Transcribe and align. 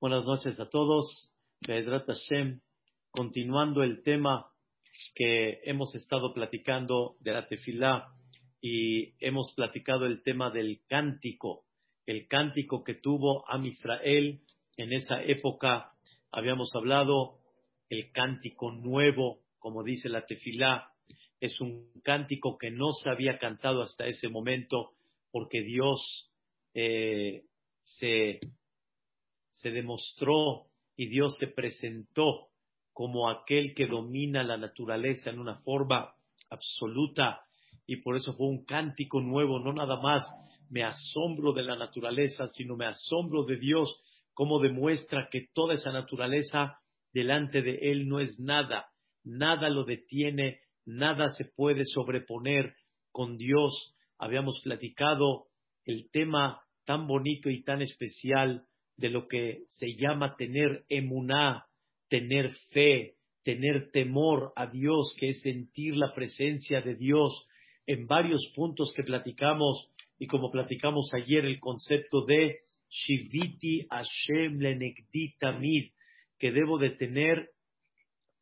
Buenas 0.00 0.24
noches 0.24 0.58
a 0.58 0.70
todos. 0.70 1.30
Be'edrat 1.60 2.06
Hashem, 2.06 2.62
continuando 3.10 3.82
el 3.82 4.02
tema 4.02 4.50
que 5.14 5.60
hemos 5.64 5.94
estado 5.94 6.32
platicando 6.32 7.16
de 7.20 7.32
la 7.32 7.46
tefilá 7.46 8.08
y 8.62 9.12
hemos 9.22 9.52
platicado 9.52 10.06
el 10.06 10.22
tema 10.22 10.48
del 10.48 10.80
cántico, 10.88 11.66
el 12.06 12.28
cántico 12.28 12.82
que 12.82 12.94
tuvo 12.94 13.46
Am 13.46 13.66
Israel 13.66 14.40
en 14.78 14.92
esa 14.94 15.22
época. 15.22 15.92
Habíamos 16.32 16.74
hablado 16.74 17.36
el 17.90 18.10
cántico 18.10 18.72
nuevo, 18.72 19.40
como 19.58 19.84
dice 19.84 20.08
la 20.08 20.24
tefilá, 20.24 20.94
es 21.40 21.60
un 21.60 21.90
cántico 22.02 22.56
que 22.56 22.70
no 22.70 22.92
se 22.92 23.10
había 23.10 23.38
cantado 23.38 23.82
hasta 23.82 24.06
ese 24.06 24.30
momento 24.30 24.92
porque 25.30 25.60
Dios 25.60 26.32
eh, 26.72 27.42
se 27.84 28.40
se 29.60 29.70
demostró 29.70 30.66
y 30.96 31.08
Dios 31.08 31.36
se 31.38 31.46
presentó 31.46 32.48
como 32.92 33.30
aquel 33.30 33.74
que 33.74 33.86
domina 33.86 34.42
la 34.42 34.56
naturaleza 34.56 35.30
en 35.30 35.38
una 35.38 35.60
forma 35.60 36.12
absoluta. 36.50 37.40
Y 37.86 37.96
por 37.96 38.16
eso 38.16 38.34
fue 38.34 38.48
un 38.48 38.64
cántico 38.64 39.20
nuevo, 39.20 39.58
no 39.58 39.72
nada 39.72 40.00
más 40.00 40.22
me 40.68 40.84
asombro 40.84 41.52
de 41.52 41.62
la 41.62 41.76
naturaleza, 41.76 42.46
sino 42.48 42.76
me 42.76 42.86
asombro 42.86 43.44
de 43.44 43.56
Dios, 43.56 44.00
como 44.34 44.60
demuestra 44.60 45.28
que 45.30 45.48
toda 45.52 45.74
esa 45.74 45.92
naturaleza 45.92 46.78
delante 47.12 47.62
de 47.62 47.78
Él 47.90 48.08
no 48.08 48.20
es 48.20 48.38
nada, 48.38 48.86
nada 49.24 49.68
lo 49.68 49.84
detiene, 49.84 50.60
nada 50.84 51.28
se 51.30 51.44
puede 51.44 51.84
sobreponer 51.84 52.74
con 53.10 53.36
Dios. 53.36 53.94
Habíamos 54.18 54.60
platicado 54.62 55.46
el 55.84 56.10
tema 56.10 56.60
tan 56.84 57.06
bonito 57.06 57.50
y 57.50 57.62
tan 57.62 57.82
especial 57.82 58.66
de 59.00 59.08
lo 59.08 59.26
que 59.26 59.64
se 59.68 59.94
llama 59.96 60.36
tener 60.36 60.84
emuná, 60.90 61.64
tener 62.08 62.50
fe, 62.70 63.14
tener 63.42 63.90
temor 63.92 64.52
a 64.56 64.66
Dios, 64.66 65.14
que 65.18 65.30
es 65.30 65.40
sentir 65.40 65.96
la 65.96 66.12
presencia 66.14 66.82
de 66.82 66.94
Dios 66.96 67.46
en 67.86 68.06
varios 68.06 68.52
puntos 68.54 68.92
que 68.94 69.02
platicamos 69.02 69.88
y 70.18 70.26
como 70.26 70.50
platicamos 70.50 71.10
ayer 71.14 71.46
el 71.46 71.58
concepto 71.58 72.26
de 72.26 72.58
Shiviti 72.90 73.86
Hashem 73.88 74.58
Lenegdi 74.58 75.34
Tamid, 75.38 75.92
que 76.38 76.52
debo 76.52 76.78
de 76.78 76.90
tener 76.90 77.48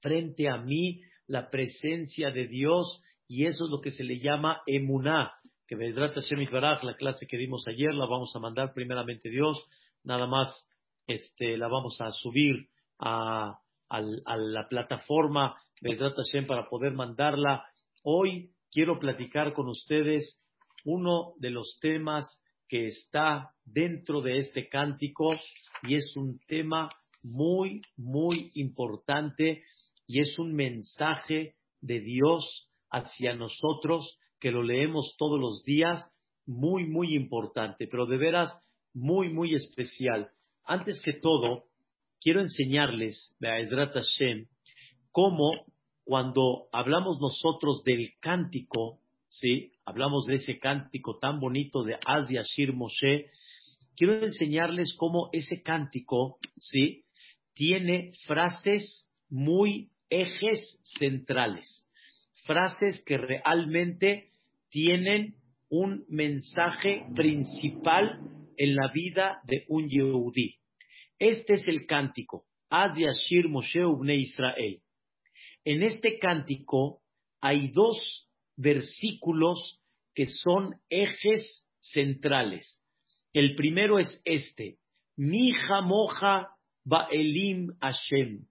frente 0.01 0.49
a 0.49 0.57
mí 0.57 1.03
la 1.29 1.51
presencia 1.51 2.33
de 2.33 2.49
Dios 2.49 3.01
y 3.29 3.45
eso 3.45 3.67
es 3.67 3.71
lo 3.71 3.81
que 3.81 3.93
se 3.93 4.03
le 4.03 4.19
llama 4.19 4.63
emuná, 4.67 5.31
que 5.69 5.77
Vedrat 5.77 6.15
Hashem 6.15 6.51
Baraj, 6.51 6.83
la 6.83 6.97
clase 6.97 7.27
que 7.27 7.37
dimos 7.37 7.63
ayer, 7.69 7.95
la 7.95 8.07
vamos 8.07 8.35
a 8.35 8.41
mandar 8.41 8.73
primeramente 8.73 9.29
Dios 9.29 9.57
nada 10.05 10.27
más 10.27 10.67
este, 11.07 11.57
la 11.57 11.69
vamos 11.69 12.01
a 12.01 12.11
subir 12.11 12.69
a, 12.99 13.59
la 13.91 14.69
plataforma 14.69 15.57
Bedrat 15.81 16.15
Hashem 16.17 16.47
para 16.47 16.69
poder 16.69 16.93
mandarla. 16.93 17.65
Hoy 18.03 18.51
quiero 18.71 18.99
platicar 18.99 19.55
con 19.55 19.69
ustedes 19.69 20.43
uno 20.85 21.33
de 21.39 21.51
los 21.51 21.79
temas 21.81 22.27
que 22.69 22.89
está 22.89 23.55
dentro 23.65 24.21
de 24.21 24.39
este 24.39 24.69
cántico 24.69 25.31
y 25.85 25.95
es 25.95 26.15
un 26.17 26.39
tema 26.47 26.91
muy, 27.23 27.81
muy 27.97 28.51
importante 28.55 29.63
y 30.07 30.21
es 30.21 30.39
un 30.39 30.55
mensaje 30.55 31.55
de 31.81 32.01
Dios 32.01 32.69
hacia 32.91 33.35
nosotros 33.35 34.19
que 34.39 34.51
lo 34.51 34.63
leemos 34.63 35.15
todos 35.19 35.41
los 35.41 35.63
días, 35.65 36.13
muy, 36.47 36.87
muy 36.87 37.15
importante, 37.15 37.89
pero 37.89 38.07
de 38.07 38.17
veras 38.17 38.55
muy, 38.95 39.29
muy 39.29 39.55
especial. 39.55 40.31
Antes 40.65 41.01
que 41.03 41.15
todo, 41.15 41.65
quiero 42.21 42.41
enseñarles, 42.41 43.35
Be'ezrat 43.41 43.95
Hashem, 43.95 44.47
cómo 45.13 45.51
cuando 46.05 46.69
hablamos 46.73 47.19
nosotros 47.21 47.83
del 47.85 48.13
cántico, 48.21 49.01
¿sí? 49.29 49.73
Hablamos 49.85 50.25
de 50.27 50.37
ese 50.37 50.59
cántico 50.59 51.19
tan 51.19 51.39
bonito 51.39 51.83
de 51.83 51.99
Az 52.07 52.29
Yashir 52.29 52.73
Moshe, 52.73 53.31
quiero 53.95 54.25
enseñarles 54.25 54.95
cómo 54.97 55.29
ese 55.33 55.63
cántico, 55.63 56.39
¿sí? 56.57 57.05
Tiene 57.55 58.13
frases 58.27 59.07
muy 59.29 59.91
ejes 60.09 60.81
centrales, 60.99 61.87
frases 62.45 63.03
que 63.05 63.19
realmente 63.19 64.31
tienen 64.71 65.35
un 65.69 66.05
mensaje 66.09 67.05
principal 67.15 68.21
en 68.59 68.75
la 68.75 68.91
vida 68.93 69.41
de 69.45 69.65
un 69.69 69.89
Yehudí. 69.89 70.57
Este 71.19 71.55
es 71.55 71.67
el 71.67 71.87
cántico, 71.87 72.45
Ad 72.69 72.97
Yashir 72.97 73.49
Moshe 73.49 73.85
Ubne 73.85 74.17
Israel. 74.17 74.83
En 75.65 75.83
este 75.83 76.19
cántico 76.19 77.01
hay 77.41 77.69
dos 77.69 78.29
versículos 78.57 79.81
que 80.15 80.27
son 80.27 80.75
ejes 80.91 81.67
centrales. 81.81 82.83
El 83.33 83.55
primero 83.55 83.99
es 83.99 84.21
este, 84.25 84.79
Mi 85.17 85.53
Moja 85.85 86.49
Ba'elim 86.85 87.69
Hashem. 87.81 88.47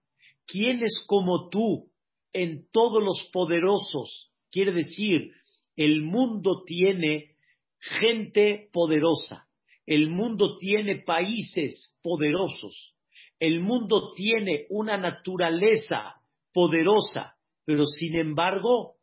¿Quién 0.45 0.83
es 0.83 1.03
como 1.07 1.49
tú 1.49 1.91
en 2.31 2.67
todos 2.71 3.03
los 3.03 3.29
poderosos? 3.33 4.31
Quiere 4.51 4.71
decir, 4.71 5.33
el 5.75 6.03
mundo 6.03 6.63
tiene 6.65 7.35
gente 7.79 8.69
poderosa. 8.71 9.46
El 9.87 10.09
mundo 10.09 10.57
tiene 10.57 10.97
países 10.97 11.97
poderosos. 12.03 12.93
El 13.39 13.61
mundo 13.61 14.11
tiene 14.13 14.65
una 14.69 14.97
naturaleza 14.97 16.15
poderosa, 16.53 17.35
pero 17.63 17.85
sin 17.85 18.17
embargo 18.17 18.95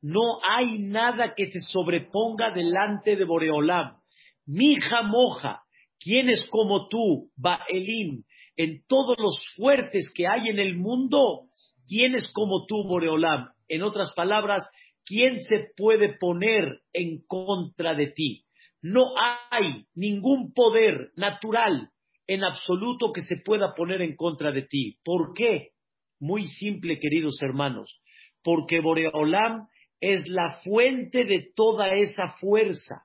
no 0.00 0.40
hay 0.44 0.80
nada 0.80 1.34
que 1.36 1.48
se 1.48 1.60
sobreponga 1.60 2.50
delante 2.52 3.14
de 3.14 3.24
Boreolam. 3.24 3.98
Mija 4.44 5.02
moja, 5.02 5.62
¿quién 6.00 6.28
es 6.28 6.44
como 6.50 6.88
tú, 6.88 7.30
Baelim, 7.36 8.24
en 8.56 8.82
todos 8.88 9.16
los 9.18 9.38
fuertes 9.54 10.12
que 10.12 10.26
hay 10.26 10.48
en 10.48 10.58
el 10.58 10.76
mundo? 10.76 11.42
¿Quién 11.86 12.16
es 12.16 12.32
como 12.32 12.66
tú, 12.66 12.82
Boreolam? 12.82 13.50
En 13.68 13.84
otras 13.84 14.12
palabras, 14.14 14.68
¿quién 15.04 15.38
se 15.38 15.68
puede 15.76 16.16
poner 16.18 16.80
en 16.92 17.22
contra 17.28 17.94
de 17.94 18.08
ti? 18.08 18.44
No 18.82 19.14
hay 19.50 19.86
ningún 19.94 20.52
poder 20.52 21.12
natural 21.16 21.90
en 22.26 22.44
absoluto 22.44 23.12
que 23.12 23.22
se 23.22 23.36
pueda 23.36 23.74
poner 23.74 24.02
en 24.02 24.16
contra 24.16 24.50
de 24.50 24.62
ti. 24.62 24.98
¿Por 25.04 25.34
qué? 25.34 25.70
Muy 26.18 26.46
simple, 26.46 26.98
queridos 26.98 27.40
hermanos. 27.42 28.00
Porque 28.42 28.80
Boreolam 28.80 29.68
es 30.00 30.28
la 30.28 30.60
fuente 30.64 31.24
de 31.24 31.52
toda 31.54 31.94
esa 31.94 32.34
fuerza. 32.40 33.04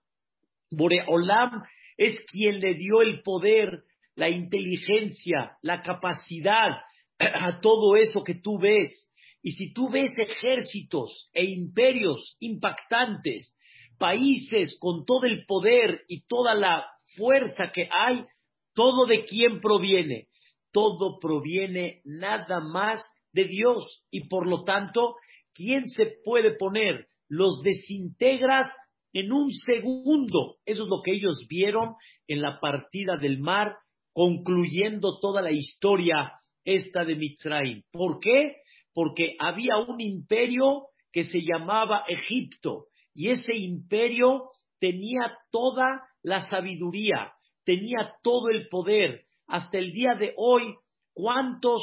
Boreolam 0.71 1.63
es 1.95 2.19
quien 2.31 2.59
le 2.59 2.73
dio 2.73 3.01
el 3.01 3.21
poder, 3.21 3.83
la 4.15 4.29
inteligencia, 4.29 5.57
la 5.61 5.81
capacidad 5.81 6.71
a 7.19 7.59
todo 7.61 7.95
eso 7.95 8.23
que 8.23 8.35
tú 8.35 8.57
ves. 8.59 9.11
Y 9.43 9.51
si 9.51 9.73
tú 9.73 9.89
ves 9.89 10.11
ejércitos 10.17 11.29
e 11.33 11.45
imperios 11.45 12.35
impactantes 12.39 13.55
países 13.97 14.77
con 14.79 15.05
todo 15.05 15.25
el 15.25 15.45
poder 15.45 16.03
y 16.07 16.21
toda 16.27 16.55
la 16.55 16.85
fuerza 17.15 17.71
que 17.73 17.89
hay, 17.91 18.25
todo 18.73 19.05
de 19.05 19.25
quién 19.25 19.59
proviene. 19.59 20.27
Todo 20.71 21.19
proviene 21.19 22.01
nada 22.03 22.59
más 22.59 23.03
de 23.33 23.45
Dios 23.45 24.03
y 24.11 24.27
por 24.27 24.47
lo 24.47 24.63
tanto, 24.63 25.15
¿quién 25.53 25.85
se 25.87 26.17
puede 26.23 26.55
poner? 26.55 27.07
Los 27.27 27.61
desintegras 27.63 28.67
en 29.13 29.31
un 29.31 29.51
segundo. 29.51 30.57
Eso 30.65 30.83
es 30.83 30.89
lo 30.89 31.01
que 31.01 31.13
ellos 31.13 31.45
vieron 31.49 31.95
en 32.27 32.41
la 32.41 32.59
partida 32.59 33.17
del 33.17 33.39
mar, 33.39 33.77
concluyendo 34.13 35.19
toda 35.19 35.41
la 35.41 35.51
historia 35.51 36.33
esta 36.63 37.05
de 37.05 37.15
Mitzrayim. 37.15 37.83
¿Por 37.91 38.19
qué? 38.19 38.57
Porque 38.93 39.35
había 39.39 39.77
un 39.77 40.01
imperio 40.01 40.87
que 41.11 41.23
se 41.23 41.41
llamaba 41.41 42.03
Egipto 42.07 42.87
y 43.17 43.31
ese 43.31 43.55
imperio 43.55 44.51
tenía 44.79 45.35
toda 45.49 46.03
la 46.21 46.41
sabiduría, 46.41 47.33
tenía 47.65 48.13
todo 48.21 48.49
el 48.49 48.67
poder. 48.69 49.23
Hasta 49.47 49.79
el 49.79 49.91
día 49.91 50.13
de 50.13 50.35
hoy, 50.37 50.75
¿cuántos 51.13 51.81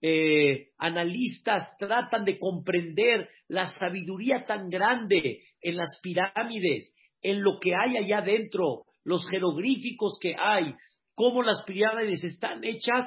eh, 0.00 0.68
analistas 0.78 1.76
tratan 1.78 2.24
de 2.24 2.38
comprender 2.38 3.28
la 3.48 3.66
sabiduría 3.72 4.46
tan 4.46 4.68
grande 4.68 5.40
en 5.60 5.76
las 5.76 5.98
pirámides, 6.00 6.94
en 7.22 7.42
lo 7.42 7.58
que 7.60 7.74
hay 7.74 7.96
allá 7.96 8.18
adentro, 8.18 8.84
los 9.02 9.28
jeroglíficos 9.28 10.16
que 10.22 10.36
hay, 10.38 10.76
cómo 11.16 11.42
las 11.42 11.64
pirámides 11.64 12.22
están 12.22 12.62
hechas 12.62 13.04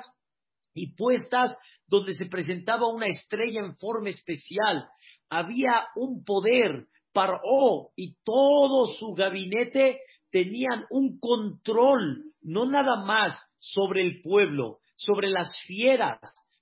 y 0.74 0.94
puestas 0.96 1.56
donde 1.88 2.12
se 2.12 2.26
presentaba 2.26 2.94
una 2.94 3.08
estrella 3.08 3.62
en 3.62 3.78
forma 3.78 4.10
especial. 4.10 4.90
Había 5.30 5.86
un 5.96 6.26
poder, 6.26 6.88
Paró 7.14 7.92
y 7.96 8.16
todo 8.24 8.88
su 8.88 9.14
gabinete 9.14 10.00
tenían 10.32 10.86
un 10.90 11.20
control, 11.20 12.24
no 12.42 12.66
nada 12.66 13.04
más 13.06 13.38
sobre 13.60 14.02
el 14.02 14.22
pueblo, 14.22 14.80
sobre 14.96 15.30
las 15.30 15.54
fieras. 15.66 16.20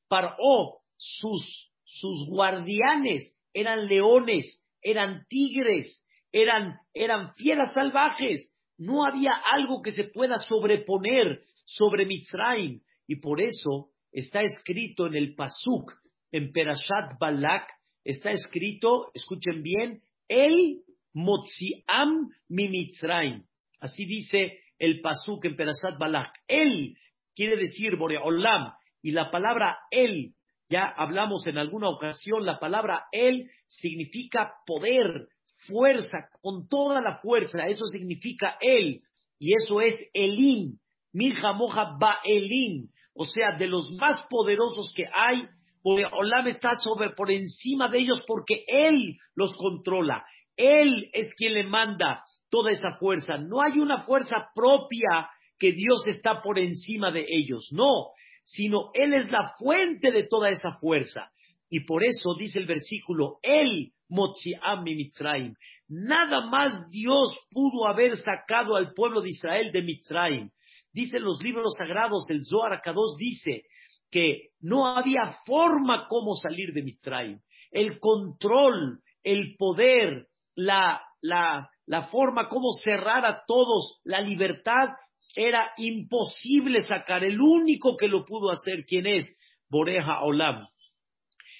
Paró, 0.07 0.79
sus, 0.97 1.71
sus 1.83 2.27
guardianes 2.27 3.35
eran 3.53 3.87
leones, 3.87 4.63
eran 4.81 5.25
tigres, 5.29 6.03
eran, 6.31 6.79
eran 6.93 7.33
fieras 7.35 7.73
salvajes. 7.73 8.51
No 8.77 9.05
había 9.05 9.33
algo 9.53 9.81
que 9.81 9.91
se 9.91 10.05
pueda 10.05 10.37
sobreponer 10.37 11.43
sobre 11.65 12.05
Mitzrayim. 12.05 12.81
Y 13.07 13.17
por 13.17 13.41
eso 13.41 13.89
está 14.11 14.41
escrito 14.41 15.07
en 15.07 15.15
el 15.15 15.35
Pasuk, 15.35 15.93
en 16.31 16.51
Perashat 16.51 17.19
Balak, 17.19 17.69
está 18.03 18.31
escrito, 18.31 19.11
escuchen 19.13 19.61
bien, 19.61 20.01
el 20.29 20.83
Motziam 21.13 22.29
Mimitzraim. 22.47 23.43
Así 23.81 24.05
dice 24.05 24.59
el 24.77 25.01
Pasuk 25.01 25.43
en 25.45 25.55
Perashat 25.55 25.97
Balak. 25.99 26.33
Él 26.47 26.95
quiere 27.35 27.57
decir 27.57 27.97
Boreolam. 27.97 28.71
Y 29.01 29.11
la 29.11 29.31
palabra 29.31 29.77
él, 29.91 30.33
ya 30.69 30.85
hablamos 30.85 31.47
en 31.47 31.57
alguna 31.57 31.89
ocasión, 31.89 32.45
la 32.45 32.59
palabra 32.59 33.05
él 33.11 33.49
significa 33.67 34.53
poder, 34.65 35.29
fuerza, 35.67 36.29
con 36.41 36.67
toda 36.67 37.01
la 37.01 37.17
fuerza. 37.17 37.67
Eso 37.67 37.85
significa 37.85 38.57
él. 38.61 39.01
Y 39.39 39.53
eso 39.53 39.81
es 39.81 39.95
Elim. 40.13 40.77
Milja 41.13 41.53
Moja 41.53 41.97
Elim. 42.23 42.89
O 43.13 43.25
sea, 43.25 43.57
de 43.57 43.67
los 43.67 43.91
más 43.99 44.21
poderosos 44.29 44.93
que 44.95 45.05
hay, 45.13 45.47
Boreolam 45.89 46.45
está 46.47 46.75
sobre, 46.75 47.09
por 47.11 47.31
encima 47.31 47.89
de 47.89 47.97
ellos 47.97 48.21
porque 48.27 48.63
él 48.67 49.17
los 49.33 49.55
controla. 49.55 50.23
Él 50.55 51.09
es 51.13 51.33
quien 51.35 51.53
le 51.55 51.63
manda 51.63 52.23
toda 52.51 52.69
esa 52.69 52.97
fuerza. 52.97 53.37
No 53.37 53.61
hay 53.61 53.79
una 53.79 54.03
fuerza 54.03 54.49
propia 54.53 55.29
que 55.57 55.71
Dios 55.71 56.07
está 56.07 56.41
por 56.41 56.59
encima 56.59 57.11
de 57.11 57.25
ellos, 57.27 57.69
no, 57.71 58.11
sino 58.43 58.91
Él 58.93 59.13
es 59.13 59.31
la 59.31 59.55
fuente 59.57 60.11
de 60.11 60.27
toda 60.27 60.51
esa 60.51 60.73
fuerza. 60.73 61.31
Y 61.69 61.81
por 61.85 62.03
eso 62.03 62.35
dice 62.37 62.59
el 62.59 62.67
versículo, 62.67 63.39
Él, 63.41 63.91
Motziam 64.09 64.83
Mitzrayim. 64.83 65.55
Nada 65.87 66.45
más 66.45 66.89
Dios 66.91 67.35
pudo 67.49 67.87
haber 67.87 68.15
sacado 68.17 68.75
al 68.75 68.93
pueblo 68.93 69.21
de 69.21 69.29
Israel 69.29 69.71
de 69.71 69.81
Mitzrayim. 69.81 70.49
Dicen 70.93 71.23
los 71.23 71.41
libros 71.43 71.73
sagrados, 71.77 72.25
el 72.29 72.43
Zohar 72.43 72.73
Akados 72.73 73.15
dice 73.17 73.63
que 74.11 74.49
no 74.59 74.87
había 74.87 75.37
forma 75.45 76.07
como 76.07 76.35
salir 76.35 76.73
de 76.73 76.83
Mitzrayim. 76.83 77.39
El 77.71 77.99
control, 77.99 79.01
el 79.23 79.55
poder, 79.57 80.27
la, 80.55 81.01
la, 81.21 81.69
la 81.85 82.03
forma 82.07 82.49
como 82.49 82.71
cerrar 82.83 83.25
a 83.25 83.43
todos 83.45 83.99
la 84.03 84.21
libertad, 84.21 84.89
era 85.35 85.71
imposible 85.77 86.81
sacar. 86.81 87.23
El 87.23 87.39
único 87.39 87.95
que 87.97 88.07
lo 88.07 88.25
pudo 88.25 88.51
hacer, 88.51 88.85
¿quién 88.85 89.05
es? 89.05 89.25
Boreja 89.69 90.23
Olam. 90.23 90.67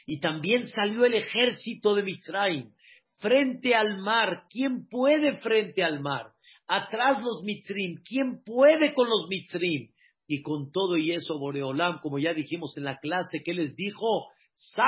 Y 0.06 0.20
también 0.20 0.68
salió 0.70 1.06
el 1.06 1.14
ejército 1.14 1.94
de 1.94 2.04
Mitzrayim 2.04 2.72
frente 3.18 3.76
al 3.76 4.00
mar. 4.00 4.46
¿Quién 4.50 4.88
puede 4.88 5.38
frente 5.38 5.84
al 5.84 6.00
mar? 6.00 6.32
Atrás 6.68 7.22
los 7.22 7.44
Mitzrim. 7.44 8.02
¿Quién 8.04 8.44
puede 8.44 8.94
con 8.94 9.08
los 9.08 9.28
Mitzrim? 9.30 9.90
Y 10.32 10.44
con 10.44 10.72
todo 10.72 10.96
y 10.96 11.12
eso, 11.12 11.40
Boreolam, 11.40 12.02
como 12.02 12.20
ya 12.20 12.36
dijimos 12.36 12.78
en 12.78 12.84
la 12.84 13.00
clase, 13.00 13.42
¿qué 13.44 13.52
les 13.52 13.76
dijo? 13.76 14.28
Sa, 14.54 14.84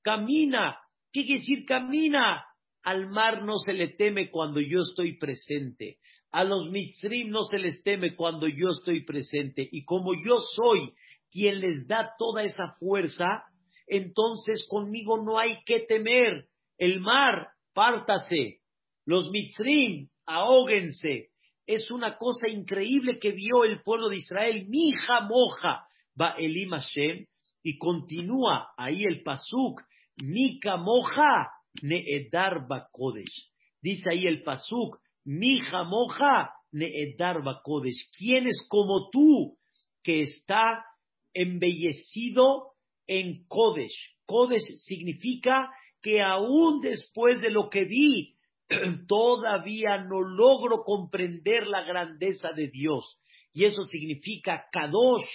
camina. 0.00 0.78
¿Qué 1.12 1.26
quiere 1.26 1.40
decir 1.40 1.66
camina? 1.66 2.42
Al 2.82 3.10
mar 3.10 3.44
no 3.44 3.58
se 3.58 3.74
le 3.74 3.88
teme 3.88 4.30
cuando 4.30 4.62
yo 4.62 4.80
estoy 4.80 5.18
presente. 5.18 5.98
A 6.30 6.42
los 6.42 6.70
mitzrim 6.70 7.28
no 7.28 7.44
se 7.44 7.58
les 7.58 7.82
teme 7.82 8.16
cuando 8.16 8.48
yo 8.48 8.70
estoy 8.70 9.04
presente. 9.04 9.68
Y 9.70 9.84
como 9.84 10.14
yo 10.14 10.38
soy 10.56 10.94
quien 11.30 11.60
les 11.60 11.86
da 11.86 12.12
toda 12.18 12.44
esa 12.44 12.74
fuerza, 12.78 13.42
entonces 13.86 14.66
conmigo 14.70 15.22
no 15.22 15.38
hay 15.38 15.58
que 15.66 15.80
temer. 15.80 16.46
El 16.78 17.00
mar, 17.00 17.48
pártase. 17.74 18.60
Los 19.04 19.30
mitzrim, 19.30 20.08
ahóguense. 20.24 21.28
Es 21.68 21.90
una 21.90 22.16
cosa 22.16 22.48
increíble 22.48 23.18
que 23.20 23.30
vio 23.30 23.62
el 23.62 23.82
pueblo 23.82 24.08
de 24.08 24.16
Israel. 24.16 24.66
Mija 24.68 25.20
moja, 25.20 25.86
va 26.20 26.30
Elim 26.30 26.70
Hashem. 26.70 27.26
Y 27.62 27.78
continúa 27.78 28.70
ahí 28.76 29.04
el 29.04 29.22
pasuk. 29.22 29.82
Mika 30.16 30.78
moja, 30.78 31.52
Needar 31.82 32.66
Bakodesh. 32.66 33.52
Dice 33.80 34.10
ahí 34.10 34.26
el 34.26 34.42
Pasuk, 34.42 34.98
Mija 35.24 35.84
Moja 35.84 36.52
Needar 36.72 37.42
Bakodesh. 37.42 38.10
¿Quién 38.16 38.46
es 38.46 38.66
como 38.68 39.08
tú 39.10 39.56
que 40.02 40.22
está 40.22 40.84
embellecido 41.32 42.72
en 43.06 43.46
Kodesh? 43.46 44.16
Kodesh 44.26 44.66
significa 44.84 45.70
que 46.02 46.20
aún 46.20 46.80
después 46.80 47.40
de 47.40 47.50
lo 47.50 47.68
que 47.70 47.84
vi, 47.84 48.36
todavía 49.08 49.98
no 49.98 50.20
logro 50.20 50.82
comprender 50.84 51.66
la 51.66 51.82
grandeza 51.82 52.52
de 52.52 52.68
Dios. 52.68 53.20
Y 53.52 53.64
eso 53.64 53.84
significa 53.84 54.66
Kadosh. 54.70 55.28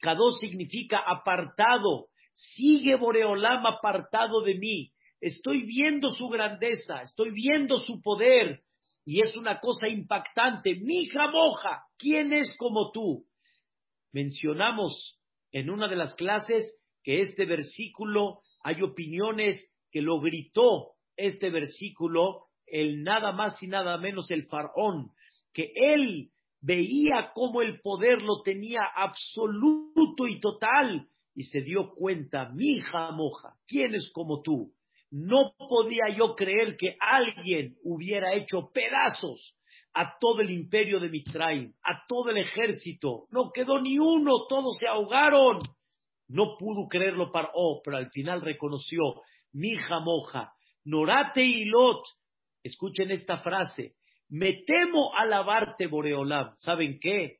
Kadosh 0.00 0.38
significa 0.40 0.98
apartado. 0.98 2.08
Sigue 2.32 2.96
Boreolam 2.96 3.64
apartado 3.66 4.42
de 4.42 4.54
mí 4.56 4.92
estoy 5.20 5.64
viendo 5.64 6.10
su 6.10 6.28
grandeza, 6.28 7.02
estoy 7.02 7.30
viendo 7.32 7.78
su 7.78 8.00
poder, 8.00 8.62
y 9.04 9.22
es 9.22 9.36
una 9.36 9.60
cosa 9.60 9.88
impactante. 9.88 10.74
Mija 10.74 11.30
moja, 11.30 11.84
¿quién 11.98 12.32
es 12.32 12.56
como 12.58 12.90
tú? 12.92 13.24
Mencionamos 14.12 15.18
en 15.52 15.70
una 15.70 15.88
de 15.88 15.96
las 15.96 16.14
clases 16.14 16.76
que 17.02 17.22
este 17.22 17.44
versículo, 17.46 18.40
hay 18.62 18.82
opiniones 18.82 19.70
que 19.92 20.02
lo 20.02 20.20
gritó 20.20 20.94
este 21.16 21.50
versículo, 21.50 22.45
el 22.66 23.02
nada 23.02 23.32
más 23.32 23.62
y 23.62 23.66
nada 23.66 23.98
menos 23.98 24.30
el 24.30 24.46
faraón, 24.46 25.10
que 25.52 25.72
él 25.74 26.30
veía 26.60 27.30
cómo 27.34 27.62
el 27.62 27.80
poder 27.80 28.22
lo 28.22 28.42
tenía 28.42 28.80
absoluto 28.94 30.26
y 30.26 30.40
total, 30.40 31.08
y 31.34 31.44
se 31.44 31.60
dio 31.60 31.90
cuenta, 31.94 32.48
mija 32.54 33.10
moja, 33.12 33.54
¿quién 33.66 33.94
es 33.94 34.10
como 34.12 34.40
tú? 34.42 34.72
No 35.10 35.52
podía 35.56 36.08
yo 36.16 36.34
creer 36.34 36.76
que 36.76 36.96
alguien 36.98 37.76
hubiera 37.84 38.34
hecho 38.34 38.70
pedazos 38.72 39.54
a 39.92 40.18
todo 40.18 40.40
el 40.40 40.50
imperio 40.50 41.00
de 41.00 41.08
Mitzrayim, 41.08 41.72
a 41.82 42.06
todo 42.06 42.30
el 42.30 42.38
ejército. 42.38 43.26
No 43.30 43.50
quedó 43.52 43.80
ni 43.80 43.98
uno, 43.98 44.46
todos 44.48 44.76
se 44.78 44.86
ahogaron. 44.86 45.60
No 46.28 46.56
pudo 46.58 46.88
creerlo 46.88 47.30
para 47.32 47.50
oh, 47.54 47.80
pero 47.84 47.98
al 47.98 48.10
final 48.10 48.42
reconoció, 48.42 49.22
mi 49.52 49.74
moja, 50.04 50.52
Norate 50.84 51.42
y 51.42 51.64
Lot. 51.64 52.02
Escuchen 52.66 53.10
esta 53.10 53.38
frase. 53.38 53.94
Me 54.28 54.64
temo 54.66 55.14
alabarte, 55.16 55.86
Boreolam. 55.86 56.54
¿Saben 56.56 56.98
qué? 57.00 57.38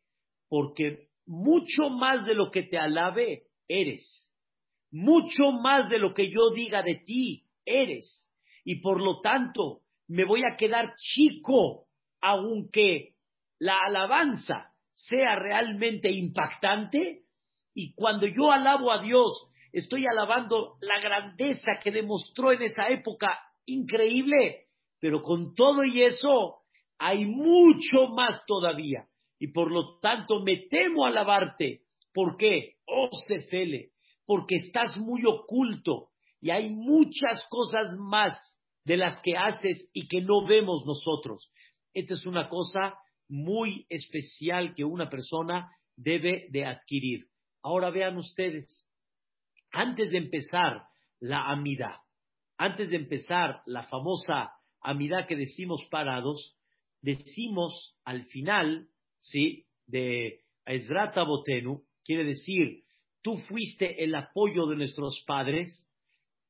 Porque 0.49 1.09
mucho 1.27 1.91
más 1.91 2.25
de 2.25 2.35
lo 2.35 2.51
que 2.51 2.63
te 2.63 2.79
alabe, 2.79 3.45
eres. 3.69 4.33
Mucho 4.93 5.51
más 5.51 5.89
de 5.91 5.99
lo 5.99 6.15
que 6.15 6.31
yo 6.31 6.51
diga 6.51 6.83
de 6.83 7.03
ti, 7.05 7.45
eres. 7.65 8.31
Y 8.65 8.81
por 8.81 9.03
lo 9.03 9.21
tanto, 9.21 9.81
me 10.09 10.25
voy 10.25 10.45
a 10.45 10.57
quedar 10.57 10.95
chico, 10.97 11.87
aunque 12.21 13.15
la 13.59 13.79
alabanza 13.85 14.73
sea 14.95 15.37
realmente 15.37 16.11
impactante. 16.11 17.23
Y 17.75 17.95
cuando 17.95 18.27
yo 18.27 18.53
alabo 18.53 18.93
a 18.93 19.03
Dios, 19.03 19.51
estoy 19.73 20.07
alabando 20.07 20.77
la 20.81 21.01
grandeza 21.01 21.73
que 21.83 21.91
demostró 21.91 22.53
en 22.53 22.63
esa 22.63 22.89
época 22.89 23.39
increíble. 23.67 24.66
Pero 25.01 25.23
con 25.23 25.55
todo 25.55 25.85
y 25.85 26.03
eso, 26.03 26.57
hay 26.99 27.27
mucho 27.27 28.09
más 28.15 28.45
todavía. 28.47 29.07
Y 29.39 29.49
por 29.49 29.71
lo 29.71 29.99
tanto, 29.99 30.41
me 30.43 30.67
temo 30.69 31.05
alabarte. 31.05 31.83
¿Por 32.13 32.37
qué? 32.37 32.77
Oh, 32.87 33.11
Cefele, 33.29 33.91
porque 34.25 34.57
estás 34.57 34.97
muy 34.97 35.25
oculto 35.27 36.09
y 36.41 36.51
hay 36.51 36.71
muchas 36.71 37.47
cosas 37.51 37.97
más 37.99 38.35
de 38.85 38.97
las 38.97 39.21
que 39.21 39.37
haces 39.37 39.91
y 39.93 40.09
que 40.09 40.23
no 40.23 40.47
vemos 40.47 40.85
nosotros. 40.87 41.51
Esta 41.93 42.15
es 42.15 42.25
una 42.25 42.49
cosa 42.49 42.95
muy 43.29 43.85
especial 43.89 44.75
que 44.75 44.85
una 44.85 45.11
persona 45.11 45.71
debe 45.97 46.47
de 46.51 46.65
adquirir. 46.65 47.27
Ahora 47.63 47.91
vean 47.91 48.17
ustedes, 48.17 48.87
antes 49.73 50.11
de 50.11 50.19
empezar 50.19 50.85
la 51.19 51.51
amida, 51.51 52.03
antes 52.57 52.91
de 52.91 52.97
empezar 52.97 53.63
la 53.67 53.83
famosa 53.85 54.53
amida 54.87 55.27
que 55.27 55.35
decimos 55.35 55.85
parados, 55.91 56.57
decimos 57.03 57.97
al 58.05 58.25
final, 58.27 58.89
¿sí? 59.19 59.67
De 59.87 60.41
Ezrata 60.65 61.25
Botenu, 61.25 61.83
quiere 62.05 62.25
decir, 62.25 62.85
tú 63.21 63.37
fuiste 63.49 64.05
el 64.05 64.15
apoyo 64.15 64.67
de 64.67 64.77
nuestros 64.77 65.25
padres, 65.27 65.89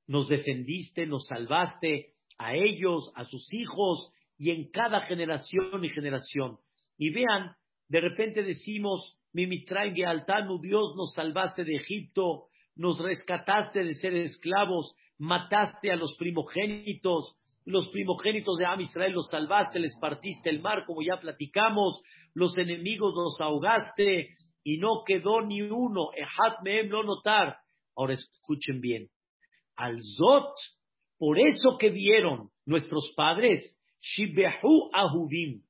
nos 0.06 0.28
defendiste, 0.28 1.06
nos 1.06 1.26
salvaste 1.26 2.12
a 2.36 2.54
ellos, 2.54 3.10
a 3.14 3.24
sus 3.24 3.52
hijos 3.54 4.12
y 4.36 4.50
en 4.50 4.70
cada 4.70 5.06
generación 5.06 5.82
y 5.82 5.88
generación. 5.88 6.58
Y 6.98 7.10
vean 7.10 7.56
De 7.88 8.00
repente 8.00 8.42
decimos, 8.42 9.16
Mimitraim 9.32 9.94
Altanu, 10.06 10.58
Dios 10.60 10.94
nos 10.96 11.14
salvaste 11.14 11.64
de 11.64 11.76
Egipto, 11.76 12.48
nos 12.74 12.98
rescataste 12.98 13.84
de 13.84 13.94
ser 13.94 14.12
esclavos, 14.14 14.92
mataste 15.18 15.92
a 15.92 15.96
los 15.96 16.16
primogénitos, 16.18 17.36
los 17.66 17.88
primogénitos 17.88 18.58
de 18.58 18.64
Am 18.64 18.80
Israel 18.80 19.12
los 19.12 19.28
salvaste, 19.28 19.80
les 19.80 19.98
partiste 19.98 20.48
el 20.48 20.62
mar, 20.62 20.84
como 20.86 21.02
ya 21.02 21.18
platicamos, 21.18 22.00
los 22.32 22.56
enemigos 22.56 23.12
los 23.14 23.40
ahogaste 23.40 24.28
y 24.62 24.78
no 24.78 25.02
quedó 25.04 25.42
ni 25.42 25.62
uno, 25.62 26.10
Mehem 26.62 26.88
no 26.88 27.02
notar. 27.02 27.56
Ahora 27.96 28.14
escuchen 28.14 28.80
bien, 28.80 29.08
al 29.74 29.98
Zot, 30.16 30.54
por 31.18 31.40
eso 31.40 31.76
que 31.78 31.90
vieron 31.90 32.50
nuestros 32.66 33.12
padres, 33.16 33.76
Shibehu 34.00 34.90
Ahuvim, 34.92 35.62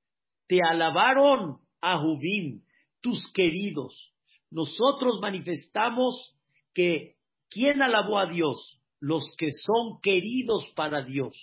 te 0.48 0.58
alabaron 0.62 1.60
Ahuvim, 1.80 2.62
tus 3.00 3.32
queridos. 3.32 4.12
Nosotros 4.50 5.18
manifestamos 5.22 6.36
que 6.74 7.14
¿quién 7.48 7.80
alabó 7.80 8.18
a 8.18 8.26
Dios? 8.26 8.80
Los 9.00 9.24
que 9.38 9.48
son 9.50 10.00
queridos 10.02 10.70
para 10.74 11.02
Dios. 11.02 11.34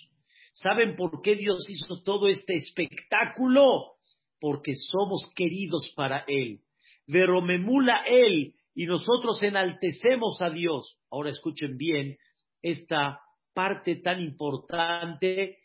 ¿Saben 0.54 0.94
por 0.94 1.20
qué 1.20 1.34
Dios 1.34 1.68
hizo 1.68 2.02
todo 2.04 2.28
este 2.28 2.54
espectáculo? 2.54 3.96
Porque 4.40 4.74
somos 4.76 5.32
queridos 5.34 5.92
para 5.96 6.24
Él. 6.28 6.60
Veromemula 7.08 8.04
Él 8.06 8.54
y 8.72 8.86
nosotros 8.86 9.42
enaltecemos 9.42 10.40
a 10.40 10.50
Dios. 10.50 10.96
Ahora 11.10 11.30
escuchen 11.30 11.76
bien 11.76 12.18
esta 12.62 13.20
parte 13.52 13.96
tan 13.96 14.20
importante 14.20 15.58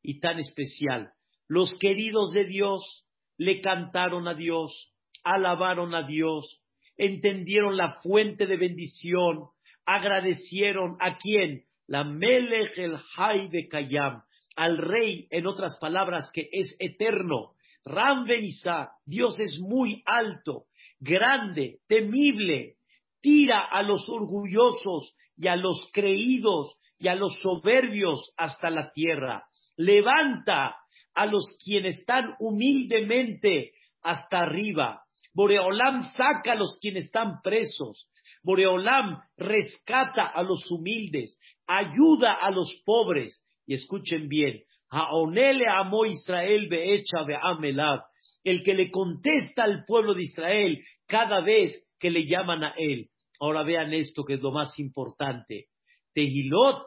y 0.00 0.20
tan 0.20 0.38
especial. 0.38 1.10
Los 1.48 1.76
queridos 1.80 2.32
de 2.32 2.44
Dios 2.44 3.04
le 3.38 3.60
cantaron 3.60 4.28
a 4.28 4.34
Dios, 4.34 4.92
alabaron 5.24 5.92
a 5.92 6.06
Dios, 6.06 6.62
entendieron 6.96 7.76
la 7.76 8.00
fuente 8.00 8.46
de 8.46 8.56
bendición, 8.56 9.48
agradecieron 9.84 10.96
a 11.00 11.18
quién? 11.18 11.64
La 11.88 12.04
Melech 12.04 12.78
el 12.78 12.96
Hay 13.16 13.48
de 13.48 13.66
Kayam, 13.68 14.22
al 14.56 14.78
rey, 14.78 15.28
en 15.30 15.46
otras 15.46 15.78
palabras, 15.78 16.30
que 16.32 16.48
es 16.50 16.74
eterno. 16.78 17.52
Ram 17.84 18.24
Benizá, 18.24 18.92
Dios 19.04 19.38
es 19.38 19.60
muy 19.60 20.02
alto, 20.06 20.64
grande, 20.98 21.78
temible, 21.86 22.76
tira 23.20 23.60
a 23.60 23.82
los 23.82 24.08
orgullosos 24.08 25.14
y 25.36 25.46
a 25.46 25.56
los 25.56 25.88
creídos 25.92 26.76
y 26.98 27.08
a 27.08 27.14
los 27.14 27.38
soberbios 27.40 28.32
hasta 28.36 28.70
la 28.70 28.90
tierra. 28.92 29.44
Levanta 29.76 30.76
a 31.14 31.26
los 31.26 31.44
quienes 31.62 32.00
están 32.00 32.34
humildemente 32.40 33.72
hasta 34.02 34.40
arriba. 34.40 35.02
Boreolam 35.32 36.02
saca 36.12 36.52
a 36.52 36.54
los 36.56 36.78
quienes 36.80 37.06
están 37.06 37.40
presos. 37.42 38.08
Boreolam 38.42 39.20
rescata 39.36 40.26
a 40.26 40.42
los 40.42 40.70
humildes, 40.70 41.38
ayuda 41.66 42.34
a 42.34 42.50
los 42.50 42.72
pobres. 42.84 43.45
Y 43.66 43.74
escuchen 43.74 44.28
bien, 44.28 44.62
Haonele 44.90 45.66
amo 45.68 46.06
Israel 46.06 46.68
beecha 46.68 47.24
be'amelav, 47.26 48.00
el 48.44 48.62
que 48.62 48.74
le 48.74 48.90
contesta 48.90 49.64
al 49.64 49.84
pueblo 49.84 50.14
de 50.14 50.22
Israel 50.22 50.78
cada 51.06 51.40
vez 51.40 51.84
que 51.98 52.10
le 52.10 52.24
llaman 52.24 52.62
a 52.64 52.74
él. 52.76 53.10
Ahora 53.40 53.64
vean 53.64 53.92
esto 53.92 54.24
que 54.24 54.34
es 54.34 54.40
lo 54.40 54.52
más 54.52 54.78
importante. 54.78 55.66
Tehilot, 56.14 56.84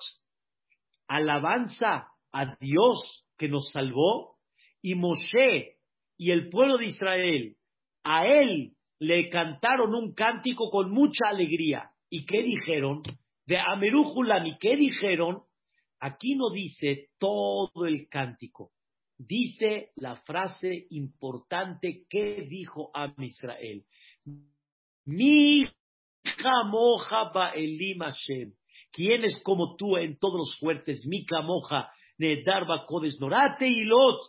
alabanza 1.07 2.07
a 2.31 2.55
Dios 2.59 3.25
que 3.37 3.49
nos 3.49 3.71
salvó, 3.71 4.37
y 4.81 4.95
Moshe 4.95 5.75
y 6.17 6.31
el 6.31 6.49
pueblo 6.49 6.77
de 6.77 6.85
Israel, 6.85 7.55
a 8.03 8.25
él 8.25 8.73
le 8.99 9.29
cantaron 9.29 9.95
un 9.95 10.13
cántico 10.13 10.69
con 10.69 10.91
mucha 10.91 11.29
alegría. 11.29 11.91
¿Y 12.09 12.25
qué 12.25 12.43
dijeron? 12.43 13.01
De 13.45 13.57
Amerujulam, 13.57 14.45
¿y 14.45 14.57
qué 14.57 14.75
dijeron? 14.75 15.43
Aquí 15.99 16.35
no 16.35 16.49
dice 16.49 17.09
todo 17.17 17.85
el 17.85 18.07
cántico, 18.07 18.71
dice 19.17 19.91
la 19.95 20.15
frase 20.15 20.87
importante 20.91 22.05
que 22.09 22.47
dijo 22.49 22.89
a 22.93 23.13
Israel. 23.17 23.85
Mi 25.05 25.67
moja 26.71 27.31
Ba'elim 27.33 27.99
Hashem. 27.99 28.53
¿Quién 28.91 29.23
es 29.23 29.39
como 29.43 29.75
tú 29.75 29.97
en 29.97 30.17
todos 30.17 30.37
los 30.37 30.57
fuertes? 30.57 31.05
Mi 31.05 31.25
moja 31.43 31.91
Nedarba 32.17 32.85
Kodes 32.85 33.19
Norate 33.19 33.67
y 33.67 33.83
Lot. 33.83 34.19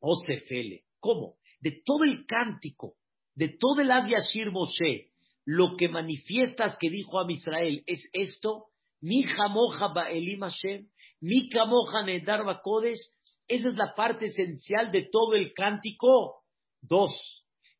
Osefele. 0.00 0.84
¿Cómo? 1.00 1.36
De 1.60 1.82
todo 1.84 2.04
el 2.04 2.26
cántico, 2.26 2.94
de 3.34 3.48
todo 3.48 3.80
el 3.80 3.90
Asyashir 3.90 4.50
Moshe, 4.50 5.10
lo 5.44 5.76
que 5.76 5.88
manifiestas 5.88 6.76
que 6.78 6.90
dijo 6.90 7.18
a 7.18 7.30
Israel 7.30 7.82
es 7.86 8.08
esto. 8.12 8.66
Mi 9.00 9.24
moja 9.50 9.88
Ba'elim 9.88 10.40
Hashem. 10.40 10.88
Mi 11.20 11.48
moja 11.66 12.02
Nedarba 12.02 12.60
Kodes. 12.62 13.14
Esa 13.46 13.68
es 13.68 13.74
la 13.74 13.94
parte 13.94 14.26
esencial 14.26 14.90
de 14.90 15.08
todo 15.10 15.34
el 15.34 15.52
cántico. 15.52 16.42
Dos, 16.80 17.12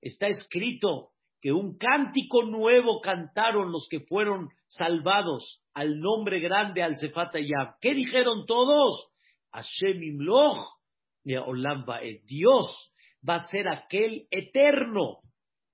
está 0.00 0.26
escrito 0.26 1.10
que 1.40 1.52
un 1.52 1.76
cántico 1.76 2.42
nuevo 2.42 3.00
cantaron 3.00 3.70
los 3.70 3.86
que 3.90 4.00
fueron 4.00 4.48
salvados 4.68 5.62
al 5.74 6.00
nombre 6.00 6.40
grande 6.40 6.82
al 6.82 6.96
Yab. 6.96 7.78
¿Qué 7.80 7.94
dijeron 7.94 8.46
todos? 8.46 9.10
Hashem 9.52 10.02
Imloch 10.02 10.66
Olam 11.46 11.84
Dios 12.24 12.92
va 13.28 13.36
a 13.36 13.48
ser 13.48 13.68
aquel 13.68 14.26
eterno, 14.30 15.18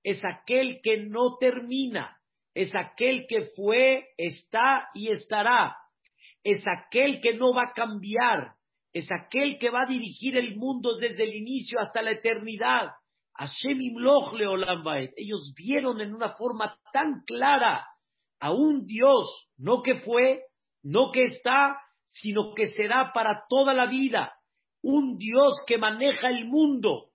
es 0.03 0.21
aquel 0.23 0.79
que 0.81 1.05
no 1.05 1.37
termina, 1.37 2.17
es 2.53 2.73
aquel 2.75 3.25
que 3.27 3.49
fue, 3.55 4.07
está 4.17 4.87
y 4.93 5.09
estará, 5.09 5.75
es 6.43 6.63
aquel 6.67 7.21
que 7.21 7.33
no 7.33 7.53
va 7.53 7.63
a 7.65 7.73
cambiar, 7.73 8.55
es 8.93 9.09
aquel 9.11 9.57
que 9.59 9.69
va 9.69 9.83
a 9.83 9.87
dirigir 9.87 10.37
el 10.37 10.57
mundo 10.57 10.95
desde 10.97 11.23
el 11.23 11.35
inicio 11.35 11.79
hasta 11.79 12.01
la 12.01 12.11
eternidad. 12.11 12.91
Ellos 15.15 15.53
vieron 15.55 16.01
en 16.01 16.13
una 16.13 16.33
forma 16.35 16.77
tan 16.91 17.23
clara 17.25 17.85
a 18.39 18.51
un 18.51 18.85
Dios, 18.85 19.47
no 19.57 19.81
que 19.81 20.01
fue, 20.01 20.43
no 20.83 21.11
que 21.11 21.25
está, 21.25 21.79
sino 22.05 22.53
que 22.53 22.67
será 22.67 23.11
para 23.13 23.45
toda 23.47 23.73
la 23.73 23.85
vida. 23.85 24.33
Un 24.81 25.17
Dios 25.17 25.63
que 25.67 25.77
maneja 25.77 26.29
el 26.29 26.45
mundo. 26.45 27.11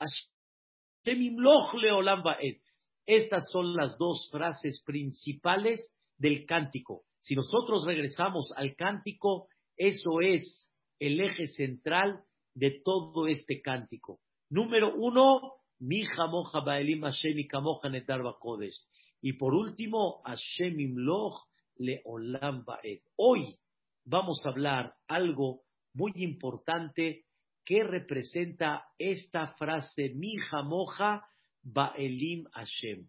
Estas 3.05 3.51
son 3.51 3.75
las 3.75 3.99
dos 3.99 4.29
frases 4.31 4.83
principales 4.85 5.93
del 6.17 6.47
cántico. 6.47 7.03
Si 7.27 7.35
nosotros 7.35 7.85
regresamos 7.85 8.53
al 8.57 8.77
cántico, 8.77 9.49
eso 9.77 10.21
es 10.21 10.73
el 11.01 11.21
eje 11.21 11.49
central 11.49 12.23
de 12.55 12.81
todo 12.85 13.27
este 13.27 13.61
cántico. 13.61 14.21
Número 14.49 14.95
uno, 14.95 15.55
mi 15.81 16.05
moja 16.31 16.61
baelim 16.61 17.01
Hashem 17.01 17.37
y 17.37 17.49
kamoja 17.49 17.89
netar 17.89 18.23
bakodesh. 18.23 18.81
Y 19.21 19.33
por 19.33 19.55
último, 19.55 20.23
Hashem 20.25 20.79
imloch 20.79 21.49
le 21.79 22.01
olam 22.05 22.65
baed. 22.65 23.01
Hoy 23.17 23.57
vamos 24.05 24.47
a 24.47 24.51
hablar 24.51 24.95
algo 25.09 25.63
muy 25.95 26.13
importante 26.15 27.25
que 27.65 27.83
representa 27.83 28.85
esta 28.99 29.49
frase 29.59 30.11
mi 30.11 30.37
moja 30.63 31.27
baelim 31.65 32.45
Hashem. 32.53 33.09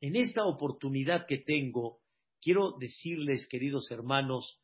En 0.00 0.16
esta 0.16 0.44
oportunidad 0.46 1.26
que 1.28 1.38
tengo, 1.38 2.01
quiero 2.42 2.76
decirles, 2.78 3.46
queridos 3.48 3.90
hermanos, 3.90 4.60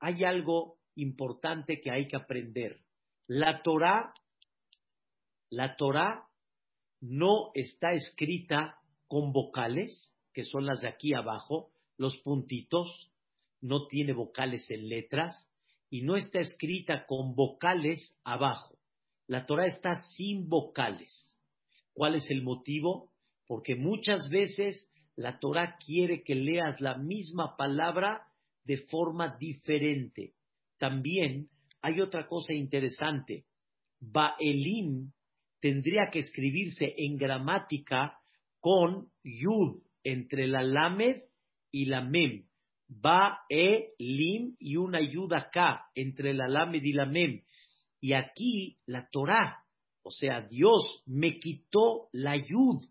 hay 0.00 0.24
algo 0.24 0.78
importante 0.96 1.80
que 1.80 1.90
hay 1.90 2.08
que 2.08 2.16
aprender. 2.16 2.80
La 3.26 3.62
Torah, 3.62 4.12
la 5.48 5.76
Torah 5.76 6.26
no 7.00 7.52
está 7.54 7.92
escrita 7.92 8.78
con 9.06 9.32
vocales, 9.32 10.16
que 10.34 10.44
son 10.44 10.66
las 10.66 10.80
de 10.80 10.88
aquí 10.88 11.14
abajo, 11.14 11.70
los 11.96 12.18
puntitos, 12.18 13.10
no 13.60 13.86
tiene 13.86 14.12
vocales 14.12 14.68
en 14.70 14.88
letras, 14.88 15.48
y 15.88 16.02
no 16.02 16.16
está 16.16 16.40
escrita 16.40 17.06
con 17.06 17.34
vocales 17.34 18.16
abajo. 18.24 18.78
La 19.26 19.46
Torah 19.46 19.66
está 19.66 20.02
sin 20.16 20.48
vocales. 20.48 21.38
¿Cuál 21.92 22.16
es 22.16 22.30
el 22.30 22.42
motivo? 22.42 23.12
Porque 23.46 23.76
muchas 23.76 24.28
veces 24.28 24.89
la 25.20 25.38
Torah 25.38 25.76
quiere 25.76 26.22
que 26.22 26.34
leas 26.34 26.80
la 26.80 26.96
misma 26.96 27.54
palabra 27.54 28.26
de 28.64 28.78
forma 28.88 29.36
diferente. 29.38 30.32
También 30.78 31.50
hay 31.82 32.00
otra 32.00 32.26
cosa 32.26 32.54
interesante. 32.54 33.44
Baelim 34.00 35.12
tendría 35.60 36.08
que 36.10 36.20
escribirse 36.20 36.94
en 36.96 37.18
gramática 37.18 38.18
con 38.60 39.10
yud 39.22 39.82
entre 40.02 40.46
la 40.46 40.62
lamed 40.62 41.22
y 41.70 41.84
la 41.84 42.00
mem. 42.00 42.46
Ba, 42.88 43.40
e, 43.50 43.92
lim 43.98 44.56
y 44.58 44.76
una 44.76 45.02
yud 45.02 45.34
acá 45.34 45.90
entre 45.94 46.32
la 46.32 46.48
lamed 46.48 46.82
y 46.82 46.94
la 46.94 47.04
mem. 47.04 47.42
Y 48.00 48.14
aquí 48.14 48.78
la 48.86 49.06
Torah, 49.10 49.64
o 50.02 50.10
sea, 50.10 50.40
Dios 50.48 51.02
me 51.04 51.38
quitó 51.38 52.08
la 52.12 52.36
yud, 52.38 52.82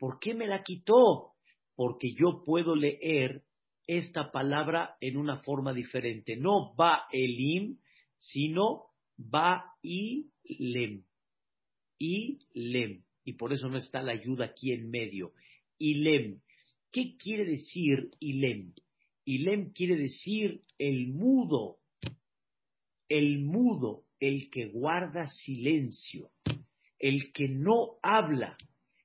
¿Por 0.00 0.18
qué 0.18 0.32
me 0.32 0.46
la 0.46 0.62
quitó? 0.62 1.34
Porque 1.80 2.12
yo 2.12 2.42
puedo 2.44 2.76
leer 2.76 3.42
esta 3.86 4.30
palabra 4.30 4.98
en 5.00 5.16
una 5.16 5.38
forma 5.38 5.72
diferente. 5.72 6.36
No 6.36 6.74
va 6.74 7.06
elim, 7.10 7.78
sino 8.18 8.88
va 9.18 9.64
ilem. 9.80 11.06
Ilem. 11.98 13.02
Y 13.24 13.32
por 13.32 13.54
eso 13.54 13.70
no 13.70 13.78
está 13.78 14.02
la 14.02 14.12
ayuda 14.12 14.44
aquí 14.44 14.72
en 14.72 14.90
medio. 14.90 15.32
Ilem. 15.78 16.42
¿Qué 16.92 17.16
quiere 17.16 17.46
decir 17.46 18.10
ilem? 18.20 18.74
Ilem 19.24 19.72
quiere 19.72 19.96
decir 19.96 20.60
el 20.76 21.08
mudo. 21.08 21.78
El 23.08 23.38
mudo, 23.38 24.04
el 24.18 24.50
que 24.50 24.66
guarda 24.66 25.28
silencio, 25.28 26.30
el 26.98 27.32
que 27.32 27.48
no 27.48 27.96
habla, 28.02 28.58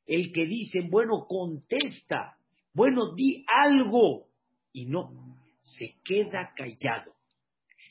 el 0.05 0.34
que 0.34 0.46
dice, 0.46 0.82
bueno, 0.82 1.25
contesta, 1.25 2.38
bueno, 2.75 3.15
di 3.15 3.46
algo, 3.48 4.27
y 4.74 4.86
no, 4.86 5.38
se 5.62 5.96
queda 6.03 6.53
callado. 6.55 7.15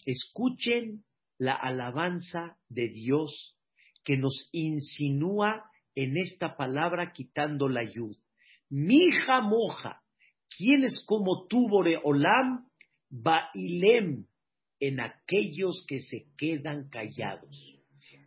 Escuchen 0.05 1.03
la 1.39 1.55
alabanza 1.55 2.59
de 2.69 2.89
Dios 2.91 3.57
que 4.05 4.19
nos 4.19 4.51
insinúa 4.53 5.65
en 5.95 6.19
esta 6.19 6.57
palabra 6.57 7.13
quitando 7.13 7.69
la 7.69 7.83
yud. 7.83 8.15
Mija 8.69 9.41
moja, 9.41 10.03
¿quién 10.55 10.85
es 10.85 11.03
como 11.07 11.47
tú, 11.47 11.67
Boreolam? 11.69 12.69
Bailem, 13.09 14.27
en 14.81 15.01
aquellos 15.01 15.87
que 15.89 16.01
se 16.01 16.27
quedan 16.37 16.91
callados. 16.91 17.75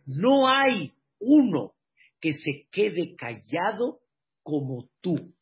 No 0.06 0.48
hay 0.48 0.92
uno 1.20 1.74
que 2.20 2.32
se 2.32 2.66
quede 2.72 3.14
callado 3.14 4.00
como 4.42 4.88
tú. 5.00 5.34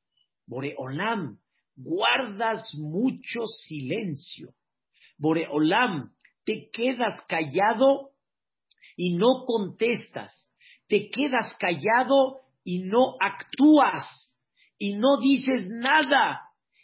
Boreolam, 0.47 1.39
guardas 1.77 2.75
mucho 2.75 3.47
silencio. 3.47 4.55
Boreolam, 5.19 6.13
te 6.45 6.71
quedas 6.73 7.21
callado 7.29 8.11
y 8.97 9.17
no 9.17 9.45
contestas. 9.47 10.53
Te 10.89 11.11
quedas 11.11 11.55
callado 11.59 12.41
y 12.65 12.81
no 12.81 13.17
actúas 13.21 14.07
y 14.79 14.95
no 14.95 15.19
dices 15.19 15.67
nada 15.69 16.43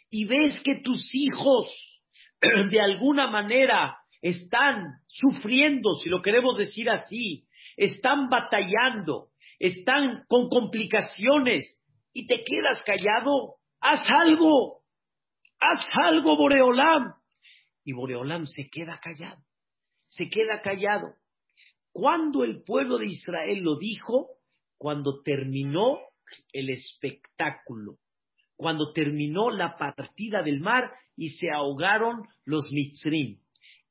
y 0.09 0.25
ves 0.25 0.61
que 0.61 0.75
tus 0.75 1.13
hijos 1.13 1.69
de 2.71 2.81
alguna 2.81 3.27
manera 3.27 3.97
están 4.21 4.99
sufriendo, 5.07 5.95
si 5.95 6.09
lo 6.09 6.21
queremos 6.21 6.55
decir 6.55 6.89
así, 6.89 7.45
están 7.75 8.29
batallando, 8.29 9.29
están 9.59 10.23
con 10.27 10.49
complicaciones 10.49 11.82
y 12.13 12.27
te 12.27 12.43
quedas 12.43 12.81
callado, 12.85 13.55
haz 13.81 14.05
algo, 14.07 14.83
haz 15.59 15.83
algo, 16.03 16.37
Boreolam. 16.37 17.13
Y 17.83 17.93
Boreolam 17.93 18.45
se 18.45 18.69
queda 18.69 18.99
callado, 19.01 19.41
se 20.07 20.29
queda 20.29 20.61
callado. 20.61 21.15
Cuando 21.91 22.43
el 22.43 22.63
pueblo 22.63 22.97
de 22.97 23.07
Israel 23.07 23.59
lo 23.59 23.77
dijo, 23.77 24.29
cuando 24.77 25.21
terminó 25.21 25.97
el 26.51 26.69
espectáculo, 26.69 27.97
cuando 28.55 28.93
terminó 28.93 29.49
la 29.49 29.75
partida 29.75 30.41
del 30.43 30.59
mar 30.59 30.91
y 31.15 31.29
se 31.29 31.51
ahogaron 31.51 32.27
los 32.45 32.71
mitzrim. 32.71 33.39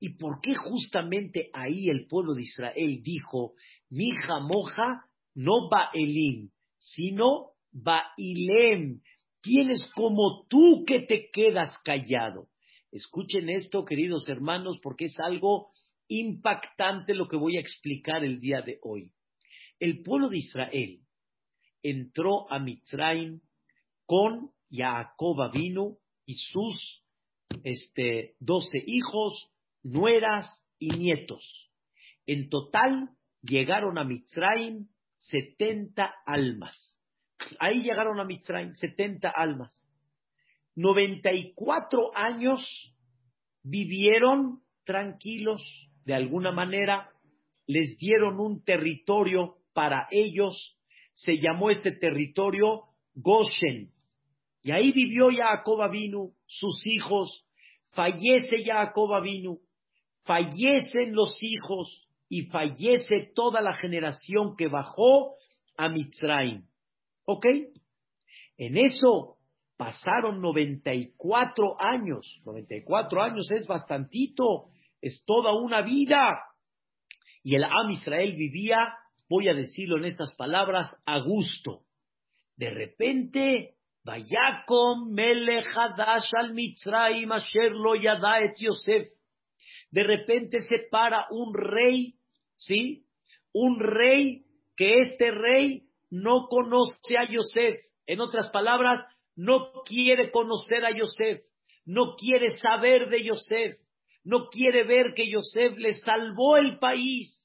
¿Y 0.00 0.17
por 0.17 0.41
qué 0.41 0.55
justamente 0.55 1.50
ahí 1.52 1.88
el 1.88 2.07
pueblo 2.07 2.35
de 2.35 2.43
Israel 2.43 3.02
dijo, 3.02 3.55
Mija 3.88 4.41
moja 4.41 5.05
no 5.35 5.69
Baelim, 5.71 6.50
sino 6.79 7.51
Bailem? 7.73 9.00
Tienes 9.41 9.91
como 9.95 10.47
tú 10.49 10.85
que 10.87 11.00
te 11.00 11.31
quedas 11.33 11.73
callado? 11.85 12.49
Escuchen 12.93 13.49
esto, 13.49 13.85
queridos 13.85 14.28
hermanos, 14.28 14.78
porque 14.82 15.06
es 15.06 15.19
algo 15.19 15.71
impactante 16.08 17.15
lo 17.15 17.26
que 17.26 17.37
voy 17.37 17.56
a 17.56 17.61
explicar 17.61 18.25
el 18.25 18.39
día 18.39 18.61
de 18.61 18.78
hoy. 18.82 19.13
El 19.80 20.02
pueblo 20.02 20.28
de 20.28 20.39
Israel 20.39 21.00
entró 21.82 22.50
a 22.52 22.58
Mitzrayim 22.58 23.41
con 24.06 24.50
Jacob 24.71 25.50
vino 25.52 25.99
y 26.26 26.35
sus 26.35 27.02
este, 27.65 28.37
doce 28.39 28.82
hijos, 28.87 29.50
nueras 29.82 30.49
y 30.78 30.91
nietos. 30.91 31.71
En 32.26 32.49
total 32.49 33.11
llegaron 33.43 33.99
a 33.99 34.04
Mitzrayim 34.04 34.89
70 35.19 36.15
almas. 36.26 36.99
Ahí 37.59 37.83
llegaron 37.83 38.19
a 38.21 38.25
Mitzrayim 38.25 38.75
70 38.75 39.28
almas. 39.31 39.73
94 40.75 42.11
años 42.15 42.65
vivieron 43.63 44.61
tranquilos, 44.85 45.63
de 46.05 46.15
alguna 46.15 46.50
manera, 46.50 47.11
les 47.67 47.97
dieron 47.99 48.41
un 48.41 48.65
territorio 48.65 49.57
para 49.73 50.09
ellos, 50.11 50.76
se 51.15 51.39
llamó 51.39 51.71
este 51.71 51.93
territorio 51.93 52.85
Goshen. 53.15 53.93
Y 54.63 54.71
ahí 54.73 54.93
vivió 54.93 55.28
Jacob 55.31 55.91
vino 55.91 56.31
sus 56.47 56.87
hijos, 56.87 57.47
fallece 57.91 58.65
Jacob 58.65 59.23
vino 59.23 59.59
fallecen 60.25 61.15
los 61.15 61.37
hijos 61.43 62.09
y 62.28 62.43
fallece 62.47 63.33
toda 63.35 63.61
la 63.61 63.75
generación 63.75 64.57
que 64.57 64.69
bajó 64.69 65.35
a 65.76 65.89
Mitzrayim. 65.89 66.65
¿Ok? 67.25 67.47
En 68.56 68.78
eso 68.78 69.39
pasaron 69.76 70.41
94 70.41 71.76
años. 71.80 72.41
94 72.45 73.23
años 73.23 73.50
es 73.50 73.67
bastantito, 73.67 74.71
es 75.00 75.25
toda 75.26 75.52
una 75.54 75.82
vida. 75.82 76.39
Y 77.43 77.56
el 77.56 77.65
Am 77.65 77.91
Israel 77.91 78.37
vivía, 78.37 78.95
voy 79.28 79.49
a 79.49 79.54
decirlo 79.54 79.99
en 79.99 80.04
estas 80.04 80.35
palabras, 80.37 80.89
a 81.04 81.19
gusto. 81.21 81.82
De 82.56 82.71
repente 82.71 83.76
Vayakom 84.04 85.13
Melech 85.13 85.67
Hadash 85.75 86.30
al 86.39 86.54
Mitzrayim 86.54 87.30
Asher 87.32 87.73
lo 87.73 87.95
yada 87.95 88.41
et 88.41 88.54
Yosef. 88.58 89.08
De 89.91 90.02
repente 90.02 90.61
se 90.61 90.89
para 90.91 91.26
un 91.30 91.54
rey, 91.54 92.15
¿sí? 92.54 93.04
Un 93.52 93.78
rey 93.78 94.45
que 94.76 95.00
este 95.02 95.30
rey 95.30 95.85
no 96.13 96.47
conoce 96.49 97.17
a 97.19 97.29
Yosef. 97.29 97.81
En 98.07 98.21
otras 98.21 98.51
palabras, 98.51 99.05
no 99.35 99.73
quiere 99.85 100.31
conocer 100.31 100.85
a 100.85 100.97
Yosef, 100.97 101.43
no 101.85 102.15
quiere 102.17 102.51
saber 102.51 103.09
de 103.09 103.25
Yosef, 103.25 103.81
no 104.23 104.49
quiere 104.51 104.85
ver 104.85 105.15
que 105.17 105.29
Yosef 105.29 105.77
le 105.79 105.95
salvó 105.95 106.57
el 106.57 106.79
país, 106.79 107.43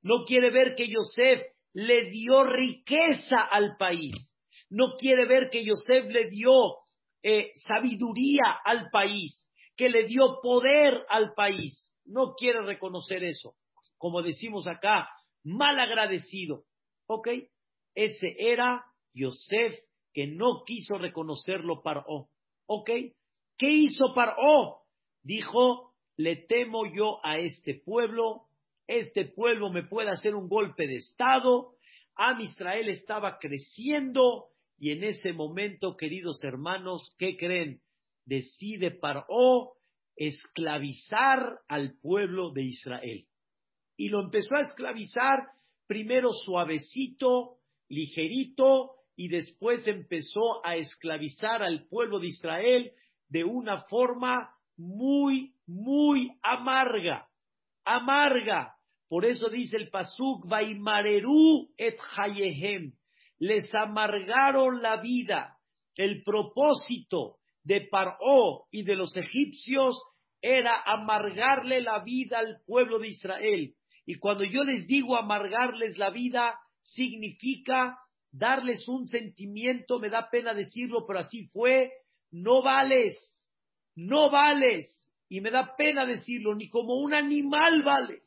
no 0.00 0.24
quiere 0.24 0.50
ver 0.50 0.74
que 0.76 0.88
Yosef 0.88 1.42
le 1.72 2.10
dio 2.10 2.44
riqueza 2.44 3.42
al 3.50 3.76
país 3.76 4.12
no 4.74 4.96
quiere 4.96 5.24
ver 5.26 5.50
que 5.50 5.64
Yosef 5.64 6.06
le 6.10 6.28
dio 6.30 6.78
eh, 7.22 7.52
sabiduría 7.54 8.58
al 8.64 8.90
país, 8.90 9.48
que 9.76 9.88
le 9.88 10.04
dio 10.04 10.40
poder 10.42 11.06
al 11.08 11.32
país. 11.34 11.94
No 12.04 12.34
quiere 12.34 12.60
reconocer 12.62 13.22
eso. 13.22 13.54
Como 13.98 14.20
decimos 14.20 14.66
acá, 14.66 15.08
mal 15.44 15.78
agradecido. 15.78 16.64
¿Ok? 17.06 17.28
Ese 17.94 18.34
era 18.38 18.84
Yosef 19.12 19.74
que 20.12 20.26
no 20.26 20.62
quiso 20.64 20.98
reconocerlo 20.98 21.82
O. 21.84 22.28
¿Ok? 22.66 22.90
¿Qué 23.56 23.70
hizo 23.70 24.06
O? 24.38 24.82
Dijo, 25.22 25.94
le 26.16 26.36
temo 26.36 26.86
yo 26.86 27.24
a 27.24 27.38
este 27.38 27.74
pueblo, 27.74 28.42
este 28.86 29.24
pueblo 29.24 29.70
me 29.70 29.82
puede 29.82 30.10
hacer 30.10 30.34
un 30.34 30.48
golpe 30.48 30.86
de 30.86 30.96
Estado, 30.96 31.74
Am 32.16 32.40
Israel 32.40 32.88
estaba 32.88 33.38
creciendo, 33.38 34.50
y 34.78 34.90
en 34.90 35.04
ese 35.04 35.32
momento, 35.32 35.96
queridos 35.96 36.42
hermanos, 36.44 37.14
¿qué 37.18 37.36
creen? 37.36 37.80
Decide 38.24 38.90
Paró 38.90 39.74
esclavizar 40.16 41.58
al 41.68 41.98
pueblo 42.00 42.52
de 42.52 42.62
Israel. 42.62 43.26
Y 43.96 44.08
lo 44.08 44.20
empezó 44.20 44.56
a 44.56 44.62
esclavizar 44.62 45.38
primero 45.86 46.32
suavecito, 46.32 47.58
ligerito, 47.88 48.92
y 49.16 49.28
después 49.28 49.86
empezó 49.86 50.64
a 50.64 50.76
esclavizar 50.76 51.62
al 51.62 51.86
pueblo 51.86 52.18
de 52.18 52.28
Israel 52.28 52.92
de 53.28 53.44
una 53.44 53.82
forma 53.82 54.50
muy, 54.76 55.54
muy 55.66 56.32
amarga, 56.42 57.28
amarga. 57.84 58.74
Por 59.08 59.24
eso 59.24 59.48
dice 59.48 59.76
el 59.76 59.90
Pasuk, 59.90 60.48
Vaimareru 60.48 61.68
et 61.76 61.96
Hayehem 62.16 62.92
les 63.38 63.72
amargaron 63.74 64.82
la 64.82 64.96
vida. 64.96 65.58
El 65.96 66.22
propósito 66.24 67.36
de 67.62 67.82
Paró 67.82 68.66
y 68.70 68.82
de 68.82 68.96
los 68.96 69.16
egipcios 69.16 69.96
era 70.40 70.82
amargarle 70.84 71.80
la 71.80 72.02
vida 72.02 72.38
al 72.38 72.58
pueblo 72.66 72.98
de 72.98 73.08
Israel. 73.08 73.74
Y 74.06 74.16
cuando 74.16 74.44
yo 74.44 74.64
les 74.64 74.86
digo 74.86 75.16
amargarles 75.16 75.96
la 75.98 76.10
vida, 76.10 76.58
significa 76.84 77.98
darles 78.30 78.88
un 78.88 79.08
sentimiento, 79.08 79.98
me 79.98 80.10
da 80.10 80.28
pena 80.30 80.54
decirlo, 80.54 81.06
pero 81.06 81.20
así 81.20 81.46
fue, 81.48 81.92
no 82.30 82.62
vales, 82.62 83.16
no 83.94 84.30
vales, 84.30 85.10
y 85.28 85.40
me 85.40 85.50
da 85.50 85.76
pena 85.76 86.04
decirlo, 86.04 86.54
ni 86.54 86.68
como 86.68 86.94
un 86.96 87.14
animal 87.14 87.82
vales, 87.82 88.22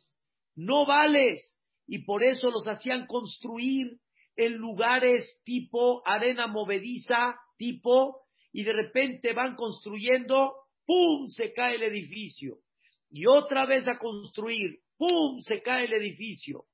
no 0.56 0.86
vales, 0.86 1.56
y 1.86 2.00
por 2.00 2.24
eso 2.24 2.50
los 2.50 2.68
hacían 2.68 3.06
construir 3.06 4.00
en 4.36 4.54
lugares 4.54 5.42
tipo 5.44 6.02
arena 6.06 6.48
movediza, 6.48 7.38
tipo, 7.58 8.22
y 8.52 8.64
de 8.64 8.74
repente 8.74 9.34
van 9.34 9.56
construyendo, 9.56 10.54
¡pum! 10.86 11.28
se 11.28 11.52
cae 11.52 11.76
el 11.76 11.84
edificio, 11.84 12.60
y 13.10 13.26
otra 13.26 13.66
vez 13.66 13.88
a 13.88 13.98
construir, 13.98 14.80
¡pum! 14.98 15.40
se 15.40 15.62
cae 15.62 15.86
el 15.86 15.94
edificio, 15.94 16.66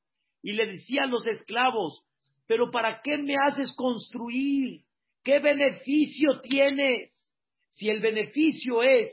y 0.43 0.51
le 0.51 0.67
decían 0.67 1.09
los 1.09 1.25
esclavos, 1.25 2.03
pero 2.45 2.69
¿para 2.69 3.01
qué 3.01 3.17
me 3.17 3.35
haces 3.47 3.73
construir? 3.75 4.81
¿Qué 5.23 5.39
beneficio 5.39 6.41
tienes? 6.41 7.11
Si 7.69 7.89
el 7.89 8.01
beneficio 8.01 8.83
es 8.83 9.09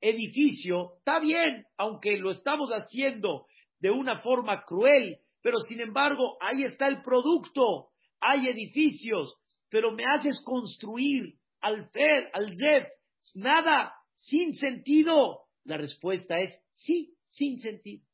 edificio, 0.00 0.94
está 0.98 1.18
bien, 1.18 1.66
aunque 1.76 2.16
lo 2.16 2.30
estamos 2.30 2.70
haciendo 2.70 3.46
de 3.80 3.90
una 3.90 4.20
forma 4.20 4.62
cruel, 4.64 5.18
pero 5.42 5.58
sin 5.58 5.80
embargo, 5.80 6.38
ahí 6.40 6.62
está 6.62 6.86
el 6.86 7.02
producto, 7.02 7.88
hay 8.20 8.48
edificios, 8.48 9.34
pero 9.68 9.90
me 9.92 10.06
haces 10.06 10.40
construir 10.44 11.34
al 11.60 11.90
Fer, 11.90 12.30
al 12.32 12.56
Zef, 12.56 12.86
nada, 13.34 13.92
sin 14.16 14.54
sentido. 14.54 15.40
La 15.64 15.76
respuesta 15.76 16.38
es 16.38 16.56
sí, 16.74 17.14
sin 17.26 17.60
sentido. 17.60 18.04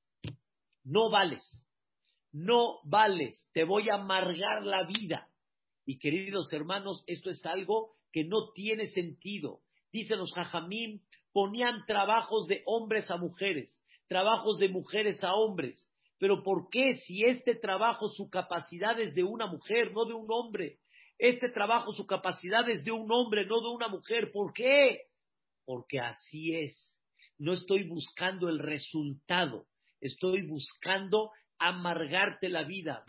No 0.82 1.10
vales 1.10 1.63
no 2.34 2.80
vales, 2.82 3.48
te 3.52 3.62
voy 3.62 3.88
a 3.88 3.94
amargar 3.94 4.64
la 4.64 4.82
vida. 4.82 5.28
Y 5.86 6.00
queridos 6.00 6.52
hermanos, 6.52 7.04
esto 7.06 7.30
es 7.30 7.46
algo 7.46 7.92
que 8.12 8.24
no 8.24 8.50
tiene 8.52 8.88
sentido. 8.88 9.60
Dicen 9.92 10.18
los 10.18 10.32
jajamim, 10.32 11.00
ponían 11.32 11.86
trabajos 11.86 12.48
de 12.48 12.64
hombres 12.66 13.08
a 13.12 13.18
mujeres, 13.18 13.78
trabajos 14.08 14.58
de 14.58 14.68
mujeres 14.68 15.22
a 15.22 15.32
hombres. 15.32 15.88
Pero 16.18 16.42
¿por 16.42 16.68
qué 16.70 16.96
si 16.96 17.24
este 17.24 17.54
trabajo 17.54 18.08
su 18.08 18.28
capacidad 18.28 18.98
es 18.98 19.14
de 19.14 19.22
una 19.22 19.46
mujer, 19.46 19.92
no 19.92 20.04
de 20.04 20.14
un 20.14 20.26
hombre? 20.28 20.80
Este 21.18 21.48
trabajo 21.50 21.92
su 21.92 22.04
capacidad 22.04 22.68
es 22.68 22.82
de 22.82 22.90
un 22.90 23.12
hombre, 23.12 23.46
no 23.46 23.60
de 23.60 23.68
una 23.68 23.86
mujer. 23.86 24.32
¿Por 24.32 24.52
qué? 24.52 25.02
Porque 25.64 26.00
así 26.00 26.56
es. 26.56 26.96
No 27.38 27.52
estoy 27.52 27.84
buscando 27.84 28.48
el 28.48 28.58
resultado, 28.58 29.66
estoy 30.00 30.42
buscando 30.46 31.30
amargarte 31.68 32.48
la 32.48 32.64
vida. 32.64 33.04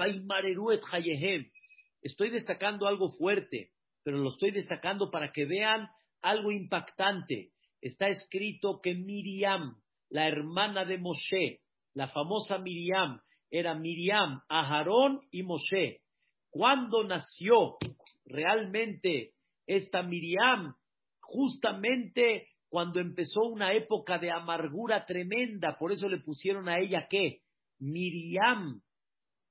Estoy 2.01 2.29
destacando 2.29 2.87
algo 2.87 3.09
fuerte, 3.09 3.71
pero 4.03 4.17
lo 4.17 4.29
estoy 4.29 4.51
destacando 4.51 5.09
para 5.11 5.31
que 5.31 5.45
vean 5.45 5.89
algo 6.21 6.51
impactante. 6.51 7.51
Está 7.81 8.09
escrito 8.09 8.79
que 8.81 8.95
Miriam, 8.95 9.75
la 10.09 10.27
hermana 10.27 10.85
de 10.85 10.97
Moshe, 10.97 11.61
la 11.93 12.07
famosa 12.07 12.57
Miriam, 12.57 13.19
era 13.49 13.75
Miriam, 13.75 14.41
Aharón 14.49 15.21
y 15.31 15.43
Moshe. 15.43 16.01
Cuando 16.49 17.03
nació 17.03 17.77
realmente 18.25 19.33
esta 19.67 20.03
Miriam? 20.03 20.75
Justamente 21.21 22.49
cuando 22.69 22.99
empezó 22.99 23.41
una 23.43 23.73
época 23.73 24.17
de 24.17 24.31
amargura 24.31 25.05
tremenda, 25.05 25.77
por 25.77 25.91
eso 25.91 26.09
le 26.09 26.19
pusieron 26.19 26.67
a 26.67 26.79
ella 26.79 27.07
qué? 27.09 27.41
Miriam. 27.79 28.81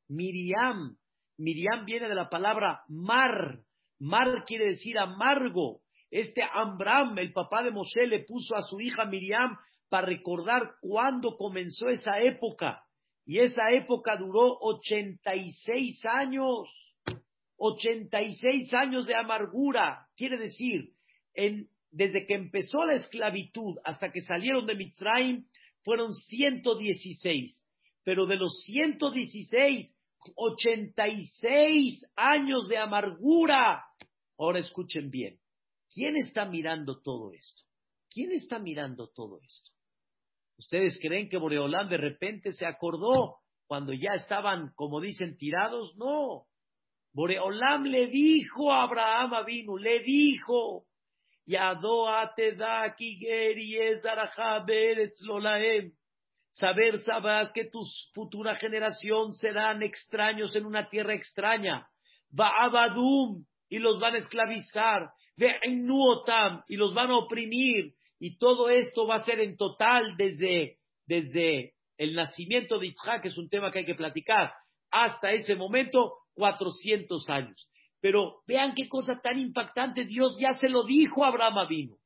Miriam. 0.08 0.96
Miriam 1.38 1.84
viene 1.84 2.08
de 2.08 2.14
la 2.14 2.28
palabra 2.28 2.82
mar. 2.88 3.60
Mar 3.98 4.44
quiere 4.46 4.66
decir 4.66 4.98
amargo. 4.98 5.80
Este 6.10 6.42
Ambram, 6.42 7.18
el 7.18 7.32
papá 7.32 7.62
de 7.62 7.70
Moshe, 7.70 8.06
le 8.06 8.24
puso 8.24 8.54
a 8.54 8.62
su 8.62 8.80
hija 8.80 9.04
Miriam 9.04 9.56
para 9.88 10.06
recordar 10.06 10.74
cuándo 10.80 11.36
comenzó 11.36 11.88
esa 11.88 12.20
época. 12.20 12.84
Y 13.26 13.40
esa 13.40 13.70
época 13.70 14.16
duró 14.16 14.58
86 14.60 16.04
años. 16.06 16.68
86 17.56 18.72
años 18.74 19.06
de 19.06 19.14
amargura. 19.14 20.06
Quiere 20.16 20.36
decir, 20.36 20.90
en, 21.34 21.68
desde 21.90 22.26
que 22.26 22.34
empezó 22.34 22.84
la 22.84 22.94
esclavitud 22.94 23.76
hasta 23.84 24.12
que 24.12 24.20
salieron 24.20 24.66
de 24.66 24.74
Mitzrayim, 24.74 25.46
fueron 25.82 26.14
116 26.14 27.63
pero 28.04 28.26
de 28.26 28.36
los 28.36 28.62
116, 28.64 29.94
86 30.36 32.06
años 32.14 32.68
de 32.68 32.78
amargura. 32.78 33.84
Ahora 34.38 34.58
escuchen 34.58 35.10
bien, 35.10 35.38
¿quién 35.92 36.16
está 36.16 36.44
mirando 36.44 37.00
todo 37.00 37.32
esto? 37.32 37.62
¿Quién 38.10 38.32
está 38.32 38.58
mirando 38.58 39.08
todo 39.08 39.40
esto? 39.40 39.70
¿Ustedes 40.58 40.98
creen 41.00 41.28
que 41.28 41.38
Boreolán 41.38 41.88
de 41.88 41.96
repente 41.96 42.52
se 42.52 42.66
acordó 42.66 43.38
cuando 43.66 43.92
ya 43.92 44.14
estaban, 44.14 44.72
como 44.76 45.00
dicen, 45.00 45.36
tirados? 45.36 45.96
No. 45.96 46.46
Boreolam 47.12 47.84
le 47.84 48.08
dijo 48.08 48.72
a 48.72 48.82
Abraham 48.82 49.34
Avinu, 49.34 49.78
le 49.78 50.00
dijo, 50.00 50.86
Yadoa 51.46 52.34
te 52.34 52.56
da 52.56 52.94
saber, 56.54 57.00
sabrás 57.00 57.52
que 57.52 57.64
tu 57.64 57.82
futura 58.12 58.56
generación 58.56 59.32
serán 59.32 59.82
extraños 59.82 60.54
en 60.56 60.66
una 60.66 60.88
tierra 60.88 61.14
extraña. 61.14 61.86
Abadum 62.36 63.44
y 63.68 63.78
los 63.78 64.00
van 64.00 64.14
a 64.14 64.18
esclavizar. 64.18 65.10
Ve'enuotam, 65.36 66.62
y 66.68 66.76
los 66.76 66.94
van 66.94 67.10
a 67.10 67.18
oprimir. 67.18 67.94
Y 68.18 68.38
todo 68.38 68.68
esto 68.70 69.06
va 69.06 69.16
a 69.16 69.24
ser 69.24 69.40
en 69.40 69.56
total 69.56 70.16
desde, 70.16 70.78
desde 71.06 71.74
el 71.98 72.14
nacimiento 72.14 72.78
de 72.78 72.88
Isaac, 72.88 73.22
que 73.22 73.28
es 73.28 73.38
un 73.38 73.48
tema 73.48 73.70
que 73.70 73.80
hay 73.80 73.84
que 73.84 73.94
platicar, 73.94 74.52
hasta 74.90 75.32
ese 75.32 75.56
momento, 75.56 76.14
400 76.34 77.28
años. 77.28 77.68
Pero 78.00 78.42
vean 78.46 78.74
qué 78.74 78.88
cosa 78.88 79.20
tan 79.20 79.38
impactante, 79.38 80.04
Dios 80.04 80.36
ya 80.38 80.54
se 80.54 80.68
lo 80.68 80.84
dijo 80.84 81.24
a 81.24 81.28
Abraham 81.28 81.66
vino. 81.68 81.96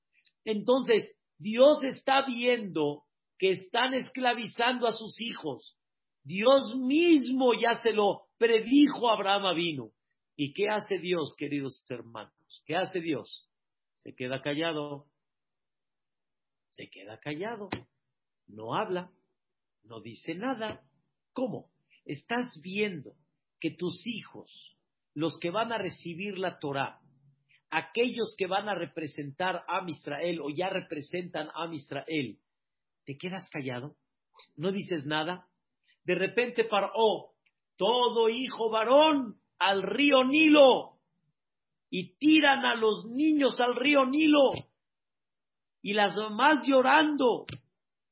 Entonces, 0.45 1.15
Dios 1.39 1.85
está 1.85 2.25
viendo 2.27 3.03
que 3.39 3.53
están 3.53 3.95
esclavizando 3.95 4.87
a 4.87 4.93
sus 4.93 5.21
hijos. 5.21 5.77
Dios 6.25 6.75
mismo 6.77 7.55
ya 7.55 7.81
se 7.81 7.93
lo 7.93 8.27
predijo 8.37 9.09
a 9.09 9.15
Abraham 9.15 9.57
vino. 9.57 9.91
¿Y 10.37 10.53
qué 10.53 10.69
hace 10.69 10.99
Dios, 10.99 11.35
queridos 11.37 11.83
hermanos? 11.89 12.63
¿Qué 12.67 12.77
hace 12.77 13.01
Dios? 13.01 13.49
Se 13.97 14.15
queda 14.15 14.43
callado. 14.43 15.07
Se 16.71 16.89
queda 16.91 17.19
callado. 17.19 17.69
No 18.47 18.75
habla. 18.75 19.11
No 19.85 20.01
dice 20.01 20.35
nada. 20.35 20.83
¿Cómo? 21.33 21.71
Estás 22.05 22.61
viendo 22.63 23.15
que 23.61 23.71
tus 23.71 24.07
hijos, 24.07 24.77
los 25.15 25.39
que 25.41 25.51
van 25.51 25.73
a 25.73 25.79
recibir 25.79 26.39
la 26.39 26.59
Torah, 26.59 27.01
aquellos 27.71 28.35
que 28.37 28.47
van 28.47 28.69
a 28.69 28.75
representar 28.75 29.65
a 29.69 29.85
Israel 29.89 30.41
o 30.41 30.51
ya 30.51 30.69
representan 30.69 31.49
a 31.55 31.73
Israel, 31.75 32.39
te 33.09 33.17
quedas 33.17 33.49
callado, 33.49 33.97
no 34.55 34.71
dices 34.71 35.07
nada. 35.07 35.49
De 36.05 36.15
repente 36.15 36.65
paró 36.65 37.31
todo 37.79 38.29
hijo 38.29 38.69
varón 38.69 39.41
al 39.59 39.83
río 39.83 40.25
Nilo 40.25 40.99
y 41.89 42.19
tiran 42.19 42.67
a 42.67 42.75
los 42.75 43.07
niños 43.07 43.59
al 43.63 43.77
río 43.77 44.05
Nilo 44.05 44.51
y 45.81 45.95
las 45.95 46.19
mamás 46.19 46.69
llorando 46.69 47.47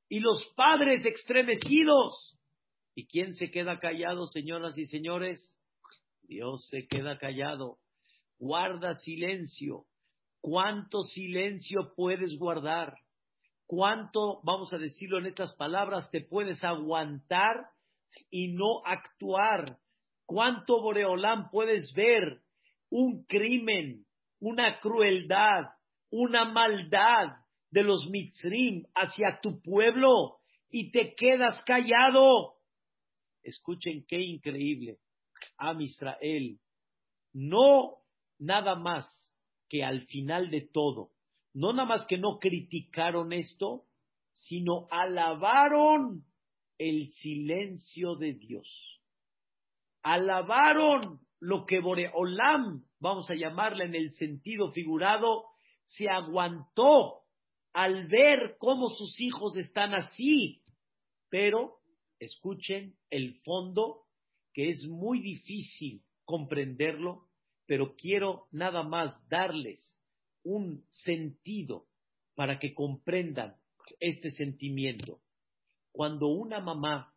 y 0.09 0.21
los 0.21 0.43
padres 0.57 1.05
extremecidos. 1.05 2.39
¿Y 2.95 3.07
quién 3.07 3.35
se 3.35 3.51
queda 3.51 3.79
callado, 3.79 4.25
señoras 4.25 4.79
y 4.79 4.87
señores? 4.87 5.59
Dios 6.23 6.69
se 6.71 6.87
queda 6.87 7.19
callado. 7.19 7.77
Guarda 8.39 8.95
silencio. 8.95 9.85
¿Cuánto 10.41 11.03
silencio 11.03 11.93
puedes 11.95 12.39
guardar? 12.39 12.95
Cuánto, 13.67 14.41
vamos 14.43 14.73
a 14.73 14.79
decirlo 14.79 15.19
en 15.19 15.27
estas 15.27 15.55
palabras, 15.55 16.11
te 16.11 16.21
puedes 16.21 16.63
aguantar 16.65 17.69
y 18.31 18.49
no 18.49 18.83
actuar. 18.85 19.79
Cuánto 20.25 20.81
Boreolán 20.81 21.51
puedes 21.51 21.93
ver 21.95 22.43
un 22.91 23.25
crimen, 23.27 24.07
una 24.41 24.81
crueldad, 24.81 25.71
una 26.11 26.45
maldad 26.45 27.37
de 27.71 27.83
los 27.83 28.09
mitzrim 28.11 28.85
hacia 28.95 29.41
tu 29.43 29.61
pueblo 29.61 30.39
y 30.71 30.91
te 30.91 31.15
quedas 31.15 31.63
callado. 31.65 32.55
Escuchen 33.43 34.05
qué 34.09 34.21
increíble. 34.21 34.99
Am 35.59 35.81
Israel, 35.81 36.59
no 37.33 37.99
nada 38.39 38.75
más 38.75 39.07
que 39.69 39.85
al 39.85 40.07
final 40.07 40.51
de 40.51 40.63
todo 40.73 41.11
no 41.57 41.73
nada 41.73 41.89
más 41.89 42.07
que 42.07 42.19
no 42.19 42.39
criticaron 42.39 43.33
esto, 43.33 43.85
sino 44.35 44.89
alabaron 44.91 46.23
el 46.77 47.11
silencio 47.13 48.15
de 48.17 48.35
Dios. 48.35 49.01
Alabaron 50.03 51.21
lo 51.41 51.65
que 51.65 51.81
Boreolam, 51.81 52.85
vamos 53.01 53.31
a 53.31 53.35
llamarle 53.35 53.87
en 53.87 53.95
el 53.95 54.13
sentido 54.13 54.71
figurado, 54.73 55.45
se 55.87 56.11
aguantó 56.11 57.23
al 57.73 58.07
ver 58.07 58.57
cómo 58.59 58.91
sus 58.91 59.19
hijos 59.19 59.57
están 59.57 59.95
así. 59.95 60.63
Pero, 61.31 61.79
escuchen 62.19 62.97
el 63.09 63.41
fondo, 63.41 64.03
que 64.53 64.69
es 64.69 64.87
muy 64.87 65.21
difícil 65.21 66.03
comprenderlo, 66.27 67.29
pero 67.65 67.97
quiero 67.97 68.47
nada 68.53 68.83
más 68.83 69.27
darles 69.31 69.96
un 70.47 70.87
sentido 70.93 71.89
para 72.37 72.61
que 72.61 72.73
comprendan 72.73 73.57
este 73.99 74.31
sentimiento. 74.31 75.21
Cuando 75.91 76.29
una 76.29 76.61
mamá 76.61 77.13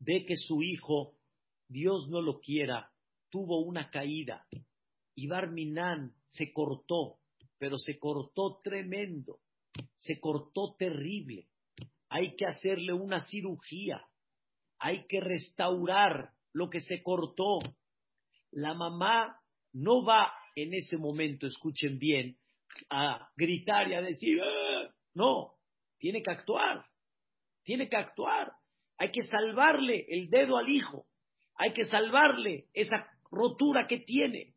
ve 0.00 0.24
que 0.26 0.36
su 0.36 0.62
hijo, 0.62 1.14
Dios 1.68 2.08
no 2.08 2.20
lo 2.20 2.40
quiera, 2.40 2.90
tuvo 3.30 3.60
una 3.60 3.90
caída 3.90 4.46
y 5.14 5.28
Barminan 5.28 6.12
se 6.28 6.52
cortó, 6.52 7.18
pero 7.56 7.78
se 7.78 8.00
cortó 8.00 8.58
tremendo, 8.64 9.38
se 9.98 10.18
cortó 10.18 10.74
terrible. 10.76 11.48
Hay 12.08 12.34
que 12.34 12.46
hacerle 12.46 12.94
una 12.94 13.20
cirugía, 13.26 14.02
hay 14.80 15.06
que 15.06 15.20
restaurar 15.20 16.32
lo 16.52 16.68
que 16.68 16.80
se 16.80 17.00
cortó. 17.02 17.60
La 18.50 18.74
mamá 18.74 19.40
no 19.72 20.04
va 20.04 20.32
en 20.62 20.74
ese 20.74 20.96
momento, 20.96 21.46
escuchen 21.46 21.98
bien, 21.98 22.36
a 22.90 23.28
gritar 23.36 23.88
y 23.88 23.94
a 23.94 24.02
decir, 24.02 24.40
ah", 24.42 24.92
no, 25.14 25.54
tiene 25.98 26.22
que 26.22 26.30
actuar, 26.30 26.84
tiene 27.64 27.88
que 27.88 27.96
actuar. 27.96 28.52
Hay 28.98 29.10
que 29.10 29.22
salvarle 29.22 30.06
el 30.08 30.28
dedo 30.28 30.56
al 30.56 30.68
hijo, 30.68 31.06
hay 31.54 31.72
que 31.72 31.84
salvarle 31.84 32.66
esa 32.72 33.08
rotura 33.30 33.86
que 33.86 33.98
tiene, 34.00 34.54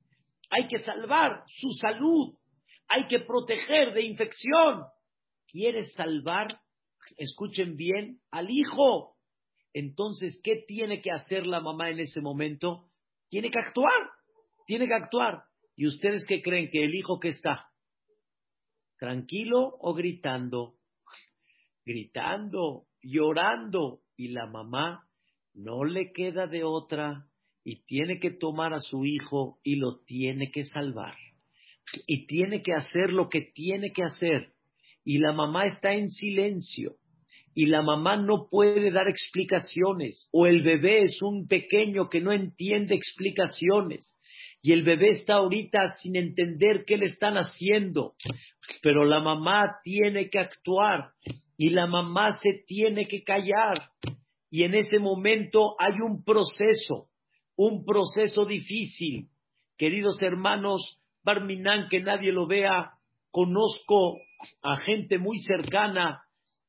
hay 0.49 0.67
que 0.67 0.79
salvar 0.83 1.43
su 1.47 1.69
salud, 1.79 2.35
hay 2.87 3.07
que 3.07 3.19
proteger 3.19 3.93
de 3.93 4.03
infección. 4.03 4.83
¿Quieres 5.47 5.93
salvar? 5.93 6.59
Escuchen 7.17 7.75
bien, 7.75 8.19
al 8.31 8.49
hijo. 8.49 9.15
Entonces, 9.73 10.39
¿qué 10.43 10.63
tiene 10.67 11.01
que 11.01 11.11
hacer 11.11 11.47
la 11.47 11.61
mamá 11.61 11.89
en 11.89 11.99
ese 11.99 12.21
momento? 12.21 12.89
Tiene 13.29 13.49
que 13.49 13.59
actuar, 13.59 14.09
tiene 14.65 14.87
que 14.87 14.93
actuar. 14.93 15.43
¿Y 15.81 15.87
ustedes 15.87 16.25
qué 16.27 16.43
creen? 16.43 16.69
¿Que 16.69 16.83
el 16.83 16.93
hijo 16.93 17.19
que 17.19 17.29
está? 17.29 17.65
¿Tranquilo 18.99 19.77
o 19.79 19.95
gritando? 19.95 20.75
Gritando, 21.83 22.85
llorando. 23.01 24.01
Y 24.15 24.27
la 24.27 24.45
mamá 24.45 25.07
no 25.55 25.83
le 25.83 26.11
queda 26.11 26.45
de 26.45 26.63
otra 26.63 27.25
y 27.63 27.83
tiene 27.85 28.19
que 28.19 28.29
tomar 28.29 28.75
a 28.75 28.79
su 28.79 29.05
hijo 29.05 29.57
y 29.63 29.77
lo 29.77 30.01
tiene 30.05 30.51
que 30.51 30.65
salvar. 30.65 31.15
Y 32.05 32.27
tiene 32.27 32.61
que 32.61 32.73
hacer 32.73 33.11
lo 33.11 33.27
que 33.27 33.41
tiene 33.41 33.91
que 33.91 34.03
hacer. 34.03 34.53
Y 35.03 35.17
la 35.17 35.33
mamá 35.33 35.65
está 35.65 35.93
en 35.93 36.11
silencio. 36.11 36.97
Y 37.55 37.65
la 37.65 37.81
mamá 37.81 38.17
no 38.17 38.47
puede 38.51 38.91
dar 38.91 39.07
explicaciones. 39.07 40.29
O 40.31 40.45
el 40.45 40.61
bebé 40.61 41.01
es 41.05 41.19
un 41.23 41.47
pequeño 41.47 42.07
que 42.07 42.21
no 42.21 42.31
entiende 42.31 42.93
explicaciones 42.93 44.15
y 44.61 44.73
el 44.73 44.83
bebé 44.83 45.09
está 45.09 45.35
ahorita 45.35 45.93
sin 46.01 46.15
entender 46.15 46.83
qué 46.85 46.97
le 46.97 47.07
están 47.07 47.35
haciendo, 47.35 48.13
pero 48.81 49.05
la 49.05 49.19
mamá 49.19 49.79
tiene 49.83 50.29
que 50.29 50.39
actuar 50.39 51.11
y 51.57 51.71
la 51.71 51.87
mamá 51.87 52.33
se 52.33 52.63
tiene 52.67 53.07
que 53.07 53.23
callar. 53.23 53.89
Y 54.51 54.63
en 54.63 54.75
ese 54.75 54.99
momento 54.99 55.75
hay 55.79 55.93
un 56.01 56.23
proceso, 56.23 57.07
un 57.55 57.85
proceso 57.85 58.45
difícil. 58.45 59.29
Queridos 59.77 60.21
hermanos, 60.21 60.99
Barminán, 61.23 61.87
que 61.89 62.01
nadie 62.01 62.31
lo 62.31 62.45
vea, 62.45 62.91
conozco 63.31 64.17
a 64.61 64.77
gente 64.77 65.17
muy 65.17 65.39
cercana 65.39 66.23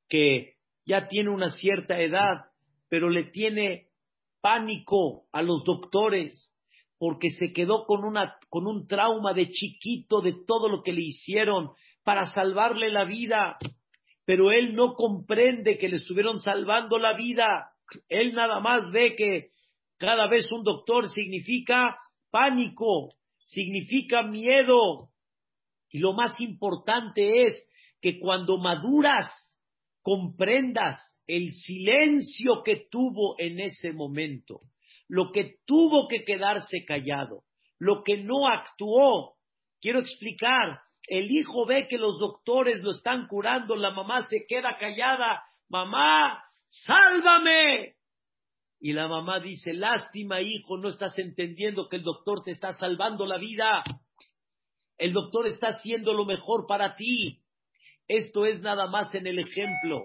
que 0.08 0.54
ya 0.86 1.08
tiene 1.08 1.30
una 1.30 1.50
cierta 1.50 2.00
edad, 2.00 2.46
pero 2.88 3.10
le 3.10 3.24
tiene 3.24 3.88
pánico 4.40 5.24
a 5.32 5.42
los 5.42 5.64
doctores, 5.64 6.54
porque 7.02 7.30
se 7.30 7.52
quedó 7.52 7.84
con, 7.84 8.04
una, 8.04 8.36
con 8.48 8.68
un 8.68 8.86
trauma 8.86 9.32
de 9.32 9.50
chiquito 9.50 10.20
de 10.20 10.34
todo 10.46 10.68
lo 10.68 10.84
que 10.84 10.92
le 10.92 11.02
hicieron 11.02 11.70
para 12.04 12.26
salvarle 12.26 12.92
la 12.92 13.04
vida, 13.04 13.58
pero 14.24 14.52
él 14.52 14.76
no 14.76 14.94
comprende 14.94 15.78
que 15.78 15.88
le 15.88 15.96
estuvieron 15.96 16.38
salvando 16.38 16.98
la 16.98 17.16
vida. 17.16 17.72
Él 18.08 18.34
nada 18.34 18.60
más 18.60 18.92
ve 18.92 19.16
que 19.16 19.48
cada 19.98 20.28
vez 20.28 20.46
un 20.52 20.62
doctor 20.62 21.08
significa 21.08 21.98
pánico, 22.30 23.14
significa 23.46 24.22
miedo. 24.22 25.08
Y 25.90 25.98
lo 25.98 26.12
más 26.12 26.40
importante 26.40 27.46
es 27.46 27.66
que 28.00 28.20
cuando 28.20 28.58
maduras, 28.58 29.28
comprendas 30.02 31.00
el 31.26 31.50
silencio 31.50 32.62
que 32.64 32.86
tuvo 32.88 33.34
en 33.40 33.58
ese 33.58 33.92
momento 33.92 34.60
lo 35.12 35.30
que 35.30 35.56
tuvo 35.66 36.08
que 36.08 36.24
quedarse 36.24 36.86
callado, 36.86 37.42
lo 37.78 38.02
que 38.02 38.16
no 38.16 38.48
actuó. 38.48 39.34
Quiero 39.78 39.98
explicar, 39.98 40.80
el 41.06 41.30
hijo 41.30 41.66
ve 41.66 41.86
que 41.86 41.98
los 41.98 42.18
doctores 42.18 42.82
lo 42.82 42.92
están 42.92 43.26
curando, 43.28 43.76
la 43.76 43.90
mamá 43.90 44.26
se 44.30 44.46
queda 44.48 44.78
callada, 44.80 45.44
mamá, 45.68 46.42
sálvame. 46.66 47.96
Y 48.80 48.94
la 48.94 49.06
mamá 49.06 49.38
dice, 49.40 49.74
lástima 49.74 50.40
hijo, 50.40 50.78
no 50.78 50.88
estás 50.88 51.18
entendiendo 51.18 51.90
que 51.90 51.96
el 51.96 52.04
doctor 52.04 52.42
te 52.42 52.52
está 52.52 52.72
salvando 52.72 53.26
la 53.26 53.36
vida. 53.36 53.84
El 54.96 55.12
doctor 55.12 55.46
está 55.46 55.68
haciendo 55.68 56.14
lo 56.14 56.24
mejor 56.24 56.66
para 56.66 56.96
ti. 56.96 57.42
Esto 58.08 58.46
es 58.46 58.62
nada 58.62 58.86
más 58.86 59.14
en 59.14 59.26
el 59.26 59.40
ejemplo, 59.40 60.00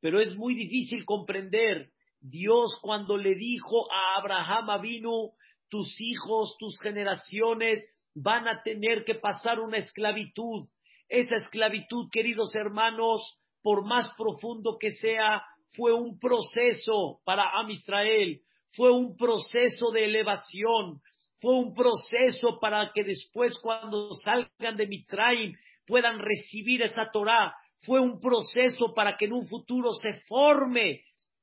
pero 0.00 0.20
es 0.20 0.34
muy 0.36 0.54
difícil 0.54 1.04
comprender 1.04 1.90
Dios 2.20 2.78
cuando 2.82 3.16
le 3.16 3.34
dijo 3.34 3.90
a 3.92 4.18
Abraham 4.18 4.80
vino, 4.82 5.32
tus 5.68 6.00
hijos, 6.00 6.56
tus 6.58 6.78
generaciones 6.80 7.84
van 8.14 8.48
a 8.48 8.62
tener 8.62 9.04
que 9.04 9.14
pasar 9.14 9.60
una 9.60 9.78
esclavitud. 9.78 10.68
Esa 11.08 11.36
esclavitud, 11.36 12.08
queridos 12.10 12.54
hermanos, 12.54 13.38
por 13.62 13.84
más 13.84 14.12
profundo 14.16 14.76
que 14.78 14.90
sea, 14.92 15.42
fue 15.76 15.92
un 15.92 16.18
proceso 16.18 17.20
para 17.24 17.50
Am 17.50 17.70
Israel, 17.70 18.40
fue 18.74 18.90
un 18.90 19.16
proceso 19.16 19.90
de 19.92 20.04
elevación, 20.04 21.00
fue 21.40 21.54
un 21.54 21.74
proceso 21.74 22.58
para 22.60 22.90
que 22.94 23.04
después 23.04 23.58
cuando 23.60 24.12
salgan 24.14 24.76
de 24.76 24.86
Mitzrayim 24.86 25.54
puedan 25.86 26.18
recibir 26.18 26.82
esa 26.82 27.10
Torah, 27.12 27.54
fue 27.86 28.00
un 28.00 28.18
proceso 28.18 28.92
para 28.94 29.16
que 29.16 29.26
en 29.26 29.32
un 29.34 29.46
futuro 29.46 29.92
se 29.92 30.20
forme 30.26 31.02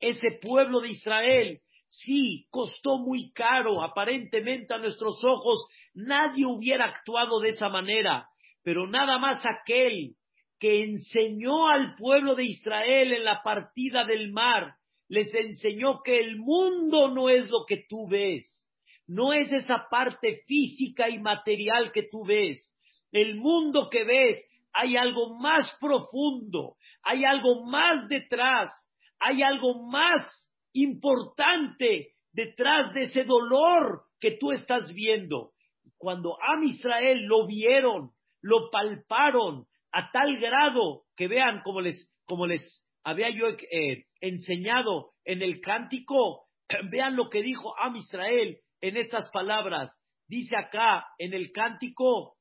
ese 0.10 0.40
pueblo 0.42 0.82
de 0.82 0.90
Israel. 0.90 1.60
Sí, 1.88 2.48
costó 2.50 2.98
muy 2.98 3.32
caro, 3.32 3.84
aparentemente 3.84 4.74
a 4.74 4.80
nuestros 4.80 5.24
ojos 5.24 5.68
nadie 5.94 6.46
hubiera 6.46 6.86
actuado 6.86 7.40
de 7.40 7.50
esa 7.50 7.70
manera, 7.70 8.28
pero 8.64 8.88
nada 8.88 9.18
más 9.18 9.44
aquel 9.46 10.16
que 10.60 10.84
enseñó 10.84 11.68
al 11.68 11.96
pueblo 11.96 12.36
de 12.36 12.46
Israel 12.46 13.14
en 13.14 13.24
la 13.24 13.42
partida 13.44 14.06
del 14.06 14.32
mar, 14.32 14.76
les 15.08 15.34
enseñó 15.34 16.02
que 16.04 16.20
el 16.20 16.38
mundo 16.38 17.10
no 17.10 17.30
es 17.30 17.50
lo 17.50 17.66
que 17.68 17.86
tú 17.88 18.08
ves, 18.08 18.68
no 19.08 19.34
es 19.34 19.52
esa 19.52 19.88
parte 19.90 20.44
física 20.48 21.10
y 21.10 21.20
material 21.20 21.92
que 21.92 22.04
tú 22.04 22.26
ves. 22.26 22.74
El 23.12 23.36
mundo 23.36 23.90
que 23.90 24.04
ves, 24.04 24.44
hay 24.74 24.98
algo 24.98 25.36
más 25.36 25.72
profundo, 25.80 26.76
hay 27.04 27.24
algo 27.24 27.66
más 27.66 28.10
detrás, 28.10 28.72
hay 29.20 29.44
algo 29.44 29.88
más 29.88 30.52
importante 30.74 32.14
detrás 32.32 32.94
de 32.94 33.04
ese 33.04 33.24
dolor 33.24 34.04
que 34.20 34.32
tú 34.32 34.52
estás 34.52 34.94
viendo. 34.94 35.52
Cuando 35.98 36.38
Am 36.42 36.64
Israel 36.64 37.24
lo 37.24 37.48
vieron, 37.48 38.12
lo 38.42 38.70
palparon 38.70 39.66
a 39.92 40.12
tal 40.12 40.38
grado 40.38 41.04
que 41.16 41.28
vean 41.28 41.62
como 41.64 41.82
les, 41.82 42.12
como 42.26 42.46
les 42.46 42.84
había 43.04 43.30
yo 43.30 43.48
eh, 43.48 44.06
enseñado 44.20 45.12
en 45.24 45.42
el 45.42 45.62
cántico, 45.62 46.48
vean 46.92 47.16
lo 47.16 47.30
que 47.30 47.42
dijo 47.42 47.78
Am 47.80 47.96
Israel 47.96 48.58
en 48.82 48.98
estas 48.98 49.30
palabras. 49.32 49.96
Dice 50.28 50.58
acá 50.58 51.06
en 51.18 51.34
el 51.34 51.52
cántico, 51.52 52.36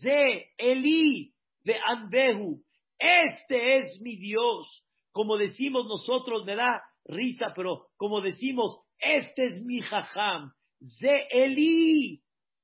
Ze 0.00 0.50
Eli 0.56 1.32
de 1.62 1.78
Anbehu, 1.86 2.62
este 2.98 3.78
es 3.78 4.00
mi 4.00 4.16
Dios, 4.16 4.84
como 5.18 5.36
decimos 5.36 5.88
nosotros, 5.88 6.44
me 6.44 6.54
da 6.54 6.80
risa, 7.04 7.52
pero 7.52 7.88
como 7.96 8.20
decimos, 8.20 8.78
este 9.00 9.46
es 9.46 9.64
mi 9.64 9.80
jajam, 9.80 10.52
Ze 11.00 11.26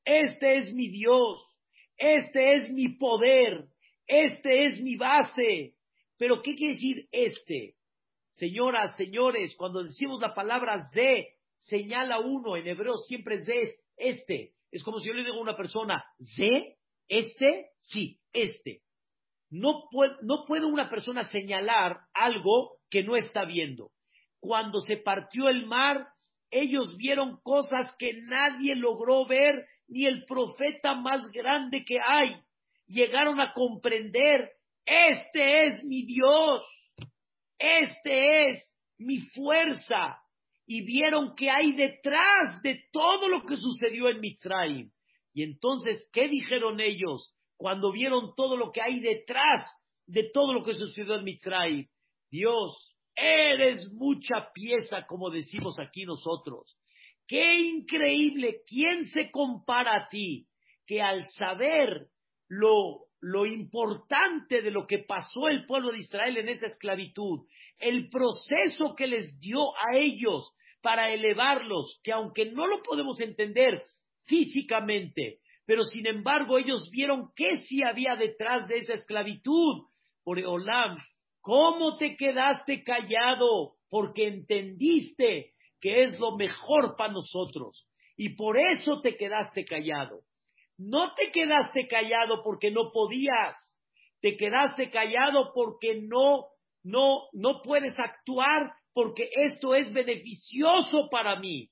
este 0.04 0.58
es 0.58 0.72
mi 0.72 0.88
Dios, 0.88 1.44
este 1.96 2.54
es 2.54 2.70
mi 2.70 2.90
poder, 2.90 3.64
este 4.06 4.66
es 4.66 4.80
mi 4.80 4.94
base. 4.94 5.74
Pero, 6.16 6.42
¿qué 6.42 6.54
quiere 6.54 6.74
decir 6.74 7.08
este? 7.10 7.74
Señoras, 8.30 8.96
señores, 8.96 9.56
cuando 9.56 9.82
decimos 9.82 10.20
la 10.20 10.32
palabra 10.32 10.88
Ze, 10.92 11.30
señala 11.58 12.20
uno, 12.20 12.56
en 12.56 12.68
hebreo 12.68 12.98
siempre 12.98 13.44
Ze 13.44 13.62
es 13.62 13.80
este. 13.96 14.52
Es 14.70 14.84
como 14.84 15.00
si 15.00 15.08
yo 15.08 15.14
le 15.14 15.24
digo 15.24 15.38
a 15.38 15.42
una 15.42 15.56
persona, 15.56 16.04
¿ze? 16.36 16.76
¿Este? 17.08 17.70
Sí, 17.80 18.20
este. 18.32 18.83
No 19.50 19.88
puede, 19.90 20.14
no 20.22 20.44
una 20.66 20.90
persona 20.90 21.24
señalar 21.24 22.00
algo 22.12 22.78
que 22.90 23.02
no 23.02 23.16
está 23.16 23.44
viendo. 23.44 23.90
Cuando 24.40 24.80
se 24.80 24.96
partió 24.96 25.48
el 25.48 25.66
mar, 25.66 26.06
ellos 26.50 26.96
vieron 26.96 27.40
cosas 27.42 27.94
que 27.98 28.14
nadie 28.22 28.74
logró 28.76 29.26
ver, 29.26 29.66
ni 29.88 30.06
el 30.06 30.24
profeta 30.24 30.94
más 30.94 31.30
grande 31.32 31.84
que 31.84 31.98
hay. 32.00 32.36
Llegaron 32.86 33.40
a 33.40 33.52
comprender, 33.52 34.50
este 34.84 35.66
es 35.66 35.84
mi 35.84 36.04
Dios, 36.04 36.64
este 37.58 38.50
es 38.50 38.74
mi 38.98 39.18
fuerza. 39.34 40.18
Y 40.66 40.82
vieron 40.82 41.34
que 41.34 41.50
hay 41.50 41.72
detrás 41.72 42.62
de 42.62 42.84
todo 42.92 43.28
lo 43.28 43.44
que 43.44 43.56
sucedió 43.56 44.08
en 44.08 44.20
Mitzrayim. 44.20 44.90
Y 45.34 45.42
entonces, 45.42 46.08
¿qué 46.12 46.28
dijeron 46.28 46.80
ellos 46.80 47.33
cuando 47.56 47.92
vieron 47.92 48.34
todo 48.34 48.56
lo 48.56 48.72
que 48.72 48.82
hay 48.82 49.00
detrás 49.00 49.70
de 50.06 50.30
todo 50.32 50.52
lo 50.52 50.64
que 50.64 50.74
sucedió 50.74 51.14
en 51.14 51.24
Mitzrayim? 51.24 51.86
Dios, 52.30 52.94
eres 53.14 53.92
mucha 53.92 54.50
pieza, 54.52 55.06
como 55.06 55.30
decimos 55.30 55.78
aquí 55.78 56.04
nosotros. 56.04 56.76
Qué 57.26 57.58
increíble, 57.58 58.62
¿quién 58.66 59.06
se 59.06 59.30
compara 59.30 59.96
a 59.96 60.08
ti? 60.08 60.46
Que 60.86 61.00
al 61.00 61.28
saber 61.30 62.08
lo, 62.48 63.06
lo 63.20 63.46
importante 63.46 64.60
de 64.60 64.70
lo 64.70 64.86
que 64.86 64.98
pasó 64.98 65.48
el 65.48 65.64
pueblo 65.64 65.92
de 65.92 65.98
Israel 65.98 66.36
en 66.36 66.48
esa 66.50 66.66
esclavitud, 66.66 67.46
el 67.78 68.10
proceso 68.10 68.94
que 68.94 69.06
les 69.06 69.38
dio 69.38 69.74
a 69.78 69.96
ellos 69.96 70.52
para 70.82 71.10
elevarlos, 71.10 71.98
que 72.04 72.12
aunque 72.12 72.52
no 72.52 72.66
lo 72.66 72.82
podemos 72.82 73.18
entender 73.20 73.82
físicamente, 74.26 75.40
pero 75.66 75.82
sin 75.84 76.06
embargo 76.06 76.58
ellos 76.58 76.90
vieron 76.90 77.30
qué 77.34 77.60
sí 77.62 77.82
había 77.82 78.16
detrás 78.16 78.68
de 78.68 78.78
esa 78.78 78.94
esclavitud. 78.94 79.86
Por 80.22 80.38
Olam, 80.38 80.98
¿cómo 81.40 81.96
te 81.96 82.16
quedaste 82.16 82.82
callado? 82.82 83.74
Porque 83.88 84.26
entendiste 84.26 85.52
que 85.80 86.04
es 86.04 86.18
lo 86.18 86.36
mejor 86.36 86.96
para 86.96 87.12
nosotros. 87.12 87.86
Y 88.16 88.30
por 88.30 88.58
eso 88.58 89.00
te 89.00 89.16
quedaste 89.16 89.64
callado. 89.64 90.20
No 90.76 91.14
te 91.14 91.30
quedaste 91.30 91.86
callado 91.88 92.42
porque 92.42 92.70
no 92.70 92.90
podías. 92.92 93.56
Te 94.20 94.36
quedaste 94.36 94.90
callado 94.90 95.52
porque 95.54 96.00
no, 96.02 96.46
no, 96.82 97.24
no 97.32 97.62
puedes 97.62 97.98
actuar 97.98 98.72
porque 98.92 99.28
esto 99.34 99.74
es 99.74 99.92
beneficioso 99.92 101.08
para 101.10 101.38
mí. 101.38 101.68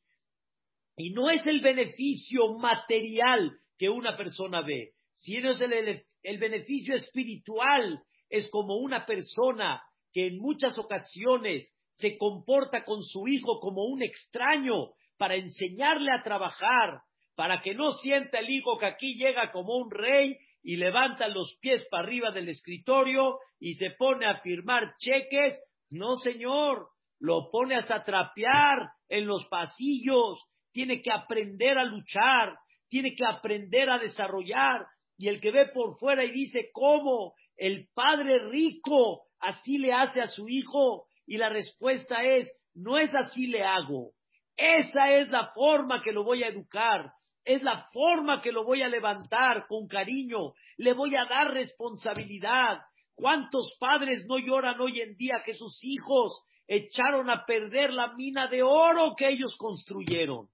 Y 0.97 1.11
no 1.11 1.31
es 1.31 1.47
el 1.47 1.61
beneficio 1.61 2.59
material 2.59 3.59
que 3.83 3.89
una 3.89 4.17
persona 4.17 4.61
ve, 4.61 4.93
sino 5.13 5.51
es 5.51 5.61
el, 5.61 6.05
el 6.23 6.39
beneficio 6.39 6.95
espiritual. 6.95 8.01
Es 8.31 8.49
como 8.49 8.77
una 8.77 9.05
persona 9.07 9.83
que 10.13 10.29
en 10.29 10.39
muchas 10.39 10.79
ocasiones 10.79 11.69
se 11.97 12.17
comporta 12.17 12.85
con 12.85 13.03
su 13.03 13.27
hijo 13.27 13.59
como 13.59 13.87
un 13.87 14.05
extraño 14.05 14.91
para 15.19 15.35
enseñarle 15.35 16.13
a 16.13 16.23
trabajar, 16.23 17.01
para 17.35 17.61
que 17.61 17.75
no 17.75 17.91
sienta 17.91 18.39
el 18.39 18.51
hijo 18.51 18.79
que 18.79 18.87
aquí 18.87 19.17
llega 19.17 19.51
como 19.51 19.75
un 19.75 19.91
rey 19.91 20.37
y 20.63 20.77
levanta 20.77 21.27
los 21.27 21.59
pies 21.61 21.85
para 21.91 22.05
arriba 22.05 22.31
del 22.31 22.51
escritorio 22.51 23.41
y 23.59 23.75
se 23.75 23.91
pone 23.99 24.27
a 24.27 24.39
firmar 24.43 24.95
cheques. 24.99 25.61
No, 25.91 26.15
señor, 26.23 26.87
lo 27.19 27.51
pone 27.51 27.75
hasta 27.75 28.05
trapear 28.05 28.91
en 29.09 29.27
los 29.27 29.45
pasillos, 29.49 30.41
tiene 30.71 31.03
que 31.03 31.11
aprender 31.11 31.79
a 31.79 31.85
luchar, 31.85 32.55
tiene 32.93 33.15
que 33.15 33.25
aprender 33.25 33.89
a 33.89 33.99
desarrollar. 33.99 34.87
Y 35.17 35.29
el 35.29 35.41
que 35.41 35.51
ve 35.51 35.67
por 35.73 35.99
fuera 35.99 36.25
y 36.25 36.31
dice, 36.31 36.69
¿cómo? 36.75 37.33
El 37.57 37.89
padre 37.95 38.51
rico 38.51 39.23
así 39.41 39.79
le 39.79 39.95
hace 39.95 40.21
a 40.21 40.27
su 40.27 40.47
hijo. 40.47 41.07
Y 41.27 41.39
la 41.39 41.49
respuesta 41.49 42.23
es, 42.23 42.53
no 42.75 42.99
es 42.99 43.15
así 43.15 43.47
le 43.47 43.65
hago. 43.65 44.11
Esa 44.59 45.11
es 45.11 45.31
la 45.31 45.53
forma 45.55 46.03
que 46.03 46.13
lo 46.13 46.23
voy 46.23 46.43
a 46.43 46.49
educar. 46.49 47.13
Es 47.47 47.63
la 47.63 47.89
forma 47.95 48.43
que 48.43 48.53
lo 48.53 48.63
voy 48.65 48.83
a 48.83 48.89
levantar 48.89 49.67
con 49.69 49.89
cariño. 49.89 50.53
Le 50.77 50.93
voy 50.93 51.17
a 51.17 51.25
dar 51.25 51.51
responsabilidad. 51.51 52.79
¿Cuántos 53.15 53.75
padres 53.81 54.27
no 54.29 54.39
lloran 54.39 54.79
hoy 54.79 55.01
en 55.01 55.17
día 55.17 55.43
que 55.47 55.55
sus 55.55 55.83
hijos 55.83 56.43
echaron 56.67 57.31
a 57.31 57.47
perder 57.47 57.91
la 57.91 58.13
mina 58.13 58.49
de 58.49 58.63
oro 58.63 59.15
que 59.17 59.31
ellos 59.31 59.57
construyeron? 59.57 60.49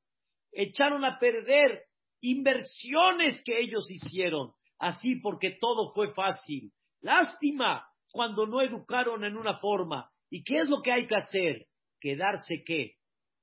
Echaron 0.52 1.04
a 1.04 1.18
perder 1.18 1.87
inversiones 2.20 3.42
que 3.44 3.58
ellos 3.60 3.90
hicieron. 3.90 4.52
Así 4.78 5.16
porque 5.16 5.56
todo 5.60 5.92
fue 5.92 6.12
fácil. 6.14 6.72
Lástima 7.00 7.86
cuando 8.12 8.46
no 8.46 8.60
educaron 8.60 9.24
en 9.24 9.36
una 9.36 9.58
forma. 9.58 10.10
¿Y 10.30 10.44
qué 10.44 10.58
es 10.58 10.68
lo 10.68 10.82
que 10.82 10.92
hay 10.92 11.06
que 11.06 11.16
hacer? 11.16 11.66
Quedarse 12.00 12.62
qué? 12.64 12.94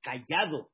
Callado. 0.02 0.70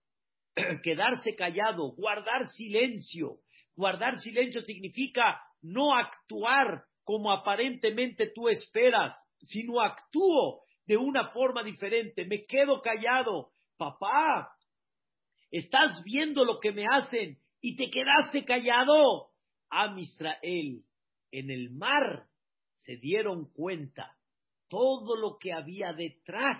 Quedarse 0.83 1.35
callado, 1.35 1.93
guardar 1.93 2.47
silencio. 2.49 3.38
Guardar 3.75 4.19
silencio 4.19 4.62
significa 4.62 5.41
no 5.62 5.97
actuar 5.97 6.85
como 7.05 7.33
aparentemente 7.33 8.31
tú 8.35 8.49
esperas, 8.49 9.17
sino 9.41 9.81
actúo 9.81 10.62
de 10.87 10.97
una 10.97 11.31
forma 11.31 11.62
diferente. 11.62 12.27
Me 12.27 12.45
quedo 12.45 12.81
callado. 12.81 13.51
Papá, 13.77 14.53
estás 15.51 16.03
viendo 16.05 16.45
lo 16.45 16.61
que 16.61 16.73
me 16.73 16.87
hacen 16.87 17.38
y 17.62 17.77
te 17.77 17.90
quedaste 17.90 18.44
callado. 18.44 19.31
A 19.75 19.98
Israel, 19.98 20.85
en 21.31 21.51
el 21.51 21.70
mar, 21.70 22.27
se 22.81 22.96
dieron 22.96 23.51
cuenta 23.55 24.14
todo 24.68 25.16
lo 25.16 25.38
que 25.38 25.55
había 25.55 25.94
detrás 25.94 26.59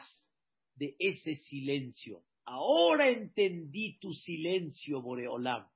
de 0.77 0.97
ese 0.99 1.35
silencio. 1.35 2.23
Ahora 2.47 3.11
entendí 3.11 3.99
tu 3.99 4.15
silencio, 4.15 5.03
Boreolam, 5.03 5.67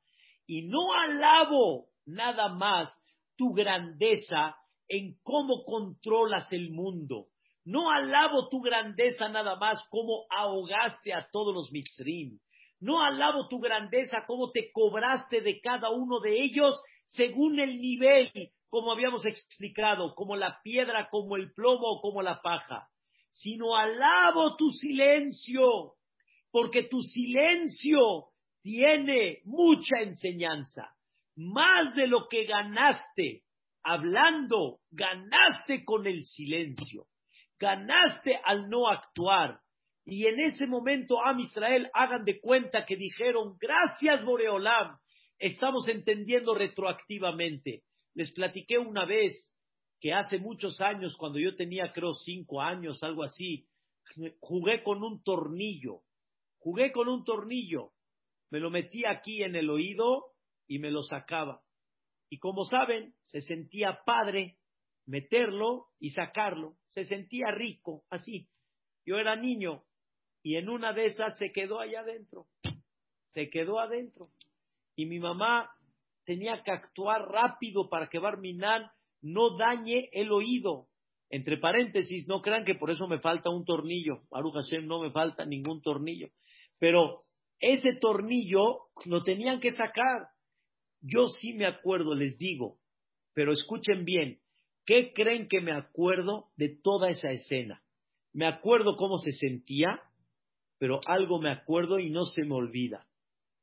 y 0.46 0.62
no 0.62 0.94
alabo 0.94 1.88
nada 2.06 2.48
más 2.48 2.88
tu 3.36 3.52
grandeza 3.52 4.56
en 4.88 5.18
cómo 5.22 5.64
controlas 5.66 6.50
el 6.52 6.70
mundo. 6.70 7.26
No 7.66 7.90
alabo 7.90 8.48
tu 8.48 8.62
grandeza 8.62 9.28
nada 9.28 9.56
más 9.56 9.86
cómo 9.90 10.24
ahogaste 10.30 11.12
a 11.12 11.28
todos 11.30 11.54
los 11.54 11.70
mitzrim. 11.70 12.38
No 12.80 13.02
alabo 13.02 13.48
tu 13.48 13.58
grandeza 13.58 14.24
cómo 14.26 14.50
te 14.50 14.70
cobraste 14.72 15.40
de 15.40 15.60
cada 15.60 15.90
uno 15.90 16.20
de 16.20 16.42
ellos 16.42 16.80
según 17.06 17.58
el 17.58 17.80
nivel 17.80 18.30
como 18.68 18.92
habíamos 18.92 19.24
explicado, 19.24 20.14
como 20.14 20.36
la 20.36 20.60
piedra, 20.62 21.08
como 21.10 21.36
el 21.36 21.52
plomo, 21.52 22.00
como 22.02 22.20
la 22.20 22.42
paja, 22.42 22.88
sino 23.30 23.76
alabo 23.76 24.56
tu 24.56 24.70
silencio, 24.70 25.94
porque 26.50 26.82
tu 26.82 27.00
silencio 27.00 28.26
tiene 28.62 29.40
mucha 29.44 30.00
enseñanza, 30.00 30.90
más 31.36 31.94
de 31.94 32.06
lo 32.06 32.28
que 32.28 32.44
ganaste 32.44 33.44
hablando, 33.82 34.80
ganaste 34.90 35.84
con 35.84 36.06
el 36.06 36.24
silencio, 36.24 37.06
ganaste 37.58 38.38
al 38.44 38.68
no 38.68 38.88
actuar. 38.88 39.60
Y 40.08 40.26
en 40.26 40.38
ese 40.38 40.68
momento, 40.68 41.20
Am 41.20 41.40
Israel, 41.40 41.90
hagan 41.92 42.24
de 42.24 42.40
cuenta 42.40 42.86
que 42.86 42.96
dijeron, 42.96 43.56
gracias 43.58 44.24
Boreolam, 44.24 44.96
estamos 45.36 45.88
entendiendo 45.88 46.54
retroactivamente. 46.54 47.82
Les 48.14 48.32
platiqué 48.32 48.78
una 48.78 49.04
vez 49.04 49.52
que 50.00 50.12
hace 50.12 50.38
muchos 50.38 50.80
años, 50.80 51.16
cuando 51.16 51.40
yo 51.40 51.56
tenía 51.56 51.92
creo 51.92 52.14
cinco 52.14 52.62
años, 52.62 53.02
algo 53.02 53.24
así, 53.24 53.66
jugué 54.38 54.84
con 54.84 55.02
un 55.02 55.24
tornillo. 55.24 56.02
Jugué 56.58 56.92
con 56.92 57.08
un 57.08 57.24
tornillo. 57.24 57.90
Me 58.50 58.60
lo 58.60 58.70
metí 58.70 59.04
aquí 59.04 59.42
en 59.42 59.56
el 59.56 59.68
oído 59.68 60.26
y 60.68 60.78
me 60.78 60.92
lo 60.92 61.02
sacaba. 61.02 61.62
Y 62.30 62.38
como 62.38 62.64
saben, 62.64 63.14
se 63.24 63.40
sentía 63.40 64.02
padre 64.06 64.58
meterlo 65.04 65.88
y 65.98 66.10
sacarlo. 66.10 66.76
Se 66.90 67.06
sentía 67.06 67.50
rico, 67.50 68.04
así. 68.08 68.48
Yo 69.04 69.16
era 69.18 69.34
niño 69.34 69.85
y 70.46 70.54
en 70.54 70.68
una 70.68 70.92
de 70.92 71.06
esas 71.06 71.36
se 71.38 71.50
quedó 71.50 71.80
allá 71.80 72.02
adentro. 72.02 72.46
Se 73.34 73.50
quedó 73.50 73.80
adentro. 73.80 74.28
Y 74.94 75.06
mi 75.06 75.18
mamá 75.18 75.68
tenía 76.24 76.62
que 76.62 76.70
actuar 76.70 77.22
rápido 77.22 77.88
para 77.88 78.08
que 78.08 78.20
Barminan 78.20 78.88
no 79.22 79.56
dañe 79.56 80.08
el 80.12 80.30
oído. 80.30 80.86
Entre 81.30 81.58
paréntesis, 81.58 82.28
no 82.28 82.42
crean 82.42 82.64
que 82.64 82.76
por 82.76 82.92
eso 82.92 83.08
me 83.08 83.18
falta 83.18 83.50
un 83.50 83.64
tornillo. 83.64 84.20
Baruch 84.30 84.54
Hashem 84.54 84.86
no 84.86 85.02
me 85.02 85.10
falta 85.10 85.44
ningún 85.44 85.82
tornillo. 85.82 86.28
Pero 86.78 87.18
ese 87.58 87.94
tornillo 87.94 88.82
lo 89.04 89.24
tenían 89.24 89.58
que 89.58 89.72
sacar. 89.72 90.28
Yo 91.00 91.26
sí 91.26 91.54
me 91.54 91.66
acuerdo, 91.66 92.14
les 92.14 92.38
digo, 92.38 92.78
pero 93.34 93.52
escuchen 93.52 94.04
bien, 94.04 94.38
¿qué 94.84 95.12
creen 95.12 95.48
que 95.48 95.60
me 95.60 95.72
acuerdo 95.72 96.50
de 96.56 96.68
toda 96.68 97.10
esa 97.10 97.32
escena? 97.32 97.82
Me 98.32 98.46
acuerdo 98.46 98.94
cómo 98.94 99.16
se 99.18 99.32
sentía, 99.32 100.00
pero 100.78 101.00
algo 101.06 101.40
me 101.40 101.50
acuerdo 101.50 101.98
y 101.98 102.10
no 102.10 102.24
se 102.24 102.44
me 102.44 102.54
olvida. 102.54 103.06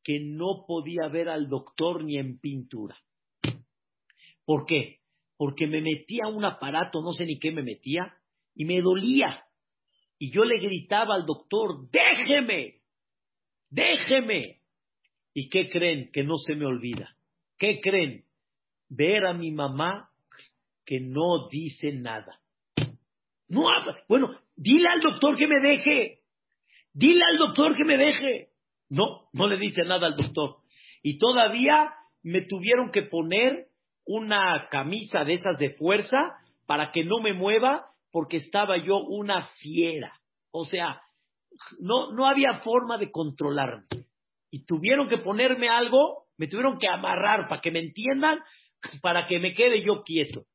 que 0.03 0.20
no 0.20 0.66
podía 0.68 1.07
ver 1.07 1.30
al 1.30 1.47
doctor 1.47 2.03
ni 2.03 2.18
en 2.18 2.38
pintura. 2.39 2.97
¿Por 4.45 4.66
qué? 4.66 4.99
Porque 5.38 5.66
me 5.66 5.82
metía 5.82 6.28
un 6.28 6.43
aparato, 6.43 7.01
no 7.01 7.14
sé 7.14 7.26
ni 7.26 7.39
qué 7.39 7.51
me 7.51 7.64
metía, 7.64 8.14
y 8.53 8.66
me 8.66 8.82
dolía. 8.82 9.45
Y 10.20 10.32
yo 10.32 10.43
le 10.43 10.59
gritaba 10.59 11.16
al 11.16 11.26
doctor, 11.26 11.89
déjeme, 11.89 12.82
déjeme. 13.70 14.59
¿Y 15.34 15.49
qué 15.49 15.70
creen? 15.70 16.11
Que 16.11 16.24
no 16.24 16.36
se 16.38 16.55
me 16.55 16.66
olvida. 16.66 17.16
¿Qué 17.57 17.80
creen? 17.82 18.26
Ver 18.89 19.26
a 19.26 19.34
mi 19.34 19.51
mamá 19.51 20.09
que 20.86 20.99
no 20.99 21.47
dice 21.49 21.93
nada. 21.93 22.39
No, 23.47 23.66
bueno, 24.07 24.38
dile 24.55 24.88
al 24.89 24.99
doctor 24.99 25.38
que 25.38 25.47
me 25.47 25.59
deje. 25.61 26.22
Dile 26.94 27.22
al 27.32 27.38
doctor 27.38 27.76
que 27.76 27.86
me 27.86 27.98
deje. 27.98 28.50
No, 28.89 29.30
no 29.34 29.48
le 29.48 29.58
dice 29.58 29.84
nada 29.84 30.08
al 30.08 30.16
doctor. 30.16 30.58
Y 31.02 31.18
todavía 31.18 31.94
me 32.22 32.41
tuvieron 32.41 32.91
que 32.91 33.04
poner 33.04 33.68
una 34.06 34.68
camisa 34.70 35.24
de 35.24 35.34
esas 35.36 35.58
de 35.58 35.72
fuerza 35.72 36.36
para 36.66 36.91
que 36.91 37.04
no 37.04 37.20
me 37.20 37.34
mueva 37.34 37.88
porque 38.12 38.38
estaba 38.38 38.78
yo 38.78 38.98
una 38.98 39.46
fiera. 39.60 40.14
O 40.52 40.66
sea, 40.66 41.02
no, 41.80 42.12
no 42.14 42.28
había 42.28 42.62
forma 42.64 42.98
de 42.98 43.12
controlarme. 43.12 43.86
Y 44.52 44.66
tuvieron 44.66 45.10
que 45.10 45.18
ponerme 45.18 45.68
algo, 45.70 46.26
me 46.38 46.48
tuvieron 46.48 46.78
que 46.78 46.88
amarrar 46.88 47.48
para 47.48 47.62
que 47.62 47.72
me 47.72 47.80
entiendan, 47.80 48.39
para 49.02 49.26
que 49.26 49.39
me 49.39 49.54
quede 49.54 49.84
yo 49.84 50.04
quieto. 50.04 50.46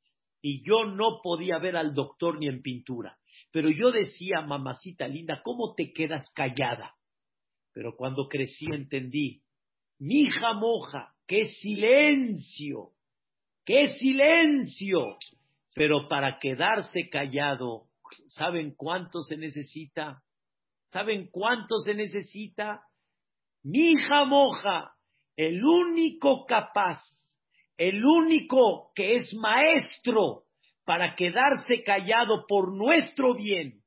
Y 0.41 0.63
yo 0.65 0.85
no 0.85 1.21
podía 1.21 1.59
ver 1.59 1.77
al 1.77 1.95
doctor 1.95 2.39
ni 2.39 2.47
en 2.47 2.63
pintura. 2.63 3.19
Pero 3.59 3.71
yo 3.71 3.91
decía, 3.91 4.41
mamacita 4.43 5.09
linda, 5.09 5.43
¿cómo 5.43 5.75
te 5.75 5.93
quedas 5.93 6.31
callada? 6.33 6.95
Pero 7.73 7.97
cuando 7.97 8.29
crecí 8.29 8.67
entendí, 8.67 9.43
mi 9.99 10.21
hija 10.21 10.53
moja, 10.53 11.13
qué 11.27 11.47
silencio, 11.47 12.91
qué 13.65 13.89
silencio. 13.89 15.17
Pero 15.75 16.07
para 16.07 16.39
quedarse 16.39 17.09
callado, 17.09 17.89
¿saben 18.29 18.77
cuánto 18.77 19.23
se 19.23 19.37
necesita? 19.37 20.23
¿Saben 20.93 21.29
cuánto 21.29 21.79
se 21.79 21.95
necesita? 21.95 22.83
Mi 23.65 23.91
hija 23.91 24.25
moja, 24.25 24.93
el 25.35 25.65
único 25.65 26.47
capaz, 26.47 27.01
el 27.77 28.05
único 28.05 28.93
que 28.95 29.17
es 29.17 29.35
maestro 29.35 30.45
para 30.89 31.15
quedarse 31.17 31.83
callado 31.85 32.47
por 32.49 32.75
nuestro 32.75 33.35
bien, 33.35 33.83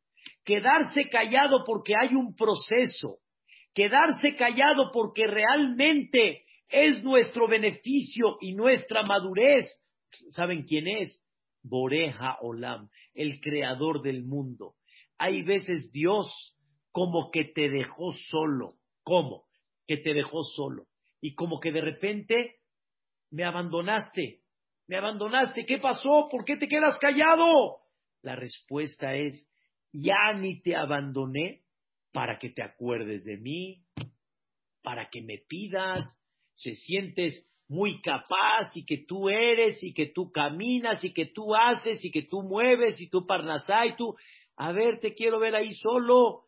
quedarse 0.46 1.10
callado 1.10 1.64
porque 1.66 1.96
hay 2.00 2.14
un 2.14 2.36
proceso, 2.36 3.18
quedarse 3.74 4.36
callado 4.36 4.92
porque 4.94 5.26
realmente 5.26 6.44
es 6.70 7.04
nuestro 7.04 7.48
beneficio 7.48 8.38
y 8.40 8.54
nuestra 8.54 9.02
madurez. 9.02 9.66
¿Saben 10.30 10.62
quién 10.62 10.88
es? 10.88 11.26
Boreja 11.64 12.38
Olam, 12.40 12.88
el 13.16 13.40
creador 13.40 14.04
del 14.04 14.24
mundo. 14.24 14.76
Hay 15.18 15.42
veces 15.42 15.92
Dios 15.92 16.56
como 16.92 17.32
que 17.32 17.46
te 17.46 17.68
dejó 17.68 18.12
solo. 18.30 18.76
¿Cómo? 19.02 19.46
Que 19.88 19.98
te 19.98 20.14
dejó 20.14 20.44
solo. 20.44 20.86
Y 21.20 21.34
como 21.34 21.60
que 21.60 21.72
de 21.72 21.82
repente 21.82 22.58
me 23.32 23.44
abandonaste. 23.44 24.41
Me 24.92 24.98
abandonaste. 24.98 25.66
¿Qué 25.66 25.78
pasó? 25.78 26.28
¿Por 26.30 26.44
qué 26.44 26.58
te 26.58 26.68
quedas 26.68 26.98
callado? 27.00 27.78
La 28.24 28.36
respuesta 28.36 29.16
es, 29.16 29.50
ya 29.94 30.34
ni 30.36 30.62
te 30.62 30.76
abandoné 30.76 31.62
para 32.12 32.38
que 32.38 32.50
te 32.50 32.62
acuerdes 32.62 33.24
de 33.24 33.38
mí, 33.38 33.86
para 34.84 35.10
que 35.10 35.22
me 35.22 35.38
pidas, 35.48 36.02
te 36.62 36.76
sientes 36.76 37.50
muy 37.70 38.02
capaz 38.02 38.76
y 38.76 38.84
que 38.84 39.06
tú 39.08 39.30
eres 39.30 39.82
y 39.82 39.94
que 39.94 40.08
tú 40.08 40.30
caminas 40.30 41.02
y 41.06 41.14
que 41.14 41.28
tú 41.28 41.56
haces 41.56 42.04
y 42.04 42.12
que 42.12 42.24
tú 42.24 42.44
mueves 42.44 43.00
y 43.00 43.10
tú 43.10 43.26
parnasá 43.26 43.86
y 43.86 43.96
tú, 43.96 44.18
a 44.58 44.74
ver, 44.74 45.00
te 45.00 45.14
quiero 45.14 45.40
ver 45.40 45.56
ahí 45.56 45.72
solo. 45.72 46.48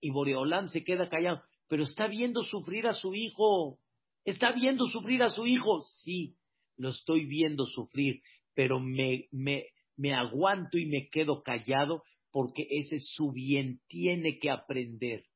Y 0.00 0.10
Boreolam 0.10 0.68
se 0.68 0.84
queda 0.84 1.08
callado, 1.08 1.42
pero 1.66 1.82
está 1.82 2.06
viendo 2.06 2.44
sufrir 2.44 2.86
a 2.86 2.92
su 2.92 3.16
hijo, 3.16 3.80
está 4.24 4.52
viendo 4.52 4.86
sufrir 4.86 5.24
a 5.24 5.30
su 5.30 5.44
hijo, 5.44 5.82
sí, 6.04 6.36
lo 6.80 6.88
estoy 6.88 7.26
viendo 7.26 7.66
sufrir, 7.66 8.22
pero 8.54 8.80
me, 8.80 9.28
me, 9.30 9.66
me 9.96 10.14
aguanto 10.14 10.78
y 10.78 10.86
me 10.86 11.10
quedo 11.10 11.42
callado 11.42 12.02
porque 12.32 12.66
ese 12.70 12.96
es 12.96 13.12
su 13.14 13.32
bien, 13.32 13.82
tiene 13.86 14.38
que 14.38 14.48
aprender. 14.48 15.26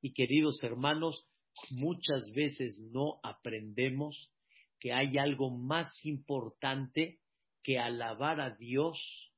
Y 0.00 0.12
queridos 0.12 0.62
hermanos, 0.62 1.26
muchas 1.70 2.30
veces 2.32 2.78
no 2.92 3.18
aprendemos 3.24 4.30
que 4.78 4.92
hay 4.92 5.18
algo 5.18 5.50
más 5.50 5.88
importante 6.04 7.18
que 7.64 7.80
alabar 7.80 8.40
a 8.40 8.50
Dios 8.50 9.32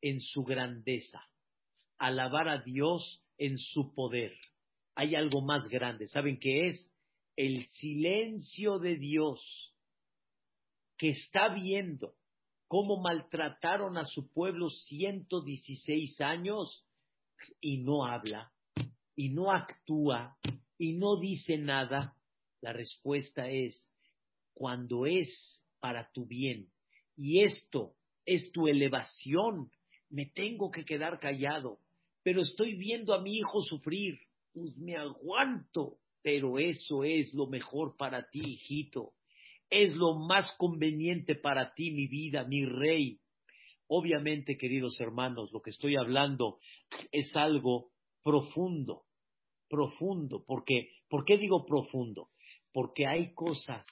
en 0.00 0.20
su 0.20 0.42
grandeza, 0.42 1.20
alabar 1.98 2.48
a 2.48 2.62
Dios 2.62 3.22
en 3.36 3.58
su 3.58 3.92
poder. 3.94 4.32
Hay 4.94 5.16
algo 5.16 5.42
más 5.42 5.68
grande. 5.68 6.06
¿Saben 6.06 6.38
qué 6.38 6.68
es? 6.68 6.90
El 7.36 7.66
silencio 7.66 8.78
de 8.78 8.96
Dios 8.96 9.73
que 10.96 11.10
está 11.10 11.48
viendo 11.48 12.14
cómo 12.68 13.00
maltrataron 13.00 13.98
a 13.98 14.04
su 14.04 14.32
pueblo 14.32 14.70
116 14.70 16.20
años 16.20 16.84
y 17.60 17.78
no 17.78 18.06
habla, 18.06 18.52
y 19.16 19.30
no 19.30 19.52
actúa, 19.52 20.36
y 20.78 20.94
no 20.94 21.18
dice 21.20 21.58
nada. 21.58 22.16
La 22.60 22.72
respuesta 22.72 23.48
es, 23.48 23.88
cuando 24.54 25.06
es 25.06 25.62
para 25.80 26.10
tu 26.12 26.26
bien 26.26 26.70
y 27.16 27.42
esto 27.42 27.94
es 28.24 28.50
tu 28.52 28.68
elevación, 28.68 29.70
me 30.08 30.26
tengo 30.26 30.70
que 30.70 30.84
quedar 30.84 31.18
callado, 31.20 31.78
pero 32.22 32.40
estoy 32.40 32.74
viendo 32.74 33.14
a 33.14 33.20
mi 33.20 33.36
hijo 33.36 33.60
sufrir, 33.62 34.18
pues 34.52 34.76
me 34.76 34.96
aguanto, 34.96 35.98
pero 36.22 36.58
eso 36.58 37.04
es 37.04 37.34
lo 37.34 37.46
mejor 37.46 37.96
para 37.96 38.30
ti, 38.30 38.40
hijito, 38.40 39.12
es 39.70 39.94
lo 39.94 40.14
más 40.14 40.54
conveniente 40.58 41.34
para 41.34 41.74
ti, 41.74 41.90
mi 41.90 42.06
vida, 42.06 42.44
mi 42.44 42.64
rey. 42.64 43.20
Obviamente, 43.86 44.56
queridos 44.56 45.00
hermanos, 45.00 45.52
lo 45.52 45.60
que 45.60 45.70
estoy 45.70 45.96
hablando 45.96 46.58
es 47.12 47.34
algo 47.36 47.90
profundo, 48.22 49.04
profundo, 49.68 50.44
porque, 50.46 50.90
¿por 51.08 51.24
qué 51.24 51.36
digo 51.36 51.66
profundo? 51.66 52.30
Porque 52.72 53.06
hay 53.06 53.34
cosas 53.34 53.86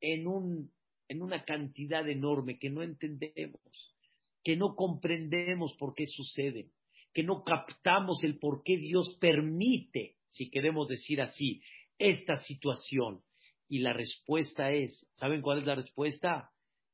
en, 0.00 0.26
un, 0.26 0.70
en 1.08 1.22
una 1.22 1.44
cantidad 1.44 2.08
enorme 2.08 2.58
que 2.58 2.70
no 2.70 2.82
entendemos, 2.82 3.96
que 4.44 4.56
no 4.56 4.74
comprendemos 4.74 5.74
por 5.74 5.94
qué 5.94 6.06
sucede, 6.06 6.70
que 7.12 7.22
no 7.22 7.42
captamos 7.44 8.22
el 8.22 8.38
por 8.38 8.62
qué 8.62 8.76
Dios 8.76 9.16
permite, 9.20 10.16
si 10.30 10.50
queremos 10.50 10.88
decir 10.88 11.20
así, 11.20 11.60
esta 11.98 12.36
situación. 12.36 13.22
Y 13.72 13.78
la 13.78 13.94
respuesta 13.94 14.70
es, 14.70 15.08
¿saben 15.14 15.40
cuál 15.40 15.60
es 15.60 15.64
la 15.64 15.74
respuesta? 15.74 16.50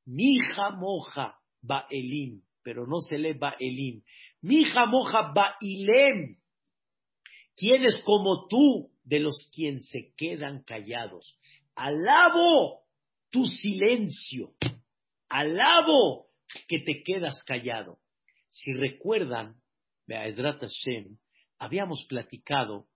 Mija 0.06 0.70
moja 0.70 1.36
ba 1.60 1.88
elim, 1.90 2.42
pero 2.62 2.86
no 2.86 3.00
se 3.00 3.18
lee 3.18 3.32
ba 3.32 3.56
elim. 3.58 4.04
Mija 4.42 4.86
moja 4.86 5.32
ba 5.34 5.56
ilem. 5.60 6.36
¿Quién 7.56 7.82
es 7.82 8.00
como 8.04 8.46
tú 8.46 8.92
de 9.02 9.18
los 9.18 9.50
quienes 9.52 9.88
se 9.88 10.12
quedan 10.16 10.62
callados? 10.62 11.36
Alabo 11.74 12.84
tu 13.30 13.44
silencio. 13.46 14.52
Alabo 15.28 16.28
que 16.68 16.78
te 16.78 17.02
quedas 17.02 17.42
callado. 17.42 17.98
Si 18.52 18.72
recuerdan, 18.72 19.56
Be'ezrat 20.06 20.60
Hashem, 20.60 21.18
habíamos 21.58 22.04
platicado 22.08 22.86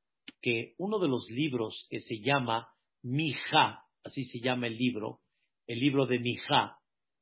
que 0.41 0.77
uno 0.79 1.01
de 1.01 1.09
los 1.09 1.29
libros 1.29 1.89
que 1.91 2.01
se 2.01 2.21
llama 2.21 2.72
Mija, 3.03 3.85
así 4.05 4.25
se 4.25 4.41
llama 4.41 4.67
el 4.67 4.77
libro, 4.77 5.21
el 5.67 5.79
libro 5.79 6.07
de 6.07 6.19
Mija, 6.19 6.77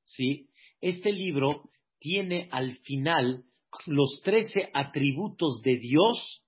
¿sí? 0.05 0.49
Este 0.81 1.13
libro 1.13 1.71
tiene 1.99 2.49
al 2.51 2.77
final 2.79 3.45
los 3.87 4.21
trece 4.25 4.71
atributos 4.73 5.61
de 5.63 5.77
Dios, 5.77 6.45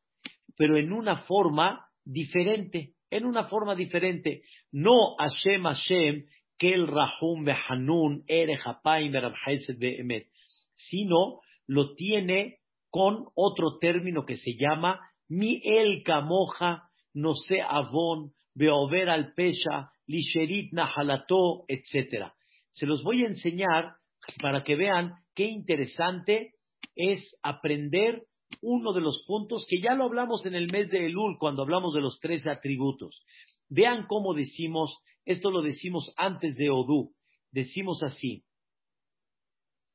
pero 0.57 0.77
en 0.77 0.93
una 0.93 1.23
forma 1.25 1.87
diferente, 2.05 2.95
en 3.11 3.27
una 3.27 3.45
forma 3.45 3.75
diferente. 3.75 4.43
No 4.71 5.17
Hashem 5.19 5.63
Hashem, 5.63 6.25
el 6.71 6.87
Rahum 6.87 7.45
Behanun 7.45 8.25
Be'emet, 9.79 10.29
sino 10.75 11.41
lo 11.67 11.95
tiene 11.95 12.59
con 12.91 13.27
otro 13.35 13.79
término 13.81 14.25
que 14.25 14.37
se 14.37 14.53
llama 14.57 15.01
Mi 15.29 15.61
El 15.65 16.03
Kamoja, 16.05 16.89
No 17.15 17.35
se 17.35 17.61
Avon, 17.61 18.33
Beover 18.55 19.11
al 19.11 19.33
Pesha, 19.35 19.91
Lisherit 20.07 20.73
Nahalato, 20.73 21.65
etc. 21.69 22.33
Se 22.73 22.87
los 22.87 23.03
voy 23.03 23.25
a 23.25 23.29
enseñar 23.29 23.97
para 24.41 24.63
que 24.65 24.77
vean 24.77 25.15
qué 25.35 25.47
interesante 25.47 26.55
es 26.95 27.37
aprender 27.43 28.27
uno 28.61 28.93
de 28.93 29.01
los 29.01 29.25
puntos 29.27 29.67
que 29.69 29.81
ya 29.81 29.95
lo 29.95 30.05
hablamos 30.05 30.45
en 30.47 30.55
el 30.55 30.71
mes 30.71 30.91
de 30.91 31.07
Elul 31.07 31.37
cuando 31.39 31.63
hablamos 31.63 31.95
de 31.95 32.01
los 32.01 32.19
tres 32.21 32.47
atributos. 32.47 33.25
Vean 33.69 34.07
cómo 34.07 34.35
decimos, 34.35 34.99
esto 35.25 35.51
lo 35.51 35.63
decimos 35.63 36.13
antes 36.17 36.55
de 36.57 36.71
Odú, 36.71 37.15
decimos 37.51 38.03
así, 38.03 38.45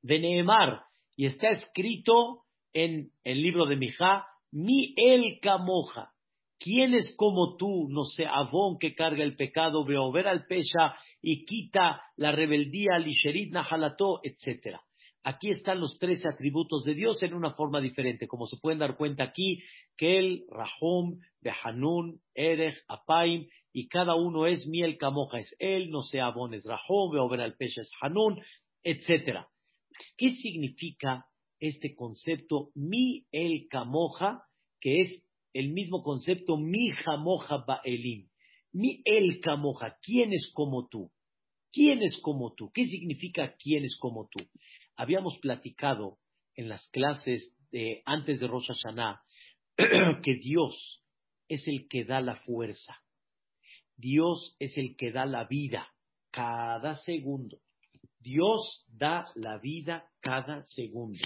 de 0.01 0.19
Nehemar, 0.19 0.81
y 1.15 1.25
está 1.25 1.49
escrito 1.49 2.45
en 2.73 3.11
el 3.23 3.41
libro 3.41 3.65
de 3.65 3.75
Mijá, 3.75 4.25
mi 4.51 4.93
el 4.97 5.39
camoja. 5.41 6.11
¿Quién 6.59 6.93
es 6.93 7.15
como 7.15 7.55
tú, 7.55 7.87
no 7.89 8.05
sé, 8.05 8.25
Avón 8.25 8.77
que 8.79 8.95
carga 8.95 9.23
el 9.23 9.35
pecado, 9.35 9.85
ver 9.85 10.27
al 10.27 10.45
Pesha 10.45 10.95
y 11.21 11.45
quita 11.45 12.01
la 12.15 12.31
rebeldía, 12.31 12.97
Lisherit 12.99 13.51
Nahalató, 13.51 14.19
etcétera? 14.23 14.81
Aquí 15.23 15.49
están 15.49 15.81
los 15.81 15.97
tres 15.99 16.25
atributos 16.25 16.83
de 16.85 16.93
Dios 16.93 17.21
en 17.21 17.33
una 17.33 17.51
forma 17.51 17.81
diferente. 17.81 18.27
Como 18.27 18.47
se 18.47 18.57
pueden 18.61 18.79
dar 18.79 18.95
cuenta 18.95 19.25
aquí, 19.25 19.61
Kel, 19.97 20.45
Rahum, 20.49 21.19
Behanun, 21.41 22.21
Erech, 22.33 22.77
Apaim, 22.87 23.45
y 23.73 23.89
cada 23.89 24.15
uno 24.15 24.47
es 24.47 24.65
miel 24.67 24.97
camoja, 24.97 25.39
es 25.39 25.53
él, 25.59 25.91
no 25.91 26.01
sé, 26.01 26.21
Avón 26.21 26.53
es 26.53 26.63
Rahum, 26.63 27.11
Beover 27.11 27.41
al 27.41 27.57
Pesha 27.57 27.81
es 27.81 27.91
Hanun, 28.01 28.41
etcétera. 28.83 29.47
¿Qué 30.15 30.33
significa 30.33 31.25
este 31.59 31.93
concepto 31.93 32.69
mi 32.73 33.25
el 33.31 33.67
camoja, 33.67 34.43
que 34.79 35.01
es 35.01 35.26
el 35.53 35.73
mismo 35.73 36.03
concepto 36.03 36.57
mi 36.57 36.89
jamoja 36.89 37.63
ba'elim? 37.65 38.29
Mi 38.73 39.01
el 39.05 39.39
camoja, 39.39 39.97
¿quién 40.01 40.33
es 40.33 40.51
como 40.53 40.87
tú? 40.87 41.11
¿Quién 41.71 42.01
es 42.01 42.17
como 42.21 42.53
tú? 42.53 42.71
¿Qué 42.73 42.85
significa 42.87 43.55
quién 43.57 43.83
es 43.83 43.97
como 43.97 44.27
tú? 44.29 44.43
Habíamos 44.95 45.37
platicado 45.39 46.17
en 46.55 46.69
las 46.69 46.87
clases 46.89 47.53
antes 48.05 48.39
de 48.39 48.47
Rosh 48.47 48.67
Hashanah 48.67 49.21
que 50.23 50.35
Dios 50.41 51.03
es 51.47 51.67
el 51.67 51.87
que 51.87 52.03
da 52.03 52.21
la 52.21 52.35
fuerza. 52.35 52.97
Dios 53.95 54.55
es 54.59 54.77
el 54.77 54.95
que 54.95 55.11
da 55.11 55.25
la 55.25 55.45
vida 55.45 55.87
cada 56.31 56.95
segundo. 56.95 57.59
Dios 58.19 58.85
da 58.87 59.25
la 59.35 59.57
vida 59.59 60.09
cada 60.19 60.63
segundo. 60.63 61.19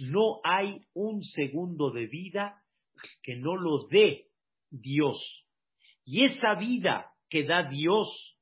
No 0.00 0.40
hay 0.44 0.80
un 0.94 1.22
segundo 1.22 1.90
de 1.90 2.06
vida 2.06 2.62
que 3.22 3.36
no 3.36 3.56
lo 3.56 3.86
dé 3.88 4.28
Dios. 4.70 5.46
Y 6.04 6.24
esa 6.24 6.54
vida 6.54 7.12
que 7.28 7.44
da 7.44 7.68
Dios, 7.68 8.36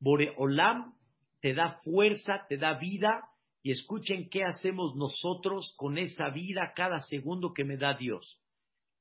Boreolam, 0.00 0.94
te 1.40 1.54
da 1.54 1.80
fuerza, 1.82 2.46
te 2.48 2.56
da 2.56 2.78
vida. 2.78 3.28
Y 3.62 3.70
escuchen 3.70 4.28
qué 4.30 4.44
hacemos 4.44 4.94
nosotros 4.94 5.74
con 5.76 5.96
esa 5.96 6.28
vida 6.30 6.72
cada 6.76 7.00
segundo 7.00 7.52
que 7.54 7.64
me 7.64 7.76
da 7.76 7.94
Dios. 7.94 8.40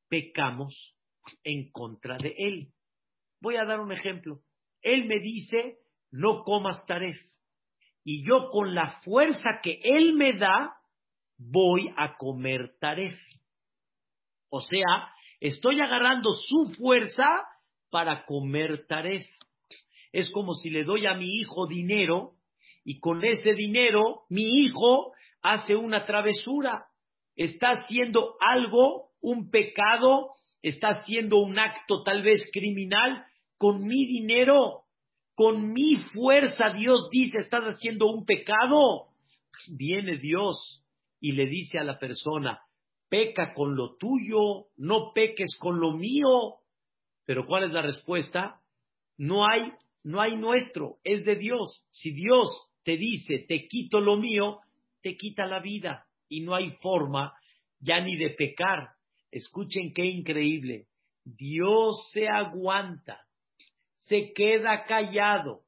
Pecamos 0.07 0.95
en 1.43 1.71
contra 1.71 2.17
de 2.17 2.33
Él. 2.37 2.73
Voy 3.41 3.57
a 3.57 3.65
dar 3.65 3.81
un 3.81 3.91
ejemplo. 3.91 4.41
Él 4.81 5.05
me 5.05 5.19
dice, 5.19 5.79
no 6.11 6.43
comas 6.43 6.85
taref 6.85 7.17
y 8.03 8.25
yo 8.27 8.49
con 8.49 8.75
la 8.75 8.99
fuerza 9.03 9.61
que 9.61 9.79
Él 9.83 10.13
me 10.13 10.33
da, 10.33 10.75
voy 11.37 11.93
a 11.95 12.17
comer 12.17 12.75
taref. 12.79 13.13
O 14.55 14.61
sea, 14.61 15.09
estoy 15.39 15.79
agarrando 15.79 16.29
su 16.31 16.75
fuerza 16.75 17.25
para 17.89 18.23
comer 18.27 18.85
taref. 18.87 19.25
Es 20.11 20.31
como 20.31 20.53
si 20.53 20.69
le 20.69 20.83
doy 20.83 21.07
a 21.07 21.15
mi 21.15 21.25
hijo 21.39 21.65
dinero 21.65 22.33
y 22.85 22.99
con 22.99 23.25
ese 23.25 23.55
dinero 23.55 24.25
mi 24.29 24.43
hijo 24.43 25.13
hace 25.41 25.75
una 25.75 26.05
travesura, 26.05 26.85
está 27.35 27.69
haciendo 27.69 28.35
algo, 28.39 29.09
un 29.21 29.49
pecado, 29.49 30.29
está 30.61 30.89
haciendo 30.89 31.39
un 31.39 31.57
acto 31.57 32.03
tal 32.03 32.21
vez 32.21 32.47
criminal 32.53 33.25
con 33.57 33.81
mi 33.81 34.05
dinero 34.05 34.83
con 35.33 35.73
mi 35.73 35.95
fuerza 36.13 36.69
Dios 36.77 37.09
dice, 37.11 37.39
estás 37.39 37.63
haciendo 37.63 38.05
un 38.05 38.23
pecado. 38.23 39.07
Viene 39.67 40.17
Dios 40.17 40.85
y 41.19 41.31
le 41.31 41.47
dice 41.47 41.79
a 41.79 41.83
la 41.83 41.97
persona, 41.97 42.59
peca 43.13 43.53
con 43.53 43.75
lo 43.75 43.95
tuyo, 43.97 44.65
no 44.75 45.11
peques 45.13 45.55
con 45.59 45.79
lo 45.79 45.91
mío. 45.91 46.55
Pero 47.25 47.45
¿cuál 47.45 47.65
es 47.65 47.71
la 47.71 47.83
respuesta? 47.83 48.59
No 49.17 49.47
hay, 49.47 49.71
no 50.03 50.19
hay 50.19 50.35
nuestro, 50.35 50.97
es 51.03 51.23
de 51.23 51.35
Dios. 51.35 51.85
Si 51.91 52.11
Dios 52.11 52.71
te 52.83 52.97
dice, 52.97 53.45
te 53.47 53.67
quito 53.67 54.01
lo 54.01 54.17
mío, 54.17 54.61
te 55.03 55.15
quita 55.15 55.45
la 55.45 55.59
vida 55.59 56.07
y 56.27 56.41
no 56.41 56.55
hay 56.55 56.71
forma 56.81 57.33
ya 57.79 57.99
ni 58.01 58.15
de 58.15 58.31
pecar. 58.31 58.89
Escuchen 59.29 59.93
qué 59.93 60.05
increíble. 60.05 60.87
Dios 61.23 62.09
se 62.11 62.27
aguanta 62.27 63.19
se 64.03 64.33
queda 64.33 64.85
callado 64.85 65.61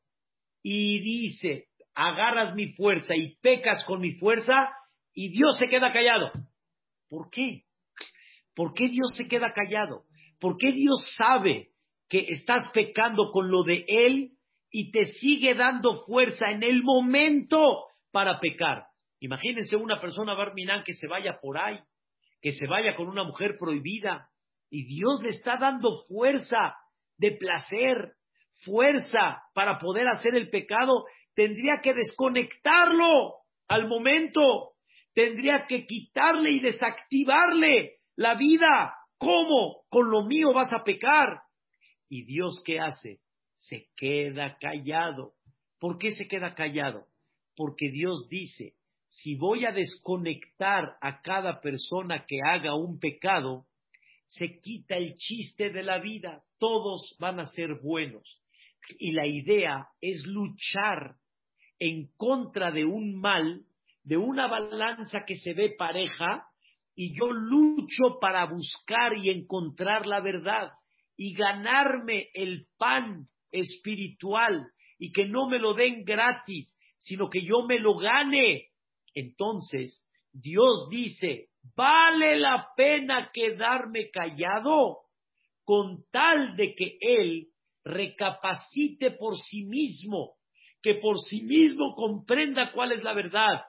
y 0.61 0.99
dice, 0.99 1.67
agarras 1.93 2.53
mi 2.55 2.73
fuerza 2.73 3.15
y 3.15 3.35
pecas 3.37 3.83
con 3.85 4.01
mi 4.01 4.13
fuerza 4.13 4.53
y 5.13 5.29
Dios 5.29 5.57
se 5.57 5.67
queda 5.67 5.93
callado. 5.93 6.31
¿Por 7.15 7.29
qué? 7.29 7.63
¿Por 8.53 8.73
qué 8.73 8.89
Dios 8.89 9.15
se 9.15 9.29
queda 9.29 9.53
callado? 9.53 10.03
¿Por 10.41 10.57
qué 10.57 10.73
Dios 10.73 11.07
sabe 11.15 11.69
que 12.09 12.25
estás 12.27 12.69
pecando 12.73 13.31
con 13.31 13.49
lo 13.49 13.63
de 13.63 13.85
Él 13.87 14.31
y 14.69 14.91
te 14.91 15.05
sigue 15.05 15.55
dando 15.55 16.03
fuerza 16.05 16.51
en 16.51 16.61
el 16.61 16.83
momento 16.83 17.85
para 18.11 18.41
pecar? 18.41 18.87
Imagínense 19.21 19.77
una 19.77 20.01
persona 20.01 20.33
barminán 20.33 20.83
que 20.83 20.91
se 20.91 21.07
vaya 21.07 21.39
por 21.41 21.57
ahí, 21.57 21.79
que 22.41 22.51
se 22.51 22.67
vaya 22.67 22.95
con 22.95 23.07
una 23.07 23.23
mujer 23.23 23.55
prohibida 23.57 24.27
y 24.69 24.83
Dios 24.83 25.23
le 25.23 25.29
está 25.29 25.55
dando 25.55 26.03
fuerza 26.09 26.75
de 27.17 27.31
placer, 27.31 28.11
fuerza 28.65 29.41
para 29.53 29.79
poder 29.79 30.09
hacer 30.09 30.35
el 30.35 30.49
pecado, 30.49 31.05
tendría 31.33 31.79
que 31.81 31.93
desconectarlo 31.93 33.35
al 33.69 33.87
momento, 33.87 34.74
tendría 35.15 35.65
que 35.67 35.87
quitarle 35.87 36.51
y 36.51 36.59
desactivarle 36.59 37.95
la 38.15 38.35
vida. 38.35 38.93
¿Cómo? 39.17 39.85
Con 39.89 40.11
lo 40.11 40.25
mío 40.25 40.53
vas 40.53 40.71
a 40.71 40.83
pecar. 40.83 41.41
¿Y 42.07 42.25
Dios 42.25 42.61
qué 42.63 42.79
hace? 42.79 43.19
Se 43.55 43.87
queda 43.95 44.57
callado. 44.59 45.33
¿Por 45.79 45.97
qué 45.97 46.11
se 46.11 46.27
queda 46.27 46.53
callado? 46.53 47.07
Porque 47.55 47.89
Dios 47.89 48.27
dice, 48.29 48.75
si 49.07 49.35
voy 49.35 49.65
a 49.65 49.71
desconectar 49.71 50.97
a 51.01 51.21
cada 51.21 51.61
persona 51.61 52.25
que 52.27 52.39
haga 52.45 52.75
un 52.75 52.99
pecado, 52.99 53.65
se 54.27 54.59
quita 54.59 54.97
el 54.97 55.15
chiste 55.15 55.71
de 55.71 55.81
la 55.81 55.99
vida, 55.99 56.43
todos 56.59 57.15
van 57.19 57.39
a 57.39 57.47
ser 57.47 57.79
buenos 57.81 58.41
y 58.99 59.11
la 59.11 59.25
idea 59.25 59.87
es 60.01 60.23
luchar 60.25 61.15
en 61.79 62.09
contra 62.17 62.71
de 62.71 62.85
un 62.85 63.19
mal, 63.19 63.65
de 64.05 64.17
una 64.17 64.47
balanza 64.47 65.25
que 65.25 65.35
se 65.35 65.53
ve 65.53 65.75
pareja, 65.77 66.47
y 66.95 67.13
yo 67.17 67.31
lucho 67.31 68.19
para 68.21 68.45
buscar 68.45 69.17
y 69.17 69.29
encontrar 69.29 70.07
la 70.07 70.21
verdad 70.21 70.71
y 71.17 71.33
ganarme 71.33 72.29
el 72.33 72.67
pan 72.77 73.27
espiritual 73.51 74.67
y 74.97 75.11
que 75.11 75.25
no 75.25 75.49
me 75.49 75.59
lo 75.59 75.73
den 75.73 76.05
gratis, 76.05 76.77
sino 77.01 77.29
que 77.29 77.45
yo 77.45 77.65
me 77.67 77.79
lo 77.79 77.97
gane. 77.97 78.69
Entonces, 79.13 80.05
Dios 80.31 80.87
dice, 80.89 81.49
vale 81.75 82.39
la 82.39 82.69
pena 82.77 83.29
quedarme 83.33 84.09
callado 84.09 84.99
con 85.63 86.05
tal 86.11 86.55
de 86.55 86.75
que 86.75 86.97
Él 87.01 87.47
recapacite 87.83 89.11
por 89.11 89.37
sí 89.37 89.65
mismo, 89.65 90.35
que 90.81 90.95
por 90.95 91.19
sí 91.19 91.41
mismo 91.41 91.93
comprenda 91.95 92.71
cuál 92.71 92.93
es 92.93 93.03
la 93.03 93.13
verdad. 93.13 93.61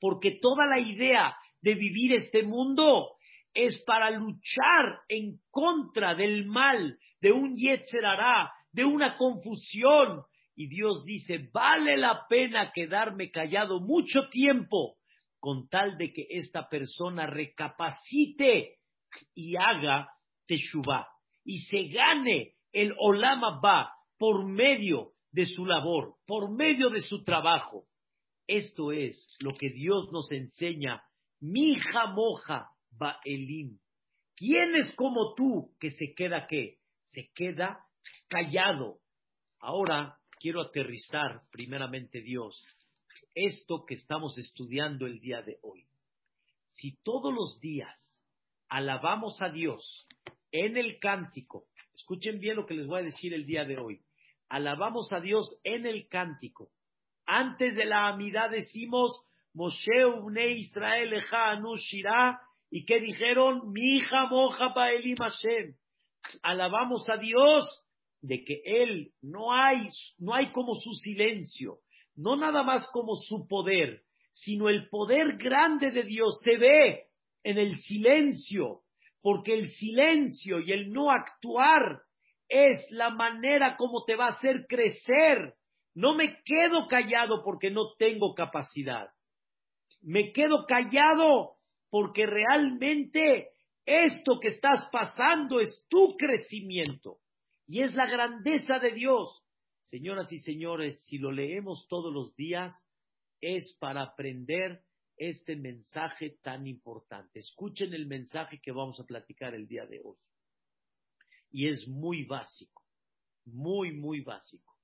Porque 0.00 0.38
toda 0.40 0.66
la 0.66 0.78
idea 0.78 1.36
de 1.60 1.74
vivir 1.74 2.14
este 2.14 2.42
mundo 2.42 3.12
es 3.54 3.82
para 3.86 4.10
luchar 4.10 5.00
en 5.08 5.38
contra 5.50 6.14
del 6.14 6.46
mal, 6.46 6.98
de 7.20 7.32
un 7.32 7.56
Yetzerará, 7.56 8.52
de 8.72 8.84
una 8.84 9.16
confusión. 9.16 10.22
Y 10.54 10.68
Dios 10.68 11.04
dice, 11.04 11.48
vale 11.52 11.96
la 11.96 12.26
pena 12.28 12.72
quedarme 12.74 13.30
callado 13.30 13.80
mucho 13.80 14.28
tiempo 14.30 14.96
con 15.40 15.68
tal 15.68 15.96
de 15.96 16.12
que 16.12 16.26
esta 16.30 16.68
persona 16.68 17.26
recapacite 17.26 18.76
y 19.34 19.56
haga 19.56 20.08
teshuvah 20.46 21.06
y 21.46 21.58
se 21.60 21.84
gane 21.84 22.54
el 22.72 22.94
Olama 22.98 23.60
va 23.64 23.92
por 24.18 24.44
medio 24.44 25.12
de 25.30 25.46
su 25.46 25.64
labor, 25.64 26.16
por 26.26 26.50
medio 26.50 26.90
de 26.90 27.00
su 27.00 27.24
trabajo. 27.24 27.84
Esto 28.46 28.92
es 28.92 29.36
lo 29.40 29.54
que 29.54 29.70
Dios 29.70 30.10
nos 30.12 30.30
enseña. 30.30 31.02
Mi 31.40 31.76
moja 32.14 32.70
va 33.00 33.18
elim. 33.24 33.78
¿Quién 34.34 34.74
es 34.76 34.94
como 34.94 35.34
tú 35.34 35.74
que 35.80 35.90
se 35.90 36.14
queda 36.14 36.46
qué? 36.48 36.78
Se 37.06 37.30
queda 37.34 37.84
callado. 38.28 38.98
Ahora 39.60 40.18
quiero 40.40 40.60
aterrizar 40.60 41.42
primeramente 41.50 42.20
Dios 42.20 42.62
esto 43.34 43.84
que 43.86 43.94
estamos 43.94 44.36
estudiando 44.38 45.06
el 45.06 45.20
día 45.20 45.42
de 45.42 45.58
hoy. 45.62 45.86
Si 46.70 46.96
todos 47.02 47.34
los 47.34 47.60
días 47.60 48.22
alabamos 48.68 49.40
a 49.40 49.50
Dios 49.50 50.06
en 50.52 50.76
el 50.76 50.98
cántico, 50.98 51.66
Escuchen 51.96 52.38
bien 52.38 52.56
lo 52.56 52.66
que 52.66 52.74
les 52.74 52.86
voy 52.86 53.00
a 53.00 53.04
decir 53.04 53.32
el 53.32 53.46
día 53.46 53.64
de 53.64 53.78
hoy. 53.78 54.02
Alabamos 54.50 55.12
a 55.14 55.20
Dios 55.20 55.58
en 55.64 55.86
el 55.86 56.08
cántico. 56.08 56.70
Antes 57.26 57.74
de 57.74 57.84
la 57.84 58.08
amidad 58.08 58.50
decimos, 58.50 59.20
Moshe 59.52 60.04
Ubne 60.04 60.48
Israel 60.52 61.12
Eja 61.12 61.60
Shirah, 61.76 62.40
y 62.70 62.84
que 62.84 63.00
dijeron, 63.00 63.72
mi 63.72 63.96
hija 63.96 64.26
moja 64.26 64.72
Elim 64.92 65.16
Hashem. 65.16 65.74
Alabamos 66.42 67.08
a 67.08 67.16
Dios 67.16 67.84
de 68.20 68.44
que 68.44 68.60
Él 68.64 69.12
no 69.22 69.52
hay, 69.52 69.88
no 70.18 70.34
hay 70.34 70.50
como 70.52 70.74
su 70.74 70.92
silencio, 70.94 71.78
no 72.16 72.36
nada 72.36 72.62
más 72.62 72.88
como 72.92 73.14
su 73.16 73.46
poder, 73.46 74.02
sino 74.32 74.68
el 74.68 74.88
poder 74.88 75.36
grande 75.36 75.90
de 75.90 76.02
Dios 76.02 76.40
se 76.42 76.56
ve 76.56 77.06
en 77.44 77.58
el 77.58 77.78
silencio, 77.78 78.82
porque 79.22 79.54
el 79.54 79.68
silencio 79.68 80.60
y 80.60 80.72
el 80.72 80.92
no 80.92 81.10
actuar 81.10 82.02
es 82.48 82.84
la 82.90 83.10
manera 83.10 83.76
como 83.76 84.04
te 84.04 84.16
va 84.16 84.26
a 84.26 84.32
hacer 84.32 84.66
crecer. 84.68 85.54
No 85.96 86.14
me 86.14 86.42
quedo 86.44 86.88
callado 86.88 87.42
porque 87.42 87.70
no 87.70 87.94
tengo 87.98 88.34
capacidad. 88.34 89.08
Me 90.02 90.30
quedo 90.30 90.66
callado 90.66 91.56
porque 91.88 92.26
realmente 92.26 93.48
esto 93.86 94.38
que 94.38 94.48
estás 94.48 94.90
pasando 94.92 95.58
es 95.58 95.86
tu 95.88 96.14
crecimiento 96.18 97.16
y 97.66 97.80
es 97.80 97.94
la 97.94 98.04
grandeza 98.04 98.78
de 98.78 98.92
Dios. 98.92 99.42
Señoras 99.80 100.30
y 100.32 100.38
señores, 100.40 101.02
si 101.06 101.16
lo 101.16 101.32
leemos 101.32 101.86
todos 101.88 102.12
los 102.12 102.36
días, 102.36 102.74
es 103.40 103.74
para 103.80 104.02
aprender 104.02 104.82
este 105.16 105.56
mensaje 105.56 106.36
tan 106.42 106.66
importante. 106.66 107.38
Escuchen 107.38 107.94
el 107.94 108.06
mensaje 108.06 108.60
que 108.62 108.70
vamos 108.70 109.00
a 109.00 109.06
platicar 109.06 109.54
el 109.54 109.66
día 109.66 109.86
de 109.86 110.02
hoy. 110.04 110.18
Y 111.50 111.68
es 111.68 111.88
muy 111.88 112.26
básico, 112.26 112.82
muy, 113.46 113.92
muy 113.92 114.20
básico. 114.20 114.75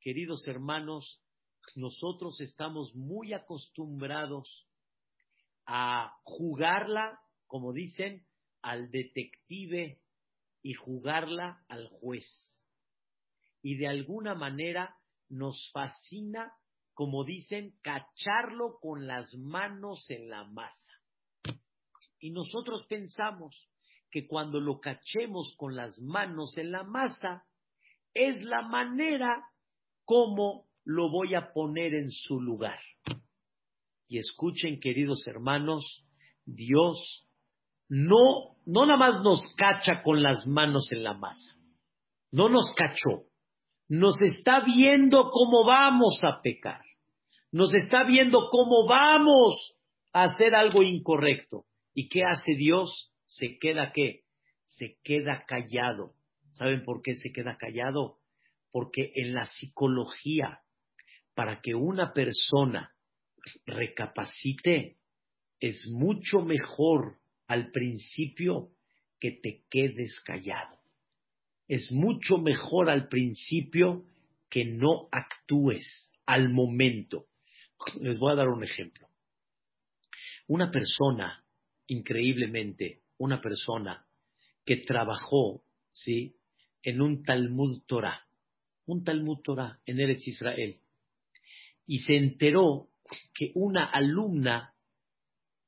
Queridos 0.00 0.48
hermanos, 0.48 1.20
nosotros 1.76 2.40
estamos 2.40 2.94
muy 2.94 3.34
acostumbrados 3.34 4.66
a 5.66 6.16
jugarla, 6.22 7.20
como 7.46 7.74
dicen, 7.74 8.26
al 8.62 8.90
detective 8.90 10.00
y 10.62 10.72
jugarla 10.72 11.62
al 11.68 11.88
juez. 11.88 12.26
Y 13.60 13.76
de 13.76 13.88
alguna 13.88 14.34
manera 14.34 14.96
nos 15.28 15.70
fascina 15.70 16.50
como 16.94 17.24
dicen, 17.24 17.74
cacharlo 17.82 18.78
con 18.80 19.06
las 19.06 19.34
manos 19.34 20.10
en 20.10 20.28
la 20.28 20.44
masa. 20.44 20.92
Y 22.18 22.30
nosotros 22.30 22.86
pensamos 22.88 23.68
que 24.10 24.26
cuando 24.26 24.60
lo 24.60 24.80
cachemos 24.80 25.54
con 25.56 25.76
las 25.76 25.98
manos 25.98 26.56
en 26.58 26.72
la 26.72 26.84
masa, 26.84 27.46
es 28.12 28.42
la 28.42 28.62
manera 28.62 29.49
como 30.10 30.66
lo 30.84 31.08
voy 31.08 31.36
a 31.36 31.52
poner 31.52 31.94
en 31.94 32.10
su 32.10 32.40
lugar. 32.40 32.80
Y 34.08 34.18
escuchen, 34.18 34.80
queridos 34.80 35.24
hermanos, 35.28 36.04
Dios 36.44 37.28
no, 37.88 38.56
no 38.66 38.86
nada 38.86 38.98
más 38.98 39.22
nos 39.22 39.40
cacha 39.56 40.02
con 40.02 40.20
las 40.20 40.44
manos 40.48 40.90
en 40.90 41.04
la 41.04 41.14
masa, 41.14 41.56
no 42.32 42.48
nos 42.48 42.74
cachó, 42.76 43.26
nos 43.88 44.20
está 44.20 44.64
viendo 44.64 45.30
cómo 45.30 45.64
vamos 45.64 46.18
a 46.24 46.40
pecar 46.42 46.82
nos 47.52 47.74
está 47.74 48.04
viendo 48.04 48.48
cómo 48.50 48.86
vamos 48.86 49.74
a 50.12 50.24
hacer 50.24 50.54
algo 50.54 50.82
incorrecto. 50.82 51.64
¿Y 51.94 52.08
qué 52.08 52.22
hace 52.24 52.54
Dios? 52.56 53.12
Se 53.26 53.58
queda 53.58 53.92
qué? 53.92 54.22
Se 54.66 54.98
queda 55.02 55.44
callado. 55.46 56.14
¿Saben 56.52 56.84
por 56.84 57.02
qué 57.02 57.14
se 57.14 57.32
queda 57.32 57.56
callado? 57.56 58.18
Porque 58.70 59.12
en 59.14 59.34
la 59.34 59.46
psicología, 59.46 60.60
para 61.34 61.60
que 61.60 61.74
una 61.74 62.12
persona 62.12 62.94
recapacite, 63.66 64.98
es 65.58 65.86
mucho 65.88 66.40
mejor 66.40 67.18
al 67.46 67.70
principio 67.70 68.70
que 69.18 69.32
te 69.32 69.64
quedes 69.70 70.20
callado. 70.20 70.78
Es 71.68 71.92
mucho 71.92 72.38
mejor 72.38 72.90
al 72.90 73.08
principio 73.08 74.04
que 74.48 74.64
no 74.64 75.08
actúes 75.12 76.12
al 76.26 76.48
momento. 76.48 77.26
Les 78.00 78.18
voy 78.18 78.32
a 78.32 78.36
dar 78.36 78.48
un 78.48 78.64
ejemplo. 78.64 79.08
Una 80.48 80.70
persona, 80.70 81.44
increíblemente, 81.86 83.02
una 83.18 83.40
persona 83.40 84.06
que 84.64 84.78
trabajó, 84.78 85.62
¿sí? 85.92 86.36
En 86.82 87.00
un 87.00 87.22
Talmud 87.22 87.82
Torah, 87.86 88.26
un 88.92 89.04
Talmud 89.04 89.38
Torah 89.42 89.78
en 89.86 90.00
Eretz 90.00 90.26
Israel, 90.26 90.80
y 91.86 92.00
se 92.00 92.16
enteró 92.16 92.88
que 93.34 93.52
una 93.54 93.84
alumna 93.84 94.74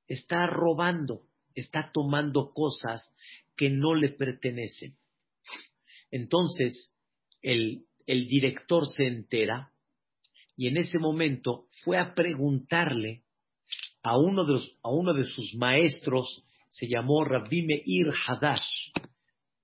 está 0.07 0.47
robando, 0.47 1.23
está 1.55 1.91
tomando 1.93 2.53
cosas 2.53 3.15
que 3.57 3.71
no 3.71 3.95
le 3.95 4.11
pertenecen. 4.11 4.97
Entonces, 6.11 6.95
el, 7.41 7.87
director 8.07 8.87
se 8.87 9.07
entera 9.07 9.73
y 10.57 10.69
en 10.69 10.77
ese 10.77 10.99
momento 10.99 11.67
fue 11.83 11.99
a 11.99 12.15
preguntarle 12.15 13.23
a 14.03 14.19
uno 14.19 14.45
de, 14.45 14.61
a 14.83 14.91
uno 14.91 15.15
de 15.15 15.25
sus 15.25 15.55
maestros, 15.55 16.45
se 16.69 16.89
llamó 16.89 17.25
Rabbi 17.25 17.63
Meir 17.63 18.13
Hadash, 18.27 18.93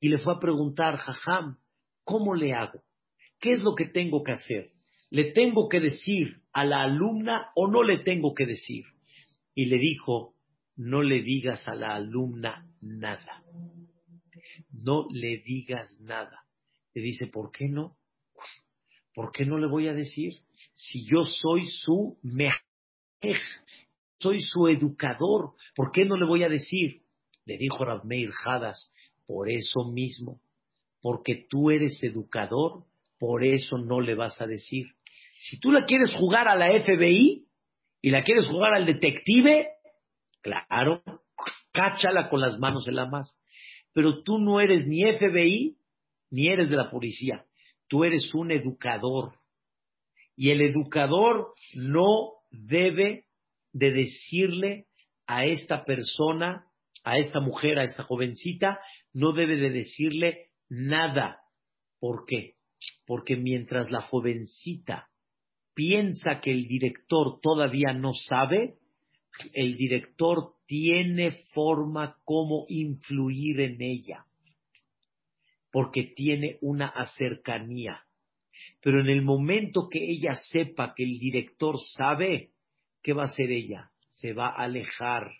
y 0.00 0.08
le 0.08 0.18
fue 0.18 0.34
a 0.34 0.38
preguntar, 0.38 0.96
Jajam, 0.96 1.58
¿cómo 2.04 2.34
le 2.34 2.54
hago? 2.54 2.82
¿Qué 3.40 3.52
es 3.52 3.62
lo 3.62 3.74
que 3.74 3.86
tengo 3.86 4.22
que 4.22 4.32
hacer? 4.32 4.72
¿Le 5.10 5.32
tengo 5.32 5.68
que 5.68 5.80
decir 5.80 6.42
a 6.52 6.64
la 6.64 6.82
alumna 6.82 7.50
o 7.54 7.68
no 7.68 7.82
le 7.82 7.98
tengo 7.98 8.34
que 8.34 8.46
decir? 8.46 8.84
Y 9.54 9.66
le 9.66 9.78
dijo, 9.78 10.34
no 10.76 11.02
le 11.02 11.22
digas 11.22 11.66
a 11.66 11.74
la 11.74 11.94
alumna 11.94 12.66
nada. 12.80 13.42
No 14.70 15.06
le 15.10 15.38
digas 15.38 15.98
nada. 16.00 16.44
Le 16.94 17.02
dice, 17.02 17.26
¿por 17.26 17.50
qué 17.50 17.68
no? 17.68 17.96
¿Por 19.14 19.32
qué 19.32 19.44
no 19.44 19.58
le 19.58 19.66
voy 19.66 19.88
a 19.88 19.94
decir? 19.94 20.34
si 20.78 21.04
yo 21.04 21.24
soy 21.24 21.66
su 21.66 22.18
mejej, 22.22 23.42
soy 24.20 24.40
su 24.40 24.68
educador, 24.68 25.54
¿por 25.74 25.90
qué 25.90 26.04
no 26.04 26.16
le 26.16 26.24
voy 26.24 26.44
a 26.44 26.48
decir? 26.48 27.02
Le 27.44 27.58
dijo 27.58 27.84
Rabmeir 27.84 28.30
Hadas, 28.44 28.92
por 29.26 29.50
eso 29.50 29.90
mismo, 29.92 30.40
porque 31.00 31.46
tú 31.50 31.70
eres 31.70 32.00
educador, 32.02 32.84
por 33.18 33.44
eso 33.44 33.78
no 33.78 34.00
le 34.00 34.14
vas 34.14 34.40
a 34.40 34.46
decir. 34.46 34.86
Si 35.40 35.58
tú 35.60 35.70
la 35.70 35.84
quieres 35.84 36.12
jugar 36.14 36.48
a 36.48 36.56
la 36.56 36.68
FBI 36.80 37.46
y 38.02 38.10
la 38.10 38.22
quieres 38.22 38.46
jugar 38.46 38.74
al 38.74 38.86
detective, 38.86 39.68
claro, 40.40 41.02
cáchala 41.72 42.28
con 42.28 42.40
las 42.40 42.58
manos 42.58 42.86
en 42.88 42.96
la 42.96 43.06
masa. 43.06 43.34
Pero 43.92 44.22
tú 44.22 44.38
no 44.38 44.60
eres 44.60 44.86
ni 44.86 45.02
FBI 45.02 45.76
ni 46.30 46.48
eres 46.48 46.68
de 46.68 46.76
la 46.76 46.90
policía. 46.90 47.44
Tú 47.88 48.04
eres 48.04 48.32
un 48.34 48.52
educador. 48.52 49.34
Y 50.36 50.50
el 50.50 50.60
educador 50.60 51.54
no 51.74 52.32
debe 52.50 53.26
de 53.72 53.92
decirle 53.92 54.86
a 55.26 55.44
esta 55.44 55.84
persona, 55.84 56.66
a 57.04 57.18
esta 57.18 57.40
mujer, 57.40 57.78
a 57.78 57.84
esta 57.84 58.04
jovencita, 58.04 58.80
no 59.12 59.32
debe 59.32 59.56
de 59.56 59.70
decirle 59.70 60.50
nada. 60.68 61.40
¿Por 61.98 62.24
qué? 62.26 62.57
Porque 63.08 63.36
mientras 63.36 63.90
la 63.90 64.02
jovencita 64.02 65.08
piensa 65.74 66.42
que 66.42 66.50
el 66.50 66.68
director 66.68 67.40
todavía 67.40 67.94
no 67.94 68.12
sabe, 68.12 68.74
el 69.54 69.78
director 69.78 70.52
tiene 70.66 71.30
forma 71.54 72.18
como 72.24 72.66
influir 72.68 73.60
en 73.60 73.80
ella, 73.80 74.26
porque 75.72 76.12
tiene 76.14 76.58
una 76.60 76.92
cercanía. 77.16 78.02
Pero 78.82 79.00
en 79.00 79.08
el 79.08 79.22
momento 79.22 79.88
que 79.90 80.00
ella 80.04 80.34
sepa 80.52 80.92
que 80.94 81.04
el 81.04 81.18
director 81.18 81.76
sabe, 81.96 82.50
¿qué 83.02 83.14
va 83.14 83.22
a 83.22 83.32
hacer 83.32 83.50
ella? 83.50 83.90
Se 84.10 84.34
va 84.34 84.48
a 84.48 84.64
alejar, 84.64 85.30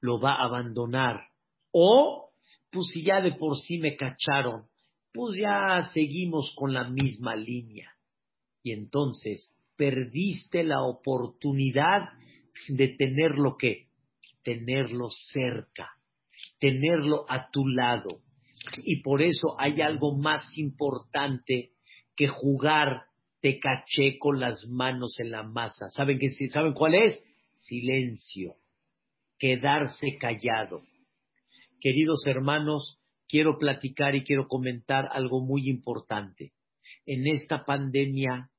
lo 0.00 0.18
va 0.18 0.36
a 0.36 0.46
abandonar. 0.46 1.28
O, 1.72 2.30
pues 2.70 2.86
si 2.94 3.02
ya 3.02 3.20
de 3.20 3.32
por 3.32 3.58
sí 3.58 3.76
me 3.76 3.96
cacharon, 3.96 4.64
pues 5.12 5.38
ya 5.38 5.90
seguimos 5.92 6.52
con 6.56 6.72
la 6.72 6.88
misma 6.88 7.36
línea. 7.36 7.92
Y 8.62 8.72
entonces 8.72 9.56
perdiste 9.76 10.64
la 10.64 10.82
oportunidad 10.82 12.10
de 12.68 12.88
tenerlo 12.88 13.56
que, 13.56 13.88
tenerlo 14.42 15.08
cerca, 15.32 15.90
tenerlo 16.58 17.24
a 17.28 17.50
tu 17.50 17.66
lado. 17.66 18.22
Y 18.84 19.02
por 19.02 19.22
eso 19.22 19.58
hay 19.58 19.80
algo 19.80 20.16
más 20.16 20.42
importante 20.58 21.72
que 22.16 22.26
jugar 22.26 23.08
te 23.40 23.60
caché 23.60 24.18
con 24.18 24.40
las 24.40 24.66
manos 24.66 25.18
en 25.20 25.30
la 25.30 25.42
masa. 25.44 25.88
¿Saben, 25.90 26.18
¿Saben 26.50 26.72
cuál 26.72 26.94
es? 26.94 27.22
Silencio, 27.54 28.56
quedarse 29.38 30.16
callado. 30.18 30.82
Queridos 31.80 32.26
hermanos, 32.26 32.98
quiero 33.28 33.58
platicar 33.58 34.14
y 34.14 34.24
quiero 34.24 34.48
comentar 34.48 35.08
algo 35.12 35.40
muy 35.40 35.68
importante. 35.68 36.52
En 37.06 37.26
esta 37.26 37.64
pandemia 37.64 38.50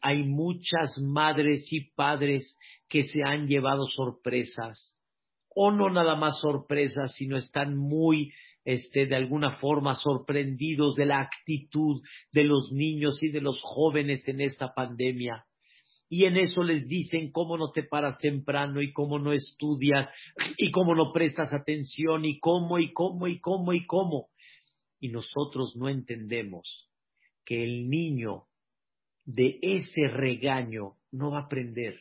hay 0.00 0.24
muchas 0.24 0.98
madres 1.00 1.66
y 1.70 1.92
padres 1.92 2.56
que 2.88 3.04
se 3.04 3.22
han 3.22 3.46
llevado 3.46 3.84
sorpresas, 3.86 4.96
o 5.54 5.70
no 5.70 5.90
nada 5.90 6.16
más 6.16 6.40
sorpresas, 6.40 7.14
sino 7.14 7.36
están 7.36 7.76
muy, 7.76 8.32
este, 8.64 9.06
de 9.06 9.16
alguna 9.16 9.56
forma 9.58 9.94
sorprendidos 9.94 10.94
de 10.96 11.06
la 11.06 11.20
actitud 11.20 12.02
de 12.32 12.44
los 12.44 12.70
niños 12.72 13.22
y 13.22 13.30
de 13.30 13.40
los 13.40 13.60
jóvenes 13.62 14.26
en 14.28 14.40
esta 14.40 14.74
pandemia. 14.74 15.44
Y 16.08 16.24
en 16.24 16.36
eso 16.36 16.62
les 16.62 16.86
dicen 16.86 17.32
cómo 17.32 17.56
no 17.56 17.72
te 17.72 17.82
paras 17.82 18.18
temprano 18.18 18.80
y 18.80 18.92
cómo 18.92 19.18
no 19.18 19.32
estudias 19.32 20.08
y 20.56 20.70
cómo 20.70 20.94
no 20.94 21.12
prestas 21.12 21.52
atención 21.52 22.24
y 22.24 22.38
cómo 22.38 22.78
y 22.78 22.92
cómo 22.92 23.26
y 23.26 23.40
cómo 23.40 23.72
y 23.72 23.86
cómo. 23.86 24.28
Y 25.00 25.08
nosotros 25.08 25.74
no 25.76 25.88
entendemos 25.88 26.88
que 27.44 27.64
el 27.64 27.88
niño 27.88 28.44
de 29.24 29.58
ese 29.60 30.08
regaño 30.08 30.94
no 31.10 31.32
va 31.32 31.40
a 31.40 31.42
aprender. 31.42 31.98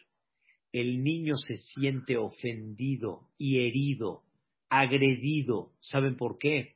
El 0.72 1.04
niño 1.04 1.36
se 1.38 1.58
siente 1.58 2.18
ofendido 2.18 3.30
y 3.38 3.60
herido, 3.60 4.24
agredido. 4.70 5.72
¿Saben 5.80 6.16
por 6.16 6.38
qué? 6.38 6.76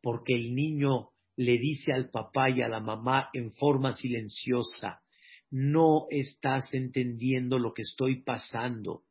Porque 0.00 0.34
el 0.34 0.54
niño 0.54 1.10
le 1.36 1.58
dice 1.58 1.92
al 1.92 2.10
papá 2.10 2.50
y 2.50 2.62
a 2.62 2.68
la 2.68 2.80
mamá 2.80 3.28
en 3.34 3.52
forma 3.52 3.92
silenciosa, 3.92 5.02
no 5.50 6.06
estás 6.10 6.72
entendiendo 6.72 7.58
lo 7.58 7.72
que 7.72 7.82
estoy 7.82 8.22
pasando. 8.22 9.02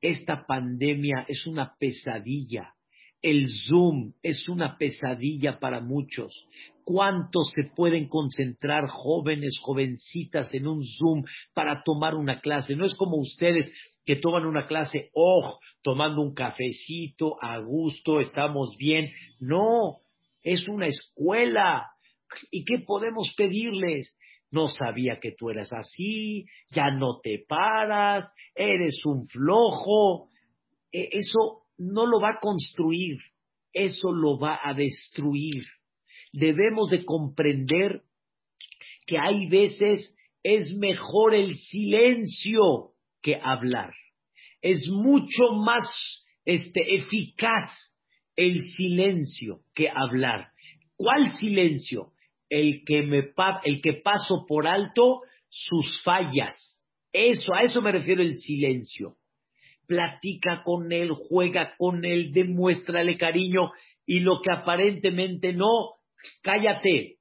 Esta 0.00 0.46
pandemia 0.46 1.24
es 1.28 1.46
una 1.46 1.74
pesadilla. 1.78 2.74
El 3.22 3.48
Zoom 3.48 4.12
es 4.22 4.48
una 4.48 4.76
pesadilla 4.76 5.58
para 5.58 5.80
muchos. 5.80 6.46
¿Cuántos 6.84 7.50
se 7.52 7.64
pueden 7.74 8.08
concentrar 8.08 8.86
jóvenes, 8.86 9.58
jovencitas 9.60 10.52
en 10.54 10.66
un 10.66 10.84
Zoom 10.84 11.24
para 11.54 11.82
tomar 11.82 12.14
una 12.14 12.40
clase? 12.40 12.76
No 12.76 12.84
es 12.84 12.94
como 12.94 13.16
ustedes 13.16 13.72
que 14.04 14.16
toman 14.16 14.46
una 14.46 14.68
clase, 14.68 15.10
oh, 15.14 15.58
tomando 15.82 16.22
un 16.22 16.34
cafecito, 16.34 17.36
a 17.42 17.58
gusto, 17.58 18.20
estamos 18.20 18.76
bien. 18.78 19.10
No, 19.40 19.98
es 20.42 20.68
una 20.68 20.86
escuela. 20.86 21.90
¿Y 22.52 22.64
qué 22.64 22.78
podemos 22.78 23.34
pedirles? 23.36 24.16
No 24.50 24.68
sabía 24.68 25.18
que 25.20 25.32
tú 25.36 25.50
eras 25.50 25.72
así, 25.72 26.46
ya 26.70 26.90
no 26.90 27.20
te 27.22 27.44
paras, 27.48 28.30
eres 28.54 29.04
un 29.04 29.26
flojo. 29.26 30.28
E, 30.92 31.08
eso 31.12 31.64
no 31.78 32.06
lo 32.06 32.20
va 32.20 32.30
a 32.30 32.40
construir, 32.40 33.18
eso 33.72 34.12
lo 34.12 34.38
va 34.38 34.60
a 34.62 34.72
destruir 34.74 35.64
debemos 36.36 36.90
de 36.90 37.04
comprender 37.04 38.02
que 39.06 39.18
hay 39.18 39.46
veces 39.48 40.14
es 40.42 40.74
mejor 40.76 41.34
el 41.34 41.56
silencio 41.56 42.92
que 43.22 43.40
hablar. 43.42 43.92
Es 44.60 44.86
mucho 44.90 45.52
más 45.64 46.24
este, 46.44 46.96
eficaz 46.96 47.94
el 48.36 48.60
silencio 48.76 49.60
que 49.74 49.88
hablar. 49.88 50.48
¿Cuál 50.96 51.36
silencio? 51.36 52.12
El 52.48 52.84
que, 52.84 53.02
me, 53.02 53.32
el 53.64 53.80
que 53.82 53.94
paso 53.94 54.44
por 54.46 54.66
alto 54.66 55.22
sus 55.48 56.02
fallas. 56.02 56.84
Eso, 57.12 57.54
a 57.54 57.62
eso 57.62 57.80
me 57.80 57.92
refiero 57.92 58.22
el 58.22 58.36
silencio. 58.36 59.16
Platica 59.86 60.62
con 60.64 60.92
él, 60.92 61.10
juega 61.12 61.74
con 61.78 62.04
él, 62.04 62.32
demuéstrale 62.32 63.16
cariño 63.16 63.70
y 64.04 64.20
lo 64.20 64.40
que 64.42 64.50
aparentemente 64.50 65.52
no, 65.52 65.94
cállate 66.42 67.16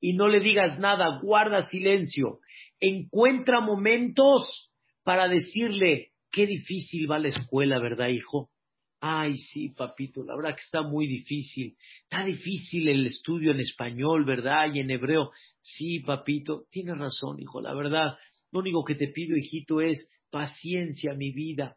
y 0.00 0.14
no 0.14 0.28
le 0.28 0.40
digas 0.40 0.78
nada, 0.78 1.20
guarda 1.22 1.62
silencio. 1.62 2.40
Encuentra 2.80 3.60
momentos 3.60 4.70
para 5.02 5.28
decirle, 5.28 6.12
qué 6.30 6.46
difícil 6.46 7.10
va 7.10 7.18
la 7.18 7.28
escuela, 7.28 7.78
¿verdad, 7.78 8.08
hijo? 8.08 8.50
Ay, 9.00 9.36
sí, 9.36 9.68
papito, 9.70 10.24
la 10.24 10.34
verdad 10.34 10.56
que 10.56 10.62
está 10.62 10.82
muy 10.82 11.06
difícil. 11.06 11.76
Está 12.02 12.24
difícil 12.24 12.88
el 12.88 13.06
estudio 13.06 13.52
en 13.52 13.60
español, 13.60 14.24
¿verdad? 14.24 14.74
Y 14.74 14.80
en 14.80 14.90
hebreo. 14.90 15.30
Sí, 15.60 16.00
papito, 16.00 16.64
tienes 16.70 16.98
razón, 16.98 17.40
hijo, 17.40 17.60
la 17.60 17.74
verdad. 17.74 18.16
Lo 18.50 18.60
único 18.60 18.82
que 18.84 18.96
te 18.96 19.08
pido, 19.08 19.36
hijito, 19.36 19.80
es 19.80 20.10
paciencia, 20.30 21.14
mi 21.14 21.30
vida. 21.30 21.76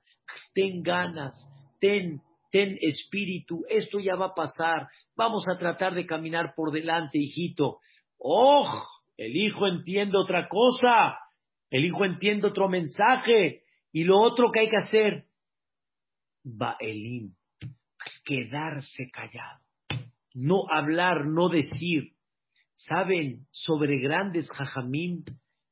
Ten 0.53 0.82
ganas, 0.82 1.34
ten 1.80 2.22
ten 2.51 2.78
espíritu, 2.82 3.63
esto 3.69 3.99
ya 3.99 4.15
va 4.15 4.28
a 4.28 4.36
pasar, 4.36 4.88
vamos 5.15 5.47
a 5.49 5.57
tratar 5.57 5.95
de 5.95 6.05
caminar 6.05 6.53
por 6.55 6.72
delante, 6.72 7.17
hijito. 7.17 7.80
¡Oh! 8.17 8.84
El 9.17 9.36
hijo 9.36 9.67
entiende 9.67 10.17
otra 10.17 10.47
cosa, 10.49 11.17
el 11.69 11.86
hijo 11.86 12.05
entiende 12.05 12.47
otro 12.47 12.67
mensaje, 12.67 13.63
y 13.93 14.03
lo 14.03 14.19
otro 14.19 14.51
que 14.51 14.61
hay 14.61 14.69
que 14.69 14.78
hacer, 14.78 15.26
Baelim, 16.43 17.33
quedarse 18.23 19.09
callado, 19.11 19.61
no 20.33 20.63
hablar, 20.69 21.25
no 21.27 21.49
decir. 21.49 22.13
Saben, 22.73 23.45
sobre 23.51 23.99
grandes 23.99 24.49
jajamín 24.49 25.23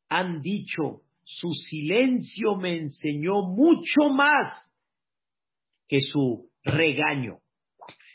han 0.09 0.41
dicho, 0.41 1.01
su 1.23 1.51
silencio 1.53 2.55
me 2.55 2.77
enseñó 2.77 3.41
mucho 3.43 4.09
más 4.13 4.71
que 5.87 5.99
su 6.01 6.49
regaño. 6.63 7.39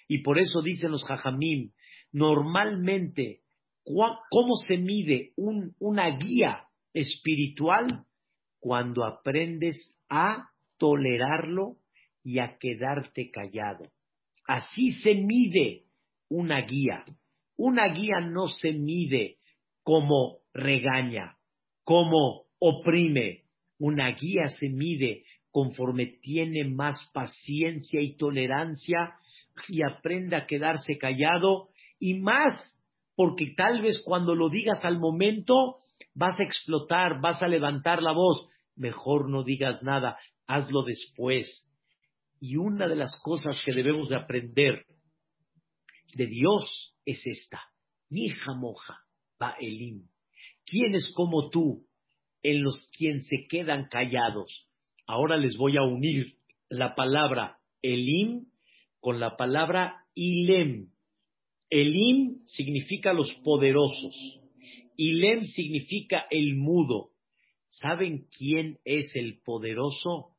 Y 0.08 0.22
por 0.22 0.38
eso 0.38 0.62
dicen 0.62 0.90
los 0.90 1.04
jajamim, 1.04 1.72
normalmente, 2.12 3.40
¿cómo 3.84 4.54
se 4.66 4.76
mide 4.76 5.32
una 5.36 6.16
guía 6.16 6.68
espiritual? 6.92 8.04
Cuando 8.60 9.04
aprendes 9.04 9.94
a 10.08 10.50
tolerarlo 10.78 11.76
y 12.24 12.38
a 12.38 12.56
quedarte 12.58 13.30
callado. 13.30 13.86
Así 14.46 14.92
se 15.02 15.14
mide 15.14 15.84
una 16.28 16.62
guía. 16.62 17.04
Una 17.56 17.88
guía 17.88 18.20
no 18.20 18.48
se 18.48 18.72
mide 18.72 19.36
como 19.82 20.38
regaña, 20.52 21.36
como 21.84 22.46
oprime. 22.58 23.44
Una 23.78 24.10
guía 24.12 24.48
se 24.48 24.68
mide 24.68 25.24
conforme 25.50 26.06
tiene 26.06 26.64
más 26.64 27.08
paciencia 27.12 28.00
y 28.00 28.16
tolerancia 28.16 29.14
y 29.68 29.82
aprende 29.82 30.34
a 30.34 30.46
quedarse 30.46 30.98
callado 30.98 31.68
y 32.00 32.14
más 32.14 32.54
porque 33.14 33.54
tal 33.56 33.82
vez 33.82 34.02
cuando 34.04 34.34
lo 34.34 34.48
digas 34.48 34.84
al 34.84 34.98
momento 34.98 35.76
vas 36.14 36.40
a 36.40 36.42
explotar, 36.42 37.20
vas 37.20 37.40
a 37.40 37.48
levantar 37.48 38.02
la 38.02 38.12
voz. 38.12 38.48
Mejor 38.74 39.30
no 39.30 39.44
digas 39.44 39.82
nada, 39.82 40.18
hazlo 40.46 40.82
después. 40.82 41.68
Y 42.46 42.56
una 42.56 42.86
de 42.86 42.94
las 42.94 43.18
cosas 43.22 43.62
que 43.64 43.72
debemos 43.72 44.10
de 44.10 44.16
aprender 44.16 44.84
de 46.14 46.26
Dios 46.26 46.94
es 47.06 47.26
esta. 47.26 47.62
Hija 48.10 48.52
moja, 48.52 48.98
Baelim. 49.38 50.08
¿Quién 50.66 50.94
es 50.94 51.10
como 51.14 51.48
tú 51.48 51.86
en 52.42 52.62
los 52.62 52.86
quienes 52.92 53.26
se 53.28 53.46
quedan 53.48 53.88
callados? 53.88 54.68
Ahora 55.06 55.38
les 55.38 55.56
voy 55.56 55.78
a 55.78 55.84
unir 55.84 56.36
la 56.68 56.94
palabra 56.94 57.60
Elim 57.80 58.44
con 59.00 59.20
la 59.20 59.38
palabra 59.38 60.04
Ilem. 60.14 60.90
Elim 61.70 62.44
significa 62.44 63.14
los 63.14 63.32
poderosos. 63.42 64.38
Ilem 64.98 65.44
significa 65.46 66.26
el 66.30 66.56
mudo. 66.56 67.08
¿Saben 67.68 68.26
quién 68.36 68.80
es 68.84 69.16
el 69.16 69.40
poderoso? 69.40 70.33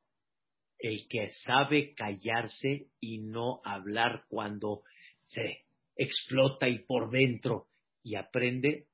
El 0.79 1.07
que 1.07 1.29
sabe 1.45 1.93
callarse 1.95 2.87
y 2.99 3.19
no 3.19 3.61
hablar 3.63 4.25
cuando 4.27 4.83
se 5.23 5.65
explota 5.95 6.67
y 6.67 6.79
por 6.79 7.09
dentro 7.09 7.67
y 8.03 8.15
aprende 8.15 8.87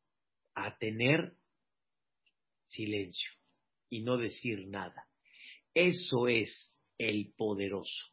a 0.55 0.77
tener 0.77 1.33
silencio 2.67 3.31
y 3.89 4.01
no 4.01 4.17
decir 4.17 4.67
nada. 4.67 5.07
Eso 5.73 6.27
es 6.27 6.81
el 6.97 7.33
poderoso. 7.35 8.05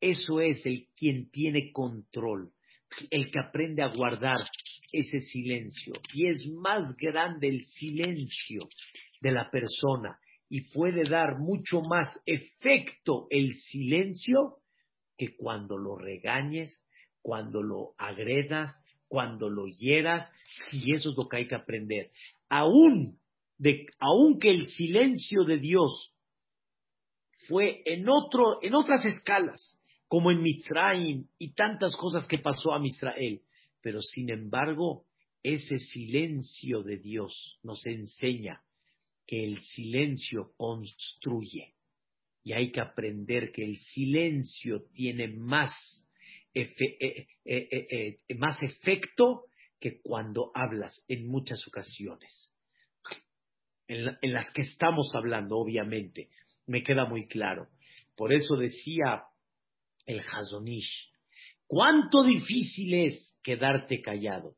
Eso 0.00 0.40
es 0.40 0.64
el 0.66 0.88
quien 0.96 1.30
tiene 1.30 1.72
control, 1.72 2.52
el 3.10 3.30
que 3.30 3.40
aprende 3.40 3.82
a 3.82 3.88
guardar 3.88 4.36
ese 4.92 5.20
silencio. 5.20 5.94
Y 6.14 6.28
es 6.28 6.46
más 6.54 6.96
grande 6.96 7.48
el 7.48 7.64
silencio 7.64 8.68
de 9.20 9.32
la 9.32 9.50
persona 9.50 10.18
y 10.50 10.62
puede 10.72 11.08
dar 11.08 11.38
mucho 11.38 11.80
más 11.80 12.12
efecto 12.26 13.28
el 13.30 13.54
silencio 13.54 14.56
que 15.16 15.36
cuando 15.36 15.78
lo 15.78 15.96
regañes, 15.96 16.84
cuando 17.22 17.62
lo 17.62 17.94
agredas, 17.96 18.82
cuando 19.06 19.48
lo 19.48 19.66
hieras, 19.68 20.28
y 20.72 20.92
eso 20.92 21.10
es 21.10 21.16
lo 21.16 21.28
que 21.28 21.36
hay 21.38 21.46
que 21.46 21.54
aprender. 21.54 22.10
Aún, 22.48 23.20
de, 23.58 23.86
aun 24.00 24.40
que 24.40 24.50
el 24.50 24.66
silencio 24.66 25.44
de 25.44 25.58
Dios 25.58 26.12
fue 27.46 27.82
en, 27.84 28.08
otro, 28.08 28.60
en 28.60 28.74
otras 28.74 29.04
escalas, 29.04 29.80
como 30.08 30.32
en 30.32 30.42
Mitzrayim 30.42 31.28
y 31.38 31.54
tantas 31.54 31.94
cosas 31.94 32.26
que 32.26 32.38
pasó 32.38 32.72
a 32.72 32.80
Misrael. 32.80 33.42
pero 33.80 34.00
sin 34.00 34.30
embargo, 34.30 35.04
ese 35.44 35.78
silencio 35.78 36.82
de 36.82 36.96
Dios 36.96 37.60
nos 37.62 37.86
enseña 37.86 38.62
que 39.30 39.44
el 39.44 39.62
silencio 39.62 40.54
construye. 40.56 41.76
Y 42.42 42.52
hay 42.52 42.72
que 42.72 42.80
aprender 42.80 43.52
que 43.52 43.62
el 43.62 43.76
silencio 43.76 44.86
tiene 44.92 45.28
más, 45.28 45.70
eh, 46.52 46.74
eh, 46.80 47.28
eh, 47.44 48.18
más 48.36 48.60
efecto 48.60 49.44
que 49.78 50.00
cuando 50.02 50.50
hablas 50.52 51.04
en 51.06 51.28
muchas 51.28 51.64
ocasiones. 51.68 52.52
En, 53.86 54.18
en, 54.20 54.32
las 54.32 54.50
que 54.52 54.62
estamos 54.62 55.12
hablando, 55.14 55.58
obviamente, 55.58 56.28
me 56.66 56.82
queda 56.82 57.04
muy 57.04 57.28
claro. 57.28 57.68
Por 58.16 58.32
eso 58.32 58.56
decía 58.56 59.22
el 60.06 60.22
Hazonish, 60.22 61.12
cuánto 61.68 62.24
difícil 62.24 62.94
es 62.94 63.38
quedarte 63.44 64.02
callado. 64.02 64.56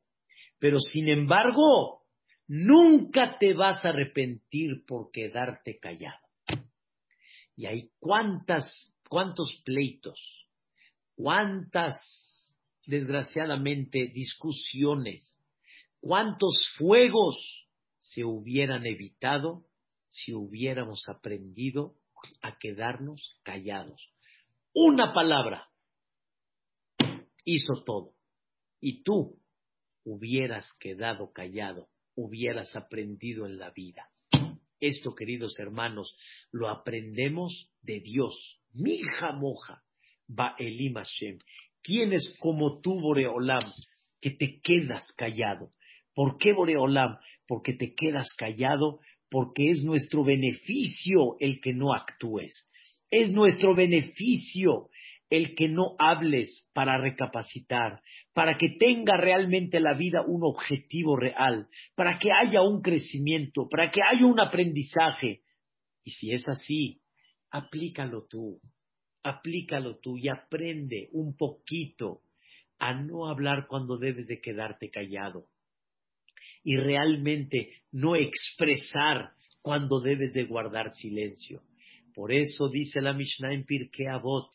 Pero 0.58 0.78
sin 0.78 1.10
embargo, 1.10 2.01
nunca 2.46 3.38
te 3.38 3.54
vas 3.54 3.84
a 3.84 3.90
arrepentir 3.90 4.84
por 4.86 5.10
quedarte 5.10 5.78
callado. 5.78 6.20
Y 7.56 7.66
hay 7.66 7.90
cuántas, 7.98 8.94
cuántos 9.08 9.62
pleitos, 9.64 10.18
cuántas, 11.14 11.96
desgraciadamente, 12.86 14.08
discusiones, 14.08 15.38
cuántos 16.00 16.56
fuegos 16.76 17.68
se 18.00 18.24
hubieran 18.24 18.86
evitado 18.86 19.64
si 20.08 20.34
hubiéramos 20.34 21.08
aprendido 21.08 21.94
a 22.42 22.58
quedarnos 22.58 23.40
callados. 23.42 24.12
Una 24.74 25.12
palabra 25.12 25.68
hizo 27.44 27.82
todo. 27.84 28.14
Y 28.80 29.02
tú 29.02 29.40
hubieras 30.04 30.72
quedado 30.78 31.32
callado, 31.32 31.88
hubieras 32.14 32.74
aprendido 32.76 33.46
en 33.46 33.58
la 33.58 33.70
vida. 33.70 34.08
Esto, 34.80 35.14
queridos 35.14 35.58
hermanos, 35.58 36.16
lo 36.50 36.68
aprendemos 36.68 37.70
de 37.82 38.00
Dios. 38.00 38.60
Mija 38.72 39.32
moja, 39.32 39.82
va 40.28 40.56
Elim 40.58 40.94
Hashem. 40.94 41.38
¿Quién 41.82 42.12
es 42.12 42.36
como 42.40 42.80
tú, 42.80 43.00
Boreolam, 43.00 43.62
que 44.20 44.30
te 44.30 44.60
quedas 44.60 45.12
callado? 45.16 45.72
¿Por 46.14 46.38
qué, 46.38 46.52
Boreolam? 46.52 47.18
Porque 47.46 47.74
te 47.74 47.94
quedas 47.94 48.32
callado, 48.34 49.00
porque 49.30 49.68
es 49.68 49.82
nuestro 49.82 50.24
beneficio 50.24 51.36
el 51.40 51.60
que 51.60 51.72
no 51.72 51.94
actúes. 51.94 52.68
Es 53.10 53.30
nuestro 53.32 53.74
beneficio 53.74 54.88
el 55.32 55.54
que 55.54 55.66
no 55.66 55.96
hables 55.98 56.68
para 56.74 56.98
recapacitar, 56.98 58.02
para 58.34 58.58
que 58.58 58.76
tenga 58.78 59.16
realmente 59.16 59.80
la 59.80 59.94
vida 59.94 60.20
un 60.26 60.44
objetivo 60.44 61.16
real, 61.16 61.68
para 61.94 62.18
que 62.18 62.28
haya 62.30 62.60
un 62.60 62.82
crecimiento, 62.82 63.66
para 63.70 63.90
que 63.90 64.02
haya 64.02 64.26
un 64.26 64.38
aprendizaje. 64.38 65.40
Y 66.04 66.10
si 66.10 66.32
es 66.32 66.46
así, 66.46 67.00
aplícalo 67.50 68.26
tú, 68.28 68.60
aplícalo 69.22 70.00
tú 70.00 70.18
y 70.18 70.28
aprende 70.28 71.08
un 71.12 71.34
poquito 71.34 72.20
a 72.78 72.92
no 72.92 73.26
hablar 73.26 73.66
cuando 73.68 73.96
debes 73.96 74.26
de 74.26 74.38
quedarte 74.38 74.90
callado 74.90 75.46
y 76.62 76.76
realmente 76.76 77.84
no 77.90 78.16
expresar 78.16 79.30
cuando 79.62 80.02
debes 80.02 80.34
de 80.34 80.44
guardar 80.44 80.90
silencio. 80.92 81.62
Por 82.14 82.32
eso 82.32 82.68
dice 82.68 83.00
la 83.00 83.14
Mishnah 83.14 83.54
en 83.54 83.64
Pirkei 83.64 84.08
Avot, 84.08 84.50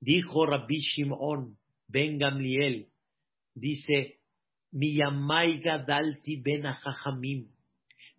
Dijo 0.00 0.46
Rabbi 0.46 0.78
Shimon 0.78 1.56
Ben 1.88 2.18
Gamliel, 2.18 2.88
dice, 3.54 4.20
Miyamai 4.72 5.60
Gadalti 5.60 6.40
Ben 6.42 6.62
Jajamim. 6.62 7.48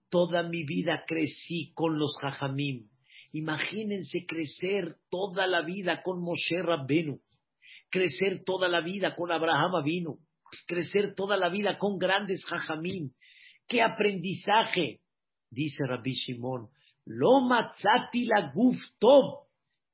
Toda 0.09 0.43
mi 0.43 0.63
vida 0.63 1.03
crecí 1.05 1.71
con 1.73 1.99
los 1.99 2.17
Jajamim. 2.21 2.89
Imagínense 3.33 4.25
crecer 4.25 4.97
toda 5.09 5.45
la 5.45 5.61
vida 5.61 6.01
con 6.01 6.21
Moshe 6.21 6.61
Rabbenu, 6.61 7.19
crecer 7.89 8.43
toda 8.43 8.67
la 8.67 8.81
vida 8.81 9.15
con 9.15 9.31
Abraham 9.31 9.75
Avinu, 9.75 10.17
crecer 10.65 11.13
toda 11.13 11.37
la 11.37 11.49
vida 11.49 11.77
con 11.77 11.99
grandes 11.99 12.43
Jajamim. 12.45 13.11
¡Qué 13.67 13.81
aprendizaje! 13.81 15.01
Dice 15.51 15.85
Rabbi 15.85 16.13
Shimon, 16.13 16.69
Lo 17.05 17.41
matzati 17.41 18.25
la 18.25 18.51
guf 18.53 18.77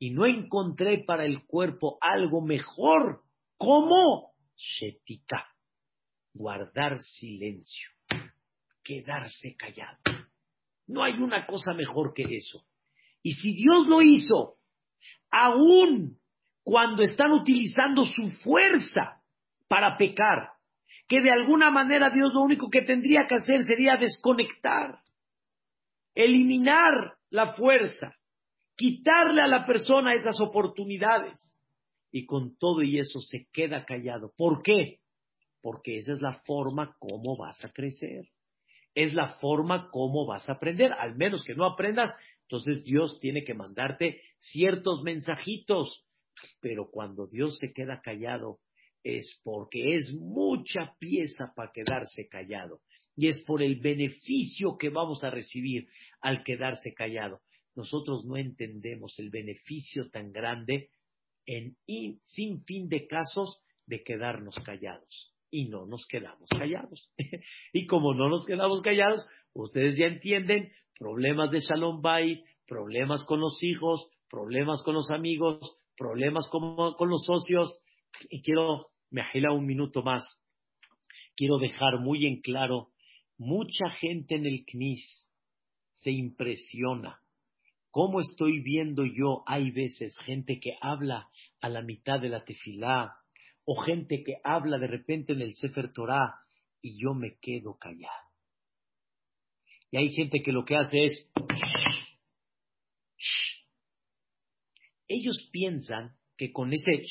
y 0.03 0.09
no 0.09 0.25
encontré 0.25 1.01
para 1.05 1.23
el 1.23 1.45
cuerpo 1.45 1.97
algo 2.01 2.41
mejor 2.41 3.21
como 3.55 4.33
shetika, 4.57 5.47
guardar 6.33 6.99
silencio, 6.99 7.89
quedarse 8.83 9.55
callado. 9.55 9.99
No 10.87 11.03
hay 11.03 11.13
una 11.13 11.45
cosa 11.45 11.71
mejor 11.73 12.13
que 12.13 12.23
eso. 12.23 12.65
Y 13.21 13.31
si 13.35 13.53
Dios 13.53 13.87
lo 13.87 14.01
hizo, 14.01 14.57
aún 15.31 16.19
cuando 16.63 17.03
están 17.03 17.31
utilizando 17.31 18.03
su 18.03 18.29
fuerza 18.43 19.21
para 19.69 19.95
pecar, 19.95 20.49
que 21.07 21.21
de 21.21 21.31
alguna 21.31 21.71
manera 21.71 22.09
Dios 22.09 22.33
lo 22.33 22.41
único 22.41 22.69
que 22.69 22.81
tendría 22.81 23.25
que 23.25 23.35
hacer 23.35 23.63
sería 23.63 23.95
desconectar, 23.95 24.99
eliminar 26.13 27.15
la 27.29 27.53
fuerza, 27.53 28.17
quitarle 28.75 29.41
a 29.41 29.47
la 29.47 29.65
persona 29.65 30.13
esas 30.13 30.39
oportunidades. 30.39 31.39
Y 32.11 32.25
con 32.25 32.55
todo 32.57 32.83
y 32.83 32.99
eso 32.99 33.19
se 33.19 33.47
queda 33.51 33.85
callado. 33.85 34.33
¿Por 34.37 34.61
qué? 34.61 34.99
Porque 35.61 35.97
esa 35.97 36.13
es 36.13 36.21
la 36.21 36.41
forma 36.45 36.95
como 36.99 37.35
vas 37.37 37.63
a 37.63 37.71
crecer. 37.71 38.27
Es 38.93 39.13
la 39.13 39.35
forma 39.39 39.89
como 39.89 40.27
vas 40.27 40.47
a 40.47 40.53
aprender. 40.53 40.93
Al 40.93 41.15
menos 41.15 41.43
que 41.43 41.55
no 41.55 41.65
aprendas, 41.65 42.13
entonces 42.43 42.83
Dios 42.83 43.19
tiene 43.19 43.43
que 43.43 43.55
mandarte 43.55 44.21
ciertos 44.37 45.01
mensajitos. 45.01 46.05
Pero 46.59 46.89
cuando 46.91 47.25
Dios 47.25 47.57
se 47.57 47.73
queda 47.73 48.01
callado, 48.01 48.59
es 49.03 49.39
porque 49.43 49.95
es 49.95 50.13
mucha 50.13 50.95
pieza 50.99 51.51
para 51.55 51.71
quedarse 51.71 52.27
callado. 52.27 52.81
Y 53.15 53.27
es 53.27 53.43
por 53.43 53.63
el 53.63 53.79
beneficio 53.79 54.77
que 54.77 54.89
vamos 54.89 55.23
a 55.23 55.31
recibir 55.31 55.87
al 56.21 56.43
quedarse 56.43 56.93
callado 56.93 57.41
nosotros 57.75 58.25
no 58.25 58.37
entendemos 58.37 59.17
el 59.19 59.29
beneficio 59.29 60.09
tan 60.09 60.31
grande 60.31 60.89
en 61.45 61.75
sin 62.25 62.63
fin 62.63 62.87
de 62.87 63.07
casos 63.07 63.61
de 63.85 64.03
quedarnos 64.03 64.55
callados. 64.63 65.33
Y 65.49 65.65
no 65.65 65.85
nos 65.85 66.05
quedamos 66.07 66.49
callados. 66.49 67.11
y 67.73 67.85
como 67.85 68.13
no 68.13 68.29
nos 68.29 68.45
quedamos 68.45 68.81
callados, 68.81 69.25
ustedes 69.53 69.97
ya 69.97 70.05
entienden 70.05 70.71
problemas 70.97 71.51
de 71.51 71.59
Shalom 71.59 72.01
Bay, 72.01 72.43
problemas 72.65 73.23
con 73.25 73.39
los 73.39 73.61
hijos, 73.61 74.09
problemas 74.29 74.81
con 74.83 74.95
los 74.95 75.11
amigos, 75.11 75.77
problemas 75.97 76.47
con, 76.49 76.93
con 76.95 77.09
los 77.09 77.23
socios. 77.25 77.81
Y 78.29 78.41
quiero, 78.41 78.87
me 79.11 79.21
agila 79.21 79.51
un 79.51 79.65
minuto 79.65 80.01
más, 80.01 80.23
quiero 81.35 81.57
dejar 81.57 81.99
muy 81.99 82.25
en 82.25 82.41
claro, 82.41 82.89
mucha 83.37 83.89
gente 83.99 84.35
en 84.35 84.45
el 84.45 84.63
CNIS 84.65 85.29
se 85.95 86.11
impresiona 86.11 87.22
¿Cómo 87.93 88.21
estoy 88.21 88.59
viendo 88.63 89.05
yo? 89.05 89.43
Hay 89.45 89.69
veces 89.69 90.17
gente 90.25 90.59
que 90.59 90.75
habla 90.81 91.29
a 91.61 91.69
la 91.69 91.83
mitad 91.83 92.19
de 92.19 92.27
la 92.27 92.43
tefilá 92.43 93.15
o 93.65 93.75
gente 93.83 94.23
que 94.25 94.37
habla 94.43 94.79
de 94.79 94.87
repente 94.87 95.33
en 95.33 95.41
el 95.41 95.53
Sefer 95.53 95.93
Torah 95.93 96.39
y 96.81 96.99
yo 96.99 97.13
me 97.13 97.37
quedo 97.39 97.77
callado. 97.77 98.31
Y 99.91 99.97
hay 99.97 100.09
gente 100.09 100.41
que 100.41 100.51
lo 100.51 100.65
que 100.65 100.75
hace 100.75 101.03
es... 101.03 101.31
Ellos 105.07 105.47
piensan 105.51 106.17
que 106.35 106.51
con 106.51 106.73
ese 106.73 107.05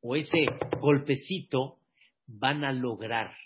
o 0.00 0.14
ese 0.14 0.46
golpecito 0.80 1.80
van 2.28 2.62
a 2.62 2.72
lograr. 2.72 3.36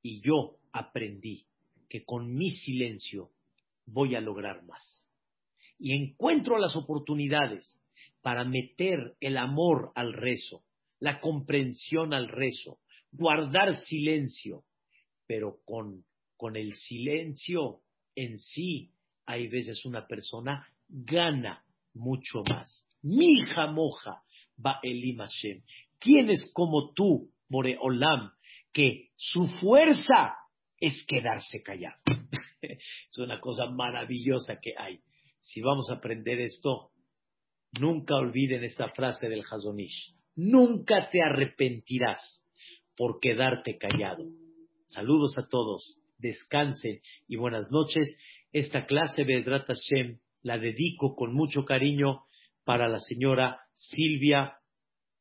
Y 0.00 0.22
yo 0.22 0.56
aprendí 0.72 1.44
que 1.90 2.06
con 2.06 2.34
mi 2.34 2.56
silencio 2.56 3.32
voy 3.84 4.14
a 4.14 4.22
lograr 4.22 4.64
más 4.64 5.01
y 5.82 5.94
encuentro 5.94 6.58
las 6.58 6.76
oportunidades 6.76 7.76
para 8.22 8.44
meter 8.44 9.16
el 9.18 9.36
amor 9.36 9.90
al 9.96 10.12
rezo, 10.12 10.62
la 11.00 11.20
comprensión 11.20 12.14
al 12.14 12.28
rezo, 12.28 12.78
guardar 13.10 13.80
silencio, 13.80 14.62
pero 15.26 15.56
con, 15.64 16.04
con 16.36 16.54
el 16.54 16.74
silencio 16.74 17.80
en 18.14 18.38
sí, 18.38 18.92
hay 19.26 19.48
veces 19.48 19.84
una 19.84 20.06
persona 20.06 20.68
gana 20.88 21.64
mucho 21.94 22.44
más. 22.48 22.86
Mija 23.02 23.66
moja 23.66 24.22
va 24.64 24.78
Elim 24.84 25.18
Hashem. 25.18 25.62
¿Quién 25.98 26.30
es 26.30 26.48
como 26.54 26.92
tú, 26.92 27.32
Moreolam, 27.48 28.30
que 28.72 29.10
su 29.16 29.48
fuerza 29.60 30.36
es 30.78 31.04
quedarse 31.08 31.60
callado? 31.60 32.00
es 32.62 33.18
una 33.18 33.40
cosa 33.40 33.66
maravillosa 33.66 34.60
que 34.60 34.74
hay 34.78 35.00
si 35.42 35.60
vamos 35.60 35.90
a 35.90 35.94
aprender 35.94 36.40
esto, 36.40 36.90
nunca 37.78 38.16
olviden 38.16 38.64
esta 38.64 38.88
frase 38.88 39.28
del 39.28 39.42
Hazonish. 39.42 40.14
Nunca 40.34 41.10
te 41.10 41.20
arrepentirás 41.20 42.42
por 42.96 43.18
quedarte 43.20 43.76
callado. 43.76 44.24
Saludos 44.86 45.36
a 45.36 45.46
todos, 45.48 45.98
descansen 46.18 47.00
y 47.26 47.36
buenas 47.36 47.70
noches. 47.70 48.16
Esta 48.52 48.86
clase 48.86 49.24
de 49.24 49.42
Hashem 49.42 50.18
la 50.42 50.58
dedico 50.58 51.14
con 51.16 51.34
mucho 51.34 51.64
cariño 51.64 52.24
para 52.64 52.88
la 52.88 52.98
señora 52.98 53.60
Silvia 53.74 54.54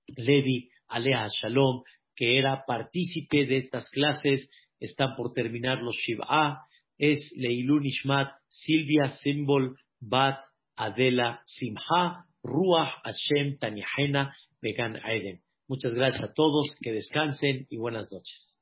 Levi 0.08 0.70
Alea 0.88 1.28
Shalom, 1.30 1.84
que 2.16 2.38
era 2.38 2.64
partícipe 2.68 3.46
de 3.46 3.58
estas 3.58 3.90
clases, 3.90 4.50
están 4.80 5.16
por 5.16 5.34
terminar 5.34 5.82
los 5.82 5.96
Shiva, 5.96 6.66
es 6.98 7.32
Leilun 7.36 7.86
Ishmat 7.86 8.30
Silvia 8.48 9.10
Simbol 9.10 9.78
Bat 10.02 10.40
Adela 10.76 11.42
Simha 11.46 12.26
Ruach 12.44 12.92
Hashem 13.04 13.58
Tanihena 13.60 14.34
Vegan 14.62 14.98
Aiden. 15.04 15.42
Muchas 15.68 15.94
gracias 15.94 16.22
a 16.30 16.34
todos, 16.34 16.78
que 16.82 16.92
descansen 16.92 17.66
y 17.70 17.78
buenas 17.78 18.12
noches. 18.12 18.58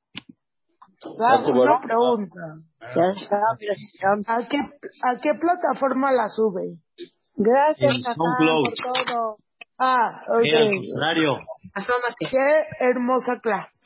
una 1.04 1.80
pregunta. 1.82 2.42
¿A 4.28 4.48
qué, 4.48 4.58
¿A 5.04 5.20
qué 5.20 5.34
plataforma 5.34 6.12
la 6.12 6.28
sube? 6.28 6.78
Gracias, 7.36 8.06
por 8.16 9.06
todo. 9.06 9.38
Ah, 9.80 10.22
ok. 10.28 10.46
al 10.56 10.76
contrario. 10.76 11.38
Qué 12.30 12.64
hermosa 12.82 13.40
clase. 13.40 13.80